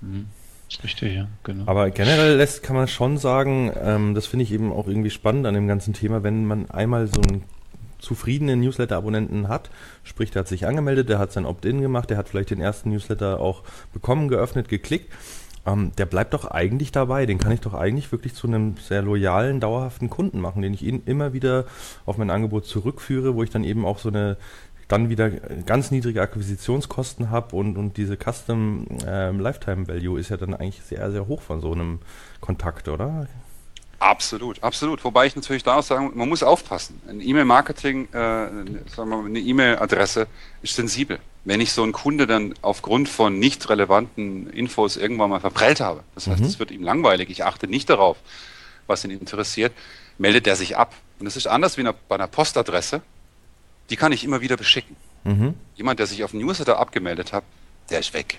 Mhm. 0.00 0.26
Richtig, 0.82 1.14
ja, 1.14 1.28
genau. 1.44 1.64
Aber 1.66 1.90
generell 1.90 2.36
lässt, 2.36 2.62
kann 2.62 2.76
man 2.76 2.88
schon 2.88 3.16
sagen, 3.16 3.72
ähm, 3.82 4.14
das 4.14 4.26
finde 4.26 4.42
ich 4.44 4.52
eben 4.52 4.70
auch 4.70 4.86
irgendwie 4.86 5.10
spannend 5.10 5.46
an 5.46 5.54
dem 5.54 5.66
ganzen 5.66 5.94
Thema, 5.94 6.22
wenn 6.22 6.44
man 6.44 6.70
einmal 6.70 7.06
so 7.06 7.22
einen 7.22 7.44
zufriedenen 7.98 8.60
Newsletter-Abonnenten 8.60 9.48
hat, 9.48 9.70
sprich, 10.04 10.30
der 10.30 10.40
hat 10.40 10.48
sich 10.48 10.66
angemeldet, 10.66 11.08
der 11.08 11.18
hat 11.18 11.32
sein 11.32 11.46
Opt-in 11.46 11.80
gemacht, 11.80 12.10
der 12.10 12.18
hat 12.18 12.28
vielleicht 12.28 12.50
den 12.50 12.60
ersten 12.60 12.90
Newsletter 12.90 13.40
auch 13.40 13.62
bekommen, 13.92 14.28
geöffnet, 14.28 14.68
geklickt, 14.68 15.10
ähm, 15.66 15.92
der 15.98 16.06
bleibt 16.06 16.34
doch 16.34 16.44
eigentlich 16.46 16.92
dabei. 16.92 17.26
Den 17.26 17.38
kann 17.38 17.52
ich 17.52 17.60
doch 17.60 17.74
eigentlich 17.74 18.12
wirklich 18.12 18.34
zu 18.34 18.46
einem 18.46 18.76
sehr 18.76 19.02
loyalen, 19.02 19.60
dauerhaften 19.60 20.08
Kunden 20.10 20.40
machen, 20.40 20.62
den 20.62 20.74
ich 20.74 20.82
ihn 20.82 21.02
immer 21.06 21.32
wieder 21.32 21.64
auf 22.06 22.18
mein 22.18 22.30
Angebot 22.30 22.66
zurückführe, 22.66 23.34
wo 23.34 23.42
ich 23.42 23.50
dann 23.50 23.64
eben 23.64 23.84
auch 23.84 23.98
so 23.98 24.08
eine 24.08 24.36
dann 24.88 25.10
wieder 25.10 25.30
ganz 25.30 25.90
niedrige 25.90 26.22
Akquisitionskosten 26.22 27.30
habe 27.30 27.54
und, 27.54 27.76
und 27.76 27.98
diese 27.98 28.16
Custom 28.16 28.86
ähm, 29.06 29.38
Lifetime 29.38 29.86
Value 29.86 30.18
ist 30.18 30.30
ja 30.30 30.38
dann 30.38 30.54
eigentlich 30.54 30.82
sehr, 30.82 31.10
sehr 31.10 31.28
hoch 31.28 31.42
von 31.42 31.60
so 31.60 31.72
einem 31.72 32.00
Kontakt, 32.40 32.88
oder? 32.88 33.28
Absolut, 34.00 34.62
absolut. 34.62 35.04
Wobei 35.04 35.26
ich 35.26 35.36
natürlich 35.36 35.62
da 35.62 35.76
auch 35.76 35.82
sagen, 35.82 36.12
man 36.14 36.28
muss 36.28 36.42
aufpassen. 36.42 37.02
Ein 37.08 37.20
E-Mail-Marketing, 37.20 38.06
äh, 38.12 38.14
sagen 38.14 38.86
wir 38.96 39.04
mal, 39.06 39.26
eine 39.26 39.40
E-Mail-Adresse 39.40 40.26
ist 40.62 40.76
sensibel. 40.76 41.18
Wenn 41.44 41.60
ich 41.60 41.72
so 41.72 41.82
einen 41.82 41.92
Kunde 41.92 42.26
dann 42.26 42.54
aufgrund 42.62 43.08
von 43.08 43.38
nicht 43.38 43.68
relevanten 43.68 44.48
Infos 44.50 44.96
irgendwann 44.96 45.30
mal 45.30 45.40
verprellt 45.40 45.80
habe, 45.80 46.02
das 46.14 46.28
heißt, 46.28 46.40
mhm. 46.40 46.46
es 46.46 46.58
wird 46.58 46.70
ihm 46.70 46.82
langweilig, 46.82 47.28
ich 47.28 47.44
achte 47.44 47.66
nicht 47.66 47.90
darauf, 47.90 48.18
was 48.86 49.04
ihn 49.04 49.10
interessiert, 49.10 49.72
meldet 50.16 50.46
er 50.46 50.56
sich 50.56 50.76
ab. 50.76 50.94
Und 51.18 51.26
das 51.26 51.36
ist 51.36 51.46
anders 51.46 51.76
wie 51.76 51.82
bei 51.82 52.14
einer 52.14 52.28
Postadresse 52.28 53.02
die 53.90 53.96
kann 53.96 54.12
ich 54.12 54.24
immer 54.24 54.40
wieder 54.40 54.56
beschicken. 54.56 54.96
Mhm. 55.24 55.54
Jemand, 55.76 55.98
der 55.98 56.06
sich 56.06 56.24
auf 56.24 56.32
den 56.32 56.40
Newsletter 56.40 56.78
abgemeldet 56.78 57.32
hat, 57.32 57.44
der 57.90 58.00
ist 58.00 58.14
weg. 58.14 58.38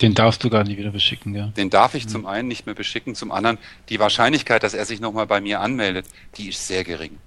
Den 0.00 0.14
darfst 0.14 0.42
du 0.42 0.50
gar 0.50 0.64
nicht 0.64 0.78
wieder 0.78 0.92
beschicken, 0.92 1.34
ja. 1.34 1.48
Den 1.48 1.68
darf 1.68 1.94
ich 1.94 2.06
mhm. 2.06 2.08
zum 2.08 2.26
einen 2.26 2.48
nicht 2.48 2.66
mehr 2.66 2.74
beschicken, 2.74 3.14
zum 3.14 3.32
anderen 3.32 3.58
die 3.90 4.00
Wahrscheinlichkeit, 4.00 4.62
dass 4.62 4.72
er 4.72 4.86
sich 4.86 5.00
nochmal 5.00 5.26
bei 5.26 5.40
mir 5.40 5.60
anmeldet, 5.60 6.06
die 6.36 6.48
ist 6.48 6.66
sehr 6.66 6.84
gering. 6.84 7.18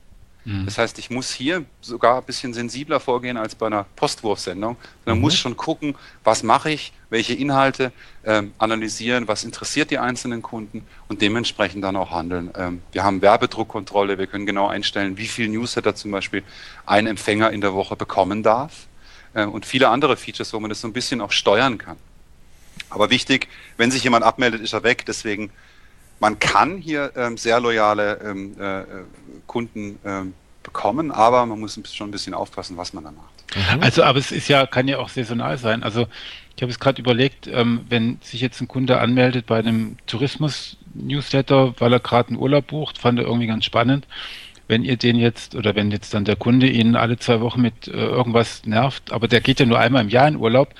Mhm. 0.45 0.65
Das 0.65 0.77
heißt, 0.77 0.99
ich 0.99 1.09
muss 1.09 1.31
hier 1.31 1.65
sogar 1.81 2.17
ein 2.17 2.23
bisschen 2.23 2.53
sensibler 2.53 2.99
vorgehen 2.99 3.37
als 3.37 3.55
bei 3.55 3.67
einer 3.67 3.85
Postwurfsendung. 3.95 4.77
Man 5.05 5.15
mhm. 5.15 5.21
muss 5.21 5.37
schon 5.37 5.55
gucken, 5.55 5.95
was 6.23 6.43
mache 6.43 6.71
ich, 6.71 6.93
welche 7.09 7.33
Inhalte 7.33 7.91
ähm, 8.25 8.53
analysieren, 8.57 9.27
was 9.27 9.43
interessiert 9.43 9.91
die 9.91 9.99
einzelnen 9.99 10.41
Kunden 10.41 10.85
und 11.07 11.21
dementsprechend 11.21 11.83
dann 11.83 11.95
auch 11.95 12.11
handeln. 12.11 12.51
Ähm, 12.57 12.81
wir 12.91 13.03
haben 13.03 13.21
Werbedruckkontrolle, 13.21 14.17
wir 14.17 14.27
können 14.27 14.45
genau 14.45 14.67
einstellen, 14.67 15.17
wie 15.17 15.27
viel 15.27 15.47
Newsletter 15.47 15.95
zum 15.95 16.11
Beispiel 16.11 16.43
ein 16.85 17.07
Empfänger 17.07 17.51
in 17.51 17.61
der 17.61 17.73
Woche 17.73 17.95
bekommen 17.95 18.43
darf 18.43 18.87
äh, 19.33 19.45
und 19.45 19.65
viele 19.65 19.89
andere 19.89 20.17
Features, 20.17 20.53
wo 20.53 20.59
man 20.59 20.69
das 20.69 20.81
so 20.81 20.87
ein 20.87 20.93
bisschen 20.93 21.21
auch 21.21 21.31
steuern 21.31 21.77
kann. 21.77 21.97
Aber 22.89 23.09
wichtig, 23.09 23.47
wenn 23.77 23.91
sich 23.91 24.03
jemand 24.03 24.23
abmeldet, 24.23 24.61
ist 24.61 24.73
er 24.73 24.83
weg. 24.83 25.05
Deswegen 25.05 25.51
man 26.23 26.39
kann 26.39 26.77
hier 26.77 27.11
ähm, 27.17 27.35
sehr 27.35 27.59
loyale 27.59 28.17
ähm, 28.23 28.55
äh, 28.57 28.83
Kunden 29.45 29.99
ähm, 30.05 30.33
bekommen, 30.63 31.11
aber 31.11 31.45
man 31.45 31.59
muss 31.59 31.77
schon 31.91 32.07
ein 32.07 32.11
bisschen 32.11 32.33
aufpassen, 32.33 32.77
was 32.77 32.93
man 32.93 33.03
da 33.03 33.11
macht. 33.11 33.43
Mhm. 33.53 33.83
Also, 33.83 34.03
aber 34.03 34.19
es 34.19 34.31
ist 34.31 34.47
ja, 34.47 34.65
kann 34.65 34.87
ja 34.87 34.99
auch 34.99 35.09
saisonal 35.09 35.57
sein. 35.57 35.83
Also 35.83 36.07
ich 36.55 36.61
habe 36.61 36.71
es 36.71 36.79
gerade 36.79 37.01
überlegt, 37.01 37.47
ähm, 37.47 37.81
wenn 37.89 38.19
sich 38.21 38.39
jetzt 38.39 38.61
ein 38.61 38.69
Kunde 38.69 39.01
anmeldet 39.01 39.47
bei 39.47 39.59
einem 39.59 39.97
Tourismus-Newsletter, 40.07 41.73
weil 41.79 41.91
er 41.91 41.99
gerade 41.99 42.29
einen 42.29 42.37
Urlaub 42.37 42.67
bucht, 42.67 42.99
fand 42.99 43.19
er 43.19 43.25
irgendwie 43.25 43.47
ganz 43.47 43.65
spannend. 43.65 44.07
Wenn 44.69 44.85
ihr 44.85 44.95
den 44.95 45.17
jetzt 45.17 45.55
oder 45.55 45.75
wenn 45.75 45.91
jetzt 45.91 46.13
dann 46.13 46.23
der 46.23 46.37
Kunde 46.37 46.67
ihn 46.67 46.95
alle 46.95 47.19
zwei 47.19 47.41
Wochen 47.41 47.61
mit 47.61 47.89
äh, 47.89 47.91
irgendwas 47.91 48.65
nervt, 48.65 49.11
aber 49.11 49.27
der 49.27 49.41
geht 49.41 49.59
ja 49.59 49.65
nur 49.65 49.77
einmal 49.77 50.03
im 50.03 50.09
Jahr 50.09 50.29
in 50.29 50.37
Urlaub, 50.37 50.73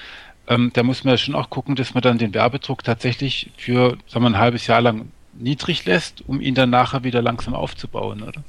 ähm, 0.48 0.72
da 0.74 0.84
muss 0.84 1.04
man 1.04 1.16
ja 1.16 1.18
schon 1.18 1.36
auch 1.36 1.50
gucken, 1.50 1.76
dass 1.76 1.94
man 1.94 2.02
dann 2.02 2.18
den 2.18 2.34
Werbedruck 2.34 2.82
tatsächlich 2.86 3.52
für, 3.58 3.98
sagen 4.08 4.24
wir, 4.24 4.30
ein 4.30 4.38
halbes 4.38 4.68
Jahr 4.68 4.80
lang 4.80 5.12
niedrig 5.44 5.86
lässt, 5.86 6.24
um 6.28 6.42
ihn 6.42 6.56
dann 6.56 6.70
nachher 6.70 7.04
wieder 7.04 7.22
langsam 7.22 7.54
aufzubauen, 7.54 8.24
oder? 8.24 8.44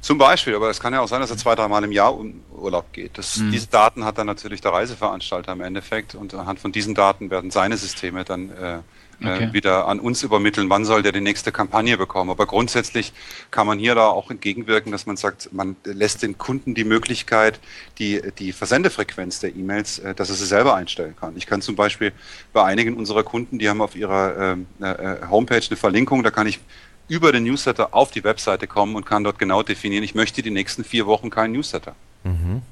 Zum 0.00 0.18
Beispiel, 0.18 0.56
aber 0.56 0.68
es 0.68 0.80
kann 0.80 0.92
ja 0.92 1.00
auch 1.00 1.06
sein, 1.06 1.20
dass 1.20 1.30
er 1.30 1.36
zwei, 1.36 1.54
dreimal 1.54 1.84
im 1.84 1.92
Jahr 1.92 2.18
in 2.18 2.42
Urlaub 2.50 2.92
geht. 2.92 3.16
Das, 3.18 3.36
mhm. 3.36 3.52
Diese 3.52 3.68
Daten 3.68 4.04
hat 4.04 4.18
dann 4.18 4.26
natürlich 4.26 4.60
der 4.60 4.72
Reiseveranstalter 4.72 5.52
im 5.52 5.60
Endeffekt 5.60 6.16
und 6.16 6.34
anhand 6.34 6.58
von 6.58 6.72
diesen 6.72 6.96
Daten 6.96 7.30
werden 7.30 7.52
seine 7.52 7.76
Systeme 7.76 8.24
dann 8.24 8.50
äh, 8.50 8.78
äh, 9.20 9.26
okay. 9.26 9.52
wieder 9.52 9.86
an 9.88 10.00
uns 10.00 10.22
übermitteln, 10.22 10.70
wann 10.70 10.84
soll 10.84 11.02
der 11.02 11.12
die 11.12 11.20
nächste 11.20 11.52
Kampagne 11.52 11.96
bekommen. 11.96 12.30
Aber 12.30 12.46
grundsätzlich 12.46 13.12
kann 13.50 13.66
man 13.66 13.78
hier 13.78 13.94
da 13.94 14.06
auch 14.06 14.30
entgegenwirken, 14.30 14.92
dass 14.92 15.06
man 15.06 15.16
sagt, 15.16 15.52
man 15.52 15.76
lässt 15.84 16.22
den 16.22 16.38
Kunden 16.38 16.74
die 16.74 16.84
Möglichkeit, 16.84 17.60
die, 17.98 18.22
die 18.38 18.52
Versendefrequenz 18.52 19.40
der 19.40 19.54
E-Mails, 19.54 19.98
äh, 19.98 20.14
dass 20.14 20.30
er 20.30 20.36
sie 20.36 20.46
selber 20.46 20.74
einstellen 20.74 21.14
kann. 21.18 21.36
Ich 21.36 21.46
kann 21.46 21.62
zum 21.62 21.76
Beispiel 21.76 22.12
bei 22.52 22.64
einigen 22.64 22.94
unserer 22.94 23.22
Kunden, 23.22 23.58
die 23.58 23.68
haben 23.68 23.80
auf 23.80 23.96
ihrer 23.96 24.56
äh, 24.80 24.84
äh, 24.84 25.28
Homepage 25.28 25.62
eine 25.68 25.76
Verlinkung, 25.76 26.22
da 26.22 26.30
kann 26.30 26.46
ich 26.46 26.60
über 27.08 27.32
den 27.32 27.44
Newsletter 27.44 27.94
auf 27.94 28.10
die 28.10 28.24
Webseite 28.24 28.66
kommen 28.66 28.96
und 28.96 29.04
kann 29.04 29.24
dort 29.24 29.38
genau 29.38 29.62
definieren, 29.62 30.04
ich 30.04 30.14
möchte 30.14 30.42
die 30.42 30.50
nächsten 30.50 30.84
vier 30.84 31.06
Wochen 31.06 31.30
keinen 31.30 31.52
Newsletter. 31.52 31.94
Mhm. 32.24 32.62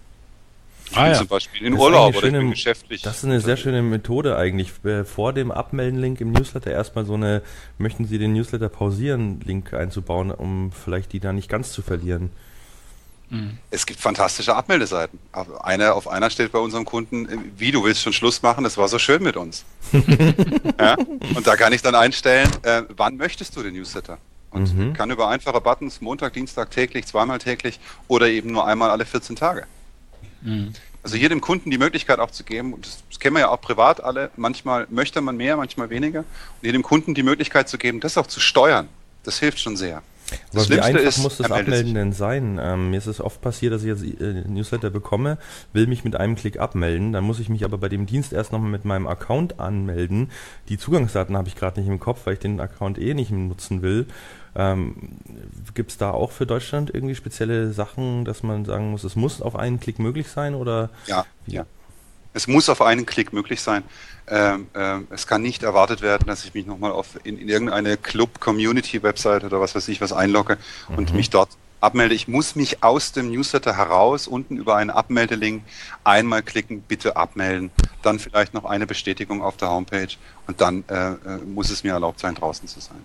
Ich 0.91 0.97
ah, 0.97 1.05
bin 1.05 1.12
ja. 1.12 1.18
zum 1.18 1.28
Beispiel 1.28 1.66
in 1.66 1.72
das 1.74 1.80
Urlaub 1.80 2.16
oder 2.16 2.20
schöne, 2.20 2.51
geschäftlich. 2.51 3.03
Das 3.03 3.18
ist 3.18 3.24
eine 3.24 3.41
sehr 3.41 3.57
schöne 3.57 3.80
Methode 3.82 4.36
eigentlich. 4.36 4.72
Äh, 4.84 5.05
vor 5.05 5.32
dem 5.32 5.53
Abmelden-Link 5.53 6.20
im 6.20 6.32
Newsletter 6.32 6.72
erstmal 6.72 7.05
so 7.05 7.14
eine, 7.14 7.43
möchten 7.78 8.07
Sie 8.07 8.18
den 8.18 8.32
Newsletter 8.32 8.68
pausieren-Link 8.68 9.72
einzubauen, 9.72 10.32
um 10.32 10.72
vielleicht 10.72 11.12
die 11.12 11.20
da 11.20 11.32
nicht 11.32 11.49
ganz 11.49 11.72
zu 11.72 11.82
verlieren. 11.82 12.30
Mhm. 13.28 13.59
Es 13.70 13.86
gibt 13.86 14.01
fantastische 14.01 14.57
Abmeldeseiten. 14.57 15.20
Eine, 15.62 15.95
auf 15.95 16.09
einer 16.09 16.28
steht 16.30 16.51
bei 16.51 16.59
unserem 16.59 16.84
Kunden, 16.84 17.28
äh, 17.28 17.38
wie 17.57 17.70
du 17.70 17.84
willst 17.84 18.03
schon 18.03 18.12
Schluss 18.12 18.43
machen, 18.43 18.64
das 18.64 18.76
war 18.76 18.88
so 18.88 18.99
schön 18.99 19.22
mit 19.22 19.36
uns. 19.36 19.64
ja? 20.78 20.97
Und 21.34 21.47
da 21.47 21.55
kann 21.55 21.72
ich 21.72 21.82
dann 21.82 21.95
einstellen, 21.95 22.49
äh, 22.62 22.82
wann 22.97 23.16
möchtest 23.16 23.55
du 23.57 23.62
den 23.62 23.74
Newsletter? 23.74 24.18
Und 24.51 24.76
mhm. 24.76 24.93
kann 24.95 25.12
über 25.12 25.28
einfache 25.28 25.61
Buttons 25.61 26.01
Montag, 26.01 26.32
Dienstag 26.32 26.72
täglich, 26.72 27.07
zweimal 27.07 27.38
täglich 27.38 27.78
oder 28.09 28.28
eben 28.28 28.51
nur 28.51 28.66
einmal 28.66 28.91
alle 28.91 29.07
14 29.07 29.36
Tage. 29.36 29.66
Mhm. 30.43 30.72
Also 31.03 31.16
hier 31.16 31.30
dem 31.30 31.41
Kunden 31.41 31.70
die 31.70 31.78
Möglichkeit 31.78 32.18
auch 32.18 32.30
zu 32.30 32.45
geben, 32.45 32.74
das, 32.82 33.03
das 33.09 33.20
kennen 33.20 33.36
wir 33.36 33.41
ja 33.41 33.49
auch 33.49 33.61
privat 33.61 34.03
alle, 34.05 34.30
manchmal 34.36 34.86
möchte 34.91 35.20
man 35.20 35.36
mehr, 35.36 35.57
manchmal 35.57 35.88
weniger, 35.88 36.20
und 36.20 36.26
hier 36.62 36.72
dem 36.72 36.82
Kunden 36.82 37.14
die 37.14 37.22
Möglichkeit 37.22 37.68
zu 37.68 37.78
geben, 37.78 38.01
das 38.01 38.18
auch 38.18 38.26
zu 38.26 38.41
steuern, 38.41 38.88
das 39.24 39.38
hilft 39.38 39.61
schon 39.61 39.76
sehr. 39.76 40.03
Das 40.53 40.66
Aber 40.66 40.76
wie 40.76 40.80
einfach 40.80 41.01
ist, 41.01 41.18
muss 41.18 41.38
das 41.38 41.51
Abmelden 41.51 41.95
denn 41.95 42.12
sein? 42.12 42.61
Ähm, 42.62 42.91
mir 42.91 42.99
ist 42.99 43.07
es 43.07 43.20
oft 43.20 43.41
passiert, 43.41 43.72
dass 43.72 43.82
ich 43.82 43.88
jetzt 43.88 44.03
äh, 44.03 44.45
Newsletter 44.47 44.91
bekomme, 44.91 45.38
will 45.72 45.86
mich 45.86 46.05
mit 46.05 46.16
einem 46.16 46.36
Klick 46.36 46.59
abmelden, 46.59 47.12
dann 47.12 47.24
muss 47.24 47.41
ich 47.41 47.49
mich 47.49 47.64
aber 47.64 47.78
bei 47.78 47.88
dem 47.88 48.07
Dienst 48.07 48.32
erst 48.32 48.53
nochmal 48.53 48.70
mit 48.70 48.84
meinem 48.84 49.07
Account 49.07 49.59
anmelden. 49.59 50.30
Die 50.68 50.78
Zugangsdaten 50.78 51.36
habe 51.36 51.49
ich 51.49 51.57
gerade 51.57 51.80
nicht 51.80 51.88
im 51.88 52.01
Kopf, 52.01 52.26
weil 52.26 52.34
ich 52.34 52.41
den 52.41 52.61
Account 52.61 52.99
eh 52.99 53.14
nicht 53.14 53.30
nutzen 53.30 53.82
will. 53.82 54.07
Ähm, 54.57 54.94
Gibt 55.74 55.92
es 55.92 55.98
da 55.98 56.11
auch 56.11 56.32
für 56.32 56.46
Deutschland 56.46 56.90
irgendwie 56.92 57.14
spezielle 57.14 57.72
Sachen, 57.72 58.24
dass 58.24 58.42
man 58.42 58.64
sagen 58.64 58.90
muss, 58.90 59.05
es 59.05 59.16
muss 59.16 59.40
auf 59.40 59.57
einen 59.57 59.80
Klick 59.80 59.98
möglich 59.98 60.28
sein 60.28 60.55
oder? 60.55 60.90
Ja, 61.07 61.24
ja. 61.46 61.66
Es 62.32 62.46
muss 62.46 62.68
auf 62.68 62.80
einen 62.80 63.07
Klick 63.07 63.32
möglich 63.32 63.61
sein. 63.61 63.82
Ähm, 64.28 64.68
ähm, 64.74 65.09
es 65.11 65.26
kann 65.26 65.42
nicht 65.42 65.64
erwartet 65.64 66.03
werden, 66.03 66.26
dass 66.26 66.44
ich 66.44 66.55
mich 66.55 66.64
nochmal 66.64 66.92
auf 66.92 67.18
in, 67.24 67.38
in 67.38 67.48
irgendeine 67.48 67.96
Club-Community-Website 67.96 69.42
oder 69.42 69.61
was 69.61 69.74
weiß 69.74 69.88
ich 69.88 70.01
was 70.01 70.12
einlogge 70.12 70.57
mhm. 70.88 70.98
und 70.98 71.14
mich 71.14 71.30
dort 71.30 71.51
abmelde. 71.80 72.14
Ich 72.14 72.28
muss 72.28 72.55
mich 72.55 72.82
aus 72.84 73.12
dem 73.12 73.30
Newsletter 73.30 73.76
heraus 73.76 74.28
unten 74.28 74.57
über 74.57 74.76
einen 74.76 74.90
Abmeldelink 74.90 75.64
einmal 76.05 76.42
klicken, 76.42 76.82
bitte 76.82 77.16
abmelden, 77.16 77.70
dann 78.03 78.18
vielleicht 78.18 78.55
noch 78.55 78.64
eine 78.64 78.86
Bestätigung 78.86 79.42
auf 79.42 79.57
der 79.57 79.70
Homepage 79.70 80.14
und 80.46 80.61
dann 80.61 80.84
äh, 80.88 81.12
äh 81.12 81.38
muss 81.44 81.70
es 81.70 81.82
mir 81.82 81.92
erlaubt 81.92 82.20
sein, 82.20 82.34
draußen 82.34 82.68
zu 82.68 82.80
sein. 82.80 83.01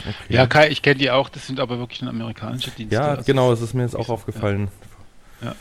Okay. 0.00 0.34
Ja, 0.34 0.46
Kai, 0.46 0.68
ich 0.68 0.82
kenne 0.82 0.96
die 0.96 1.10
auch, 1.10 1.28
das 1.28 1.46
sind 1.46 1.60
aber 1.60 1.78
wirklich 1.78 2.02
amerikanische 2.02 2.70
Dienste. 2.70 2.94
Ja, 2.94 3.08
also 3.08 3.24
genau, 3.24 3.50
das 3.50 3.60
ist 3.60 3.74
mir 3.74 3.82
jetzt 3.82 3.96
auch 3.96 4.08
aufgefallen. 4.08 4.68
Ja. 5.40 5.48
ja. 5.48 5.54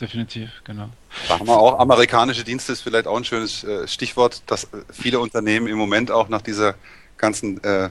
definitiv, 0.00 0.50
genau. 0.64 0.88
Da 1.28 1.38
haben 1.38 1.46
wir 1.46 1.58
auch 1.58 1.78
amerikanische 1.78 2.44
Dienste, 2.44 2.72
ist 2.72 2.80
vielleicht 2.80 3.06
auch 3.06 3.16
ein 3.16 3.24
schönes 3.24 3.64
äh, 3.64 3.86
Stichwort, 3.86 4.42
dass 4.46 4.64
äh, 4.64 4.68
viele 4.90 5.20
Unternehmen 5.20 5.66
im 5.66 5.78
Moment 5.78 6.10
auch 6.10 6.28
nach 6.28 6.42
dieser 6.42 6.74
ganzen 7.22 7.62
äh, 7.62 7.84
äh, 7.84 7.90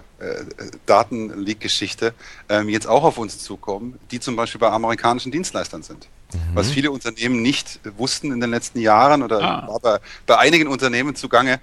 Datenleak-Geschichte 0.85 2.13
ähm, 2.49 2.67
jetzt 2.67 2.85
auch 2.85 3.03
auf 3.03 3.17
uns 3.17 3.39
zukommen, 3.39 3.97
die 4.11 4.19
zum 4.19 4.35
Beispiel 4.35 4.59
bei 4.59 4.69
amerikanischen 4.69 5.31
Dienstleistern 5.31 5.83
sind. 5.83 6.07
Mhm. 6.33 6.39
Was 6.53 6.69
viele 6.69 6.91
Unternehmen 6.91 7.41
nicht 7.41 7.79
wussten 7.97 8.31
in 8.31 8.41
den 8.41 8.51
letzten 8.51 8.79
Jahren 8.79 9.23
oder 9.23 9.41
ah. 9.41 9.67
war 9.67 9.79
bei, 9.79 9.99
bei 10.25 10.37
einigen 10.37 10.67
Unternehmen 10.67 11.15
zugange, 11.15 11.61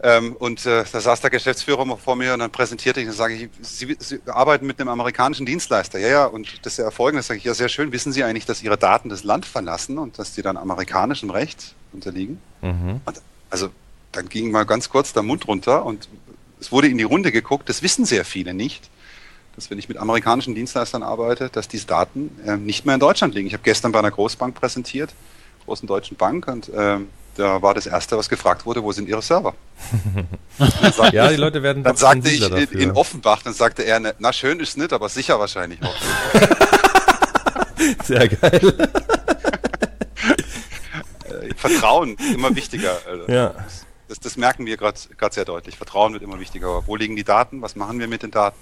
ähm, 0.00 0.36
und 0.36 0.64
äh, 0.64 0.84
da 0.90 1.00
saß 1.00 1.20
der 1.20 1.30
Geschäftsführer 1.30 1.84
mal 1.84 1.96
vor 1.96 2.14
mir 2.14 2.32
und 2.32 2.38
dann 2.38 2.52
präsentierte 2.52 3.00
ich 3.00 3.08
und 3.08 3.14
sage 3.14 3.34
ich, 3.34 3.48
Sie, 3.62 3.96
Sie 3.98 4.20
arbeiten 4.26 4.66
mit 4.66 4.80
einem 4.80 4.90
amerikanischen 4.90 5.44
Dienstleister. 5.44 5.98
Ja, 5.98 6.08
ja, 6.08 6.26
und 6.26 6.64
das 6.64 6.74
ist 6.74 6.78
ja 6.78 6.84
erfolgend. 6.84 7.24
sage 7.24 7.38
ich, 7.38 7.44
ja, 7.44 7.54
sehr 7.54 7.68
schön. 7.68 7.90
Wissen 7.90 8.12
Sie 8.12 8.22
eigentlich, 8.22 8.46
dass 8.46 8.62
Ihre 8.62 8.78
Daten 8.78 9.08
das 9.08 9.24
Land 9.24 9.44
verlassen 9.44 9.98
und 9.98 10.18
dass 10.18 10.34
die 10.34 10.42
dann 10.42 10.56
amerikanischem 10.56 11.30
Recht 11.30 11.74
unterliegen? 11.92 12.40
Mhm. 12.62 13.00
Und, 13.04 13.20
also 13.50 13.70
dann 14.12 14.28
ging 14.28 14.52
mal 14.52 14.64
ganz 14.64 14.88
kurz 14.88 15.12
der 15.12 15.24
Mund 15.24 15.48
runter 15.48 15.84
und 15.84 16.08
es 16.60 16.70
wurde 16.70 16.88
in 16.88 16.98
die 16.98 17.04
Runde 17.04 17.32
geguckt. 17.32 17.68
Das 17.68 17.82
wissen 17.82 18.04
sehr 18.04 18.24
viele 18.24 18.54
nicht, 18.54 18.88
dass 19.56 19.68
wenn 19.68 19.78
ich 19.78 19.88
mit 19.88 19.98
amerikanischen 19.98 20.54
Dienstleistern 20.54 21.02
arbeite, 21.02 21.48
dass 21.48 21.66
diese 21.66 21.86
Daten 21.86 22.30
äh, 22.46 22.56
nicht 22.56 22.86
mehr 22.86 22.94
in 22.94 23.00
Deutschland 23.00 23.34
liegen. 23.34 23.48
Ich 23.48 23.52
habe 23.52 23.64
gestern 23.64 23.90
bei 23.90 23.98
einer 23.98 24.12
Großbank 24.12 24.54
präsentiert, 24.54 25.12
großen 25.64 25.88
deutschen 25.88 26.16
Bank, 26.16 26.46
und 26.46 26.70
ähm, 26.74 27.08
da 27.38 27.62
war 27.62 27.74
das 27.74 27.86
Erste, 27.86 28.18
was 28.18 28.28
gefragt 28.28 28.66
wurde, 28.66 28.82
wo 28.82 28.90
sind 28.90 29.08
Ihre 29.08 29.22
Server? 29.22 29.54
sagte, 30.58 31.06
ja, 31.16 31.28
die 31.28 31.36
Leute 31.36 31.62
werden 31.62 31.84
Dann 31.84 31.96
sagte 31.96 32.28
ich 32.28 32.42
in, 32.42 32.80
in, 32.80 32.90
Offenbach, 32.90 33.42
dann 33.42 33.54
sagte 33.54 33.82
er, 33.82 34.14
na 34.18 34.32
schön 34.32 34.58
ist 34.58 34.76
nicht, 34.76 34.92
aber 34.92 35.08
sicher 35.08 35.38
wahrscheinlich 35.38 35.80
auch. 35.82 35.94
Sehr 38.04 38.28
geil. 38.28 38.90
Äh, 41.24 41.54
Vertrauen, 41.54 42.16
immer 42.34 42.54
wichtiger. 42.56 42.98
Also. 43.08 43.30
Ja. 43.30 43.54
Das, 44.08 44.18
das, 44.18 44.36
merken 44.36 44.66
wir 44.66 44.76
gerade 44.76 44.98
sehr 45.30 45.44
deutlich. 45.44 45.76
Vertrauen 45.76 46.14
wird 46.14 46.24
immer 46.24 46.40
wichtiger. 46.40 46.68
Aber 46.68 46.86
wo 46.86 46.96
liegen 46.96 47.14
die 47.14 47.24
Daten? 47.24 47.62
Was 47.62 47.76
machen 47.76 48.00
wir 48.00 48.08
mit 48.08 48.24
den 48.24 48.32
Daten? 48.32 48.58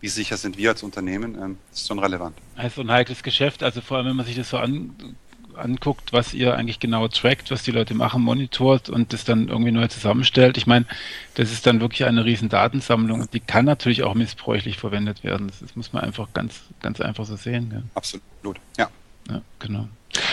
Wie 0.00 0.08
sicher 0.08 0.36
sind 0.36 0.56
wir 0.56 0.70
als 0.70 0.82
Unternehmen? 0.82 1.34
Ähm, 1.34 1.58
das 1.70 1.80
ist 1.80 1.88
schon 1.88 1.98
relevant. 1.98 2.36
Also 2.54 2.82
ein 2.82 2.90
heikles 2.90 3.22
Geschäft. 3.22 3.62
Also 3.62 3.80
vor 3.80 3.96
allem, 3.96 4.06
wenn 4.06 4.16
man 4.16 4.26
sich 4.26 4.36
das 4.36 4.50
so 4.50 4.58
an, 4.58 5.16
anguckt, 5.56 6.12
was 6.12 6.34
ihr 6.34 6.56
eigentlich 6.56 6.80
genau 6.80 7.08
trackt, 7.08 7.50
was 7.50 7.62
die 7.62 7.70
Leute 7.70 7.94
machen, 7.94 8.22
monitort 8.22 8.88
und 8.88 9.12
das 9.12 9.24
dann 9.24 9.48
irgendwie 9.48 9.72
neu 9.72 9.86
zusammenstellt. 9.88 10.56
Ich 10.56 10.66
meine, 10.66 10.86
das 11.34 11.52
ist 11.52 11.66
dann 11.66 11.80
wirklich 11.80 12.04
eine 12.04 12.24
riesen 12.24 12.48
Datensammlung 12.48 13.20
und 13.20 13.34
die 13.34 13.40
kann 13.40 13.64
natürlich 13.64 14.02
auch 14.02 14.14
missbräuchlich 14.14 14.78
verwendet 14.78 15.24
werden. 15.24 15.48
Das, 15.48 15.60
das 15.60 15.76
muss 15.76 15.92
man 15.92 16.02
einfach 16.04 16.28
ganz, 16.32 16.62
ganz 16.80 17.00
einfach 17.00 17.24
so 17.24 17.36
sehen. 17.36 17.70
Ja. 17.72 17.82
Absolut, 17.94 18.60
ja. 18.78 18.88
Ja, 19.28 19.42
genau. 19.58 19.88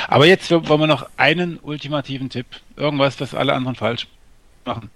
Aber 0.08 0.26
jetzt 0.26 0.50
wollen 0.50 0.80
wir 0.80 0.88
noch 0.88 1.10
einen 1.18 1.60
ultimativen 1.62 2.30
Tipp. 2.30 2.48
Irgendwas, 2.76 3.20
was 3.20 3.34
alle 3.34 3.54
anderen 3.54 3.76
falsch 3.76 4.08
machen. 4.66 4.90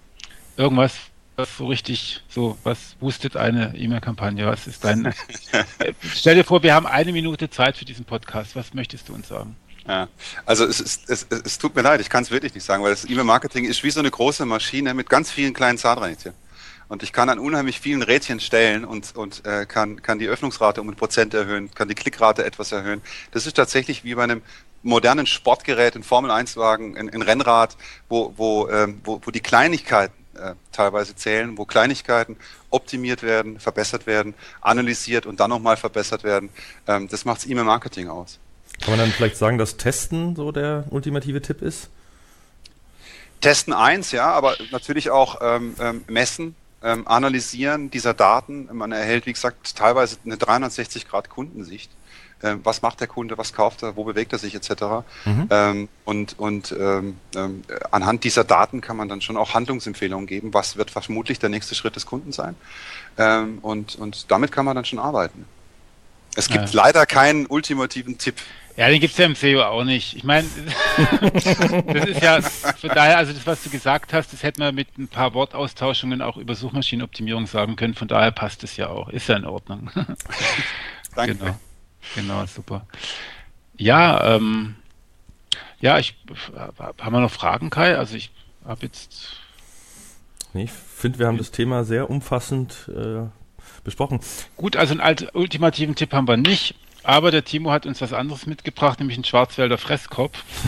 Irgendwas, 0.57 0.97
was 1.35 1.57
so 1.57 1.67
richtig, 1.67 2.21
so, 2.29 2.57
was 2.63 2.95
boostet 2.99 3.37
eine 3.37 3.75
E-Mail-Kampagne? 3.75 4.45
Was 4.45 4.67
ist 4.67 4.83
dein. 4.83 5.13
Stell 6.13 6.35
dir 6.35 6.43
vor, 6.43 6.63
wir 6.63 6.73
haben 6.73 6.87
eine 6.87 7.11
Minute 7.11 7.49
Zeit 7.49 7.77
für 7.77 7.85
diesen 7.85 8.05
Podcast. 8.05 8.55
Was 8.55 8.73
möchtest 8.73 9.09
du 9.09 9.13
uns 9.13 9.27
sagen? 9.27 9.55
Ja, 9.87 10.07
also 10.45 10.65
es, 10.65 10.79
ist, 10.79 11.09
es, 11.09 11.25
es 11.29 11.57
tut 11.57 11.75
mir 11.75 11.81
leid, 11.81 12.01
ich 12.01 12.09
kann 12.09 12.23
es 12.23 12.29
wirklich 12.29 12.53
nicht 12.53 12.63
sagen, 12.63 12.83
weil 12.83 12.91
das 12.91 13.05
E-Mail-Marketing 13.05 13.65
ist 13.65 13.83
wie 13.83 13.89
so 13.89 13.99
eine 13.99 14.11
große 14.11 14.45
Maschine 14.45 14.93
mit 14.93 15.09
ganz 15.09 15.31
vielen 15.31 15.53
kleinen 15.53 15.77
Zahnrädchen. 15.77 16.33
Und 16.91 17.03
ich 17.03 17.13
kann 17.13 17.29
an 17.29 17.39
unheimlich 17.39 17.79
vielen 17.79 18.01
Rädchen 18.01 18.41
stellen 18.41 18.83
und, 18.83 19.15
und 19.15 19.45
äh, 19.45 19.65
kann, 19.65 20.01
kann 20.01 20.19
die 20.19 20.27
Öffnungsrate 20.27 20.81
um 20.81 20.89
ein 20.89 20.95
Prozent 20.97 21.33
erhöhen, 21.33 21.73
kann 21.73 21.87
die 21.87 21.95
Klickrate 21.95 22.43
etwas 22.43 22.73
erhöhen. 22.73 23.01
Das 23.31 23.47
ist 23.47 23.55
tatsächlich 23.55 24.03
wie 24.03 24.13
bei 24.13 24.23
einem 24.23 24.41
modernen 24.83 25.25
Sportgerät, 25.25 25.95
ein 25.95 26.03
Formel-1-Wagen, 26.03 26.97
ein, 26.97 27.09
ein, 27.09 27.21
Rennrad, 27.21 27.77
wo, 28.09 28.33
wo, 28.35 28.67
ähm, 28.67 28.99
wo, 29.05 29.21
wo 29.23 29.31
die 29.31 29.39
Kleinigkeiten 29.39 30.13
äh, 30.35 30.55
teilweise 30.73 31.15
zählen, 31.15 31.57
wo 31.57 31.63
Kleinigkeiten 31.63 32.35
optimiert 32.71 33.23
werden, 33.23 33.61
verbessert 33.61 34.05
werden, 34.05 34.33
analysiert 34.59 35.25
und 35.25 35.39
dann 35.39 35.49
nochmal 35.49 35.77
verbessert 35.77 36.25
werden. 36.25 36.49
Ähm, 36.87 37.07
das 37.07 37.23
macht 37.23 37.47
E-Mail-Marketing 37.47 38.09
aus. 38.09 38.40
Kann 38.81 38.91
man 38.91 38.99
dann 38.99 39.11
vielleicht 39.11 39.37
sagen, 39.37 39.57
dass 39.57 39.77
Testen 39.77 40.35
so 40.35 40.51
der 40.51 40.85
ultimative 40.89 41.41
Tipp 41.41 41.61
ist? 41.61 41.89
Testen 43.39 43.73
eins, 43.73 44.11
ja, 44.11 44.31
aber 44.31 44.55
natürlich 44.71 45.09
auch 45.09 45.39
ähm, 45.41 45.75
ähm, 45.79 46.03
messen, 46.07 46.55
ähm, 46.83 47.07
analysieren 47.07 47.89
dieser 47.89 48.13
Daten. 48.13 48.69
Man 48.71 48.91
erhält, 48.91 49.25
wie 49.25 49.33
gesagt, 49.33 49.75
teilweise 49.75 50.17
eine 50.25 50.35
360-Grad-Kundensicht. 50.35 51.91
Ähm, 52.43 52.61
was 52.63 52.81
macht 52.81 52.99
der 52.99 53.07
Kunde, 53.07 53.37
was 53.37 53.53
kauft 53.53 53.83
er, 53.83 53.95
wo 53.95 54.03
bewegt 54.03 54.33
er 54.33 54.39
sich 54.39 54.55
etc. 54.55 54.71
Mhm. 55.25 55.47
Ähm, 55.51 55.89
und 56.05 56.39
und 56.39 56.75
ähm, 56.79 57.17
ähm, 57.35 57.63
anhand 57.91 58.23
dieser 58.23 58.43
Daten 58.43 58.81
kann 58.81 58.97
man 58.97 59.07
dann 59.09 59.21
schon 59.21 59.37
auch 59.37 59.53
Handlungsempfehlungen 59.53 60.25
geben, 60.25 60.51
was 60.53 60.75
wird 60.75 60.89
vermutlich 60.89 61.37
der 61.37 61.49
nächste 61.49 61.75
Schritt 61.75 61.95
des 61.95 62.07
Kunden 62.07 62.31
sein. 62.31 62.55
Ähm, 63.17 63.59
und, 63.61 63.95
und 63.95 64.31
damit 64.31 64.51
kann 64.51 64.65
man 64.65 64.75
dann 64.75 64.85
schon 64.85 64.97
arbeiten. 64.97 65.45
Es 66.35 66.47
gibt 66.47 66.69
ja. 66.69 66.83
leider 66.83 67.05
keinen 67.05 67.45
ultimativen 67.45 68.17
Tipp. 68.17 68.35
Ja, 68.77 68.87
den 68.87 69.01
gibt 69.01 69.11
es 69.11 69.17
ja 69.17 69.25
im 69.25 69.35
SEO 69.35 69.63
auch 69.63 69.83
nicht. 69.83 70.15
Ich 70.15 70.23
meine, 70.23 70.47
das 71.33 72.05
ist 72.05 72.21
ja 72.21 72.41
von 72.41 72.89
daher, 72.89 73.17
also 73.17 73.33
das, 73.33 73.45
was 73.45 73.63
du 73.63 73.69
gesagt 73.69 74.13
hast, 74.13 74.31
das 74.31 74.43
hätte 74.43 74.61
man 74.61 74.73
mit 74.73 74.97
ein 74.97 75.07
paar 75.07 75.33
Wortaustauschungen 75.33 76.21
auch 76.21 76.37
über 76.37 76.55
Suchmaschinenoptimierung 76.55 77.47
sagen 77.47 77.75
können. 77.75 77.95
Von 77.95 78.07
daher 78.07 78.31
passt 78.31 78.63
es 78.63 78.77
ja 78.77 78.87
auch. 78.87 79.09
Ist 79.09 79.27
ja 79.27 79.35
in 79.35 79.45
Ordnung. 79.45 79.91
Danke. 81.15 81.35
Genau. 81.35 81.59
Genau, 82.15 82.45
super. 82.45 82.87
Ja, 83.77 84.35
ähm, 84.35 84.75
ja, 85.79 85.99
ich 85.99 86.15
haben 86.77 87.13
wir 87.13 87.19
noch 87.19 87.31
Fragen, 87.31 87.69
Kai? 87.69 87.97
Also 87.97 88.15
ich 88.15 88.31
habe 88.65 88.85
jetzt. 88.85 89.37
Ich 90.53 90.71
finde, 90.71 91.19
wir 91.19 91.27
haben 91.27 91.37
das 91.37 91.51
Thema 91.51 91.83
sehr 91.83 92.09
umfassend 92.09 92.89
äh, 92.89 93.27
besprochen. 93.83 94.19
Gut, 94.57 94.75
also 94.75 94.91
einen 94.91 95.01
alt, 95.01 95.29
ultimativen 95.33 95.95
Tipp 95.95 96.13
haben 96.13 96.27
wir 96.27 96.37
nicht. 96.37 96.75
Aber 97.03 97.31
der 97.31 97.43
Timo 97.43 97.71
hat 97.71 97.87
uns 97.87 97.99
was 97.99 98.13
anderes 98.13 98.45
mitgebracht, 98.45 98.99
nämlich 98.99 99.17
einen 99.17 99.23
Schwarzwälder 99.23 99.79
Fresskopf. 99.79 100.43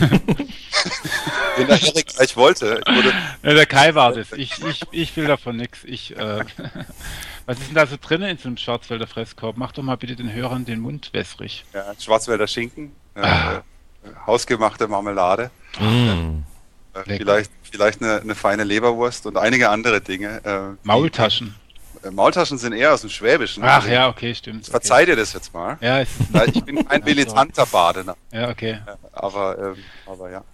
Den 1.56 1.68
der 1.68 1.80
Erik 1.80 2.08
gleich 2.08 2.36
wollte. 2.36 2.80
Ja, 3.42 3.54
der 3.54 3.66
Kai 3.66 3.94
war 3.94 4.12
das. 4.12 4.32
Ich, 4.32 4.62
ich, 4.64 4.82
ich 4.90 5.16
will 5.16 5.26
davon 5.26 5.56
nichts. 5.56 5.84
Ich, 5.84 6.16
äh, 6.16 6.44
was 7.46 7.58
ist 7.60 7.68
denn 7.68 7.74
da 7.76 7.86
so 7.86 7.96
drin 8.00 8.22
in 8.22 8.36
so 8.36 8.48
einem 8.48 8.56
Schwarzwälder 8.56 9.06
Fresskorb? 9.06 9.56
Mach 9.56 9.70
doch 9.70 9.84
mal 9.84 9.96
bitte 9.96 10.16
den 10.16 10.32
Hörern 10.32 10.64
den 10.64 10.80
Mund 10.80 11.10
wässrig. 11.12 11.64
Ja, 11.72 11.94
Schwarzwälder 11.98 12.48
Schinken, 12.48 12.92
äh, 13.14 13.20
ah. 13.20 13.62
hausgemachte 14.26 14.88
Marmelade. 14.88 15.52
Mm. 15.78 16.42
Äh, 16.94 17.16
vielleicht, 17.16 17.52
vielleicht 17.62 18.02
eine, 18.02 18.20
eine, 18.20 18.34
feine 18.34 18.64
Leberwurst 18.64 19.26
und 19.26 19.36
einige 19.36 19.70
andere 19.70 20.00
Dinge. 20.00 20.44
Äh, 20.44 20.86
Maultaschen. 20.86 21.54
Äh, 22.04 22.10
Maultaschen 22.10 22.58
sind 22.58 22.72
eher 22.72 22.92
aus 22.92 23.00
dem 23.00 23.10
Schwäbischen. 23.10 23.62
Ach 23.64 23.76
also, 23.76 23.88
ja, 23.88 24.08
okay, 24.08 24.34
stimmt. 24.34 24.66
Verzeiht 24.66 25.02
okay. 25.02 25.10
ihr 25.10 25.16
das 25.16 25.32
jetzt 25.32 25.52
mal? 25.52 25.78
Ja, 25.80 26.02
ich 26.46 26.64
bin 26.64 26.86
ein 26.88 27.02
militanter 27.04 27.66
Badener. 27.72 28.16
Ja, 28.32 28.50
okay. 28.50 28.78
Aber, 29.12 29.58
ähm, 29.58 29.84
aber 30.06 30.30
ja. 30.30 30.44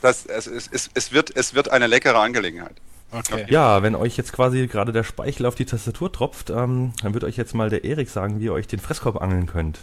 Das, 0.00 0.26
es, 0.26 0.46
es, 0.46 0.90
es, 0.94 1.12
wird, 1.12 1.34
es 1.34 1.54
wird 1.54 1.70
eine 1.70 1.88
leckere 1.88 2.18
Angelegenheit. 2.18 2.76
Okay. 3.10 3.46
Ja, 3.48 3.82
wenn 3.82 3.94
euch 3.94 4.16
jetzt 4.16 4.32
quasi 4.32 4.66
gerade 4.66 4.92
der 4.92 5.04
Speichel 5.04 5.46
auf 5.46 5.54
die 5.54 5.64
Tastatur 5.64 6.12
tropft, 6.12 6.50
ähm, 6.50 6.92
dann 7.02 7.14
wird 7.14 7.24
euch 7.24 7.36
jetzt 7.36 7.54
mal 7.54 7.70
der 7.70 7.84
Erik 7.84 8.08
sagen, 8.08 8.40
wie 8.40 8.44
ihr 8.44 8.52
euch 8.52 8.68
den 8.68 8.78
Fresskorb 8.78 9.20
angeln 9.20 9.46
könnt. 9.46 9.80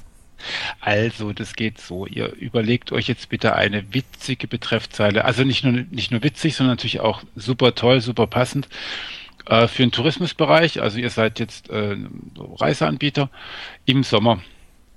Also, 0.82 1.32
das 1.32 1.54
geht 1.54 1.80
so. 1.80 2.06
Ihr 2.06 2.34
überlegt 2.34 2.92
euch 2.92 3.08
jetzt 3.08 3.30
bitte 3.30 3.56
eine 3.56 3.94
witzige 3.94 4.48
Betreffzeile. 4.48 5.26
Also 5.26 5.44
nicht 5.44 5.64
nur, 5.64 5.74
nicht 5.74 6.12
nur 6.12 6.24
witzig, 6.24 6.56
sondern 6.56 6.76
natürlich 6.76 7.00
auch 7.00 7.24
super 7.36 7.76
toll, 7.76 8.02
super 8.02 8.28
passend 8.28 8.68
äh, 9.46 9.68
für 9.68 9.84
den 9.84 9.92
Tourismusbereich. 9.92 10.82
Also 10.82 11.00
ihr 11.00 11.10
seid 11.10 11.40
jetzt 11.40 11.70
äh, 11.70 11.98
Reiseanbieter 12.38 13.30
im 13.86 14.04
Sommer. 14.04 14.42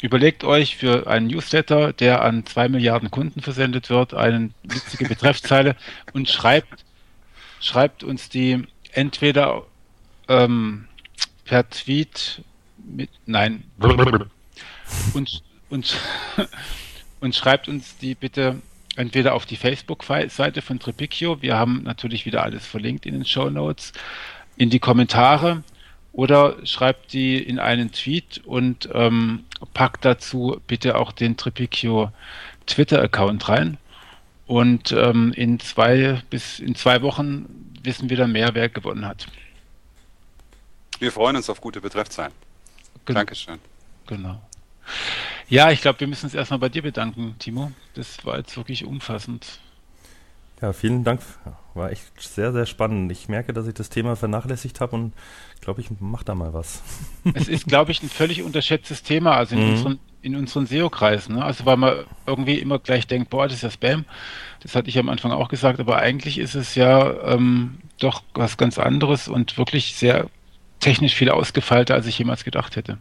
Überlegt 0.03 0.45
euch 0.45 0.77
für 0.77 1.07
einen 1.07 1.29
Newsletter, 1.29 1.93
der 1.93 2.23
an 2.23 2.45
zwei 2.45 2.69
Milliarden 2.69 3.11
Kunden 3.11 3.41
versendet 3.41 3.89
wird, 3.89 4.13
eine 4.13 4.51
witzige 4.63 5.05
Betreffzeile 5.09 5.75
und 6.13 6.29
schreibt, 6.29 6.85
schreibt 7.61 8.05
uns 8.05 8.29
die 8.29 8.63
entweder 8.93 9.63
ähm, 10.29 10.87
per 11.45 11.69
Tweet 11.71 12.43
mit, 12.79 13.11
nein, 13.25 13.65
und, 15.15 15.43
und, 15.71 15.97
und 17.21 17.35
schreibt 17.35 17.69
uns 17.69 17.97
die 17.99 18.15
bitte 18.15 18.61
entweder 18.97 19.35
auf 19.35 19.47
die 19.47 19.57
Facebook-Seite 19.57 20.63
von 20.63 20.79
Tripicchio, 20.79 21.43
wir 21.43 21.57
haben 21.57 21.83
natürlich 21.83 22.27
wieder 22.27 22.43
alles 22.43 22.67
verlinkt 22.67 23.07
in 23.07 23.15
den 23.15 23.25
Show 23.25 23.51
Notes, 23.51 23.93
in 24.57 24.71
die 24.71 24.79
Kommentare 24.79 25.63
oder 26.13 26.57
schreibt 26.65 27.13
die 27.13 27.37
in 27.37 27.59
einen 27.59 27.93
Tweet 27.93 28.41
und 28.45 28.89
ähm, 28.93 29.45
packt 29.75 30.05
dazu 30.05 30.61
bitte 30.67 30.97
auch 30.97 31.13
den 31.13 31.37
Tripicchio 31.37 32.11
Twitter-Account 32.67 33.49
rein. 33.49 33.79
Und 34.47 34.93
ähm, 34.93 35.33
in 35.35 35.59
zwei 35.61 36.23
bis 36.31 36.61
in 36.61 36.75
zwei 36.75 37.03
Wochen 37.03 37.47
wissen 37.83 38.09
wir 38.09 38.17
dann 38.17 38.33
mehr, 38.33 38.55
wer 38.55 38.69
gewonnen 38.69 39.05
hat. 39.05 39.27
Wir 40.99 41.13
freuen 41.13 41.37
uns 41.37 41.51
auf 41.51 41.61
gute 41.61 41.81
Betreffzeilen. 41.81 42.33
Gen 43.05 43.15
Dankeschön. 43.15 43.59
Genau. 44.07 44.41
Ja, 45.49 45.71
ich 45.71 45.81
glaube, 45.81 46.01
wir 46.01 46.07
müssen 46.07 46.27
uns 46.27 46.35
erstmal 46.35 46.59
bei 46.59 46.69
dir 46.69 46.83
bedanken, 46.83 47.35
Timo. 47.39 47.73
Das 47.95 48.25
war 48.25 48.39
jetzt 48.39 48.57
wirklich 48.57 48.85
umfassend. 48.85 49.59
Ja, 50.61 50.73
vielen 50.73 51.05
Dank. 51.05 51.21
War 51.75 51.91
echt 51.91 52.03
sehr, 52.19 52.53
sehr 52.53 52.65
spannend. 52.65 53.13
Ich 53.13 53.29
merke, 53.29 53.53
dass 53.53 53.67
ich 53.67 53.75
das 53.75 53.91
Thema 53.91 54.17
vernachlässigt 54.17 54.81
habe 54.81 54.97
und 54.97 55.13
glaube, 55.67 55.81
ich 55.81 55.91
mache 56.01 56.25
da 56.25 56.35
mal 56.37 56.55
was. 56.55 56.81
Es 57.35 57.49
ist, 57.49 57.67
glaube 57.67 57.91
ich, 57.91 58.01
ein 58.03 58.09
völlig 58.09 58.43
unterschätztes 58.45 59.03
Thema, 59.03 59.37
also 59.37 59.57
in 59.57 59.65
mhm. 59.65 59.71
unseren, 59.71 59.99
in 60.23 60.37
unseren 60.37 60.67
SEO-Kreisen. 60.67 61.35
Ne? 61.35 61.45
Also 61.45 61.67
weil 61.67 61.77
man 61.77 62.05
irgendwie 62.25 62.61
immer 62.61 62.79
gleich 62.79 63.09
denkt, 63.09 63.31
boah, 63.31 63.49
das 63.49 63.57
ist 63.57 63.63
ja 63.63 63.71
Spam. 63.71 64.05
Das 64.63 64.77
hatte 64.77 64.89
ich 64.89 64.97
am 64.99 65.09
Anfang 65.09 65.33
auch 65.33 65.49
gesagt, 65.49 65.81
aber 65.81 65.97
eigentlich 65.97 66.39
ist 66.39 66.55
es 66.55 66.77
ja 66.77 67.21
ähm, 67.25 67.79
doch 67.99 68.23
was 68.35 68.57
ganz 68.57 68.79
anderes 68.79 69.27
und 69.27 69.59
wirklich 69.59 69.97
sehr 69.97 70.27
technisch 70.79 71.17
viel 71.17 71.31
ausgefeilter, 71.31 71.95
als 71.95 72.07
ich 72.07 72.17
jemals 72.17 72.45
gedacht 72.45 72.77
hätte. 72.77 72.99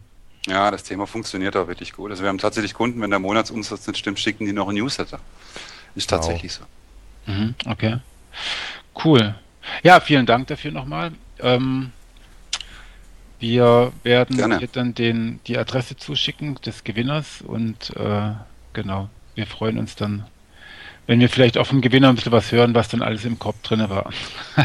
Ja, 0.48 0.72
das 0.72 0.82
Thema 0.82 1.06
funktioniert 1.06 1.56
auch 1.56 1.68
wirklich 1.68 1.92
gut. 1.92 2.10
Also 2.10 2.24
wir 2.24 2.28
haben 2.28 2.38
tatsächlich 2.38 2.74
Kunden, 2.74 3.00
wenn 3.00 3.10
der 3.10 3.20
Monatsumsatz 3.20 3.86
nicht 3.86 3.98
stimmt, 3.98 4.18
schicken 4.18 4.44
die 4.44 4.52
noch 4.52 4.68
ein 4.68 4.74
Newsletter. 4.74 5.20
Ist 5.94 6.10
tatsächlich 6.10 6.52
wow. 6.58 6.66
so. 6.66 6.75
Mhm, 7.26 7.54
okay. 7.66 7.98
Cool. 9.04 9.34
Ja, 9.82 10.00
vielen 10.00 10.26
Dank 10.26 10.46
dafür 10.46 10.72
nochmal. 10.72 11.12
Ähm, 11.40 11.92
wir 13.38 13.92
werden 14.02 14.36
dir 14.36 14.68
dann 14.72 14.94
den, 14.94 15.40
die 15.46 15.58
Adresse 15.58 15.96
zuschicken 15.96 16.54
des 16.64 16.84
Gewinners 16.84 17.42
und 17.42 17.94
äh, 17.96 18.30
genau, 18.72 19.10
wir 19.34 19.46
freuen 19.46 19.78
uns 19.78 19.94
dann, 19.94 20.24
wenn 21.06 21.20
wir 21.20 21.28
vielleicht 21.28 21.58
auch 21.58 21.66
vom 21.66 21.82
Gewinner 21.82 22.08
ein 22.08 22.14
bisschen 22.14 22.32
was 22.32 22.50
hören, 22.50 22.74
was 22.74 22.88
dann 22.88 23.02
alles 23.02 23.24
im 23.24 23.38
Kopf 23.38 23.60
drin 23.62 23.88
war. 23.90 24.10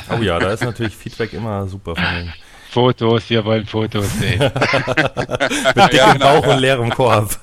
Oh 0.10 0.22
ja, 0.22 0.40
da 0.40 0.52
ist 0.54 0.64
natürlich 0.64 0.96
Feedback 0.96 1.34
immer 1.34 1.68
super 1.68 1.96
von 1.96 2.06
den 2.16 2.34
Fotos, 2.70 3.30
wir 3.30 3.44
wollen 3.44 3.66
Fotos 3.66 4.18
sehen. 4.18 4.40
Mit 4.40 4.54
dickem 5.76 5.98
ja, 5.98 6.14
genau. 6.14 6.42
Bauch 6.42 6.48
und 6.48 6.60
leerem 6.60 6.90
Korb. 6.90 7.38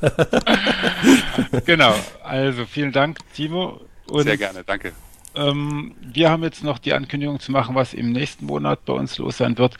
genau, 1.67 1.95
also 2.25 2.65
vielen 2.65 2.93
Dank, 2.93 3.19
Timo. 3.35 3.83
Und 4.07 4.23
Sehr 4.23 4.39
gerne, 4.39 4.65
danke. 4.65 4.95
Ähm, 5.39 5.95
wir 6.03 6.31
haben 6.31 6.43
jetzt 6.43 6.65
noch 6.65 6.79
die 6.79 6.93
Ankündigung 6.93 7.39
zu 7.41 7.53
machen, 7.53 7.75
was 7.75 7.95
im 7.95 8.13
nächsten 8.13 8.47
Monat 8.47 8.85
bei 8.85 8.93
uns 8.93 9.17
los 9.19 9.39
sein 9.39 9.57
wird. 9.57 9.77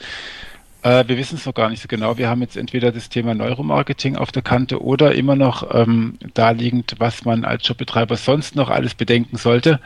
Äh, 0.81 1.05
wir 1.07 1.17
wissen 1.17 1.35
es 1.35 1.45
noch 1.45 1.53
gar 1.53 1.69
nicht 1.69 1.81
so 1.81 1.87
genau. 1.87 2.17
Wir 2.17 2.29
haben 2.29 2.41
jetzt 2.41 2.55
entweder 2.55 2.91
das 2.91 3.09
Thema 3.09 3.33
Neuromarketing 3.33 4.15
auf 4.15 4.31
der 4.31 4.41
Kante 4.41 4.81
oder 4.81 5.13
immer 5.13 5.35
noch 5.35 5.75
ähm, 5.75 6.17
daliegend, 6.33 6.95
was 6.99 7.25
man 7.25 7.43
als 7.43 7.67
Jobbetreiber 7.67 8.15
sonst 8.15 8.55
noch 8.55 8.69
alles 8.69 8.95
bedenken 8.95 9.37
sollte. 9.37 9.81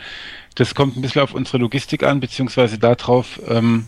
Das 0.56 0.76
kommt 0.76 0.96
ein 0.96 1.02
bisschen 1.02 1.22
auf 1.22 1.34
unsere 1.34 1.58
Logistik 1.58 2.04
an, 2.04 2.20
beziehungsweise 2.20 2.78
darauf, 2.78 3.42
ähm, 3.50 3.88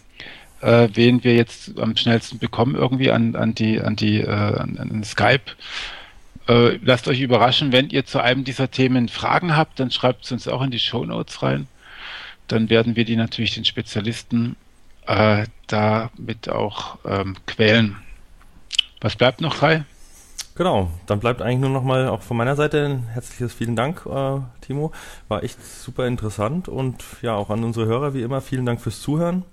äh, 0.62 0.90
wen 0.94 1.24
wir 1.24 1.36
jetzt 1.36 1.80
am 1.80 1.96
schnellsten 1.96 2.40
bekommen 2.40 2.74
irgendwie 2.74 3.12
an, 3.12 3.36
an 3.36 3.54
die, 3.54 3.80
an 3.80 3.96
die, 3.96 4.22
äh, 4.22 4.28
an, 4.28 4.78
an 4.80 5.04
Skype. 5.04 5.52
Äh, 6.48 6.80
lasst 6.84 7.08
euch 7.08 7.22
überraschen, 7.22 7.72
wenn 7.72 7.90
ihr 7.90 8.06
zu 8.06 8.20
einem 8.20 8.44
dieser 8.44 8.72
Themen 8.72 9.10
Fragen 9.10 9.56
habt, 9.56 9.80
dann 9.80 9.92
schreibt 9.92 10.26
es 10.26 10.32
uns 10.32 10.48
auch 10.48 10.64
in 10.64 10.72
die 10.72 10.80
Show 10.80 11.06
Notes 11.06 11.44
rein. 11.44 11.68
Dann 12.48 12.70
werden 12.70 12.96
wir 12.96 13.06
die 13.06 13.16
natürlich 13.16 13.56
den 13.56 13.66
Spezialisten 13.66 14.56
äh, 15.08 15.46
damit 15.68 16.50
auch 16.50 16.98
ähm, 17.06 17.36
quälen. 17.46 17.98
Was 19.02 19.16
bleibt 19.16 19.42
noch, 19.42 19.60
Kai? 19.60 19.86
Genau, 20.56 20.90
dann 21.06 21.20
bleibt 21.20 21.42
eigentlich 21.42 21.60
nur 21.60 21.70
noch 21.70 21.84
mal 21.84 22.08
auch 22.08 22.22
von 22.22 22.38
meiner 22.38 22.56
Seite 22.56 22.86
ein 22.86 23.08
herzliches 23.10 23.54
vielen 23.54 23.76
Dank, 23.76 24.06
äh, 24.06 24.40
Timo. 24.62 24.94
War 25.28 25.44
echt 25.44 25.62
super 25.62 26.08
interessant 26.08 26.70
und 26.70 27.04
ja, 27.22 27.36
auch 27.36 27.50
an 27.50 27.64
unsere 27.64 27.88
Hörer 27.88 28.14
wie 28.14 28.22
immer 28.22 28.40
vielen 28.40 28.66
Dank 28.66 28.80
fürs 28.80 29.02
Zuhören. 29.02 29.44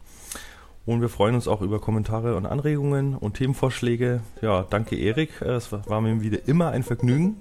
Und 0.84 1.00
wir 1.00 1.08
freuen 1.08 1.36
uns 1.36 1.46
auch 1.46 1.60
über 1.60 1.80
Kommentare 1.80 2.36
und 2.36 2.44
Anregungen 2.44 3.16
und 3.16 3.34
Themenvorschläge. 3.34 4.20
Ja, 4.40 4.66
danke 4.68 4.96
Erik. 4.96 5.40
Es 5.40 5.70
war 5.70 6.00
mir 6.00 6.20
wieder 6.22 6.46
immer 6.46 6.70
ein 6.70 6.82
Vergnügen. 6.82 7.36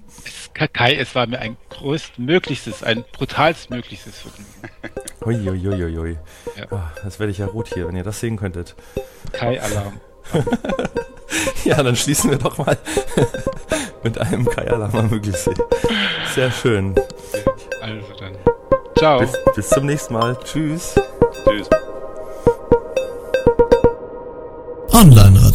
Kai, 0.54 0.94
es 0.94 1.14
war 1.16 1.26
mir 1.26 1.40
ein 1.40 1.56
größtmöglichstes, 1.70 2.84
ein 2.84 3.04
brutalstmöglichstes 3.12 4.20
Vergnügen. 4.20 4.50
Uiuiuiui. 5.24 6.18
Ja. 6.56 6.64
Oh, 6.70 6.78
das 7.04 7.18
werde 7.18 7.30
ich 7.30 7.38
ja 7.38 7.46
rot 7.46 7.68
hier, 7.72 7.88
wenn 7.88 7.96
ihr 7.96 8.04
das 8.04 8.20
sehen 8.20 8.36
könntet. 8.36 8.74
Kai-Alarm. 9.32 10.00
ja, 11.64 11.82
dann 11.82 11.96
schließen 11.96 12.30
wir 12.30 12.38
doch 12.38 12.58
mal 12.58 12.76
mit 14.02 14.18
einem 14.18 14.44
Kai-Alarm 14.44 14.94
am 14.94 15.10
Möglichsee. 15.10 15.54
Sehr 16.34 16.50
schön. 16.50 16.94
Also 17.80 18.06
dann. 18.18 18.36
Ciao. 18.96 19.20
Bis, 19.20 19.32
bis 19.54 19.68
zum 19.68 19.86
nächsten 19.86 20.14
Mal. 20.14 20.36
Tschüss. 20.44 20.94
Tschüss. 21.44 21.68
Online 24.92 25.51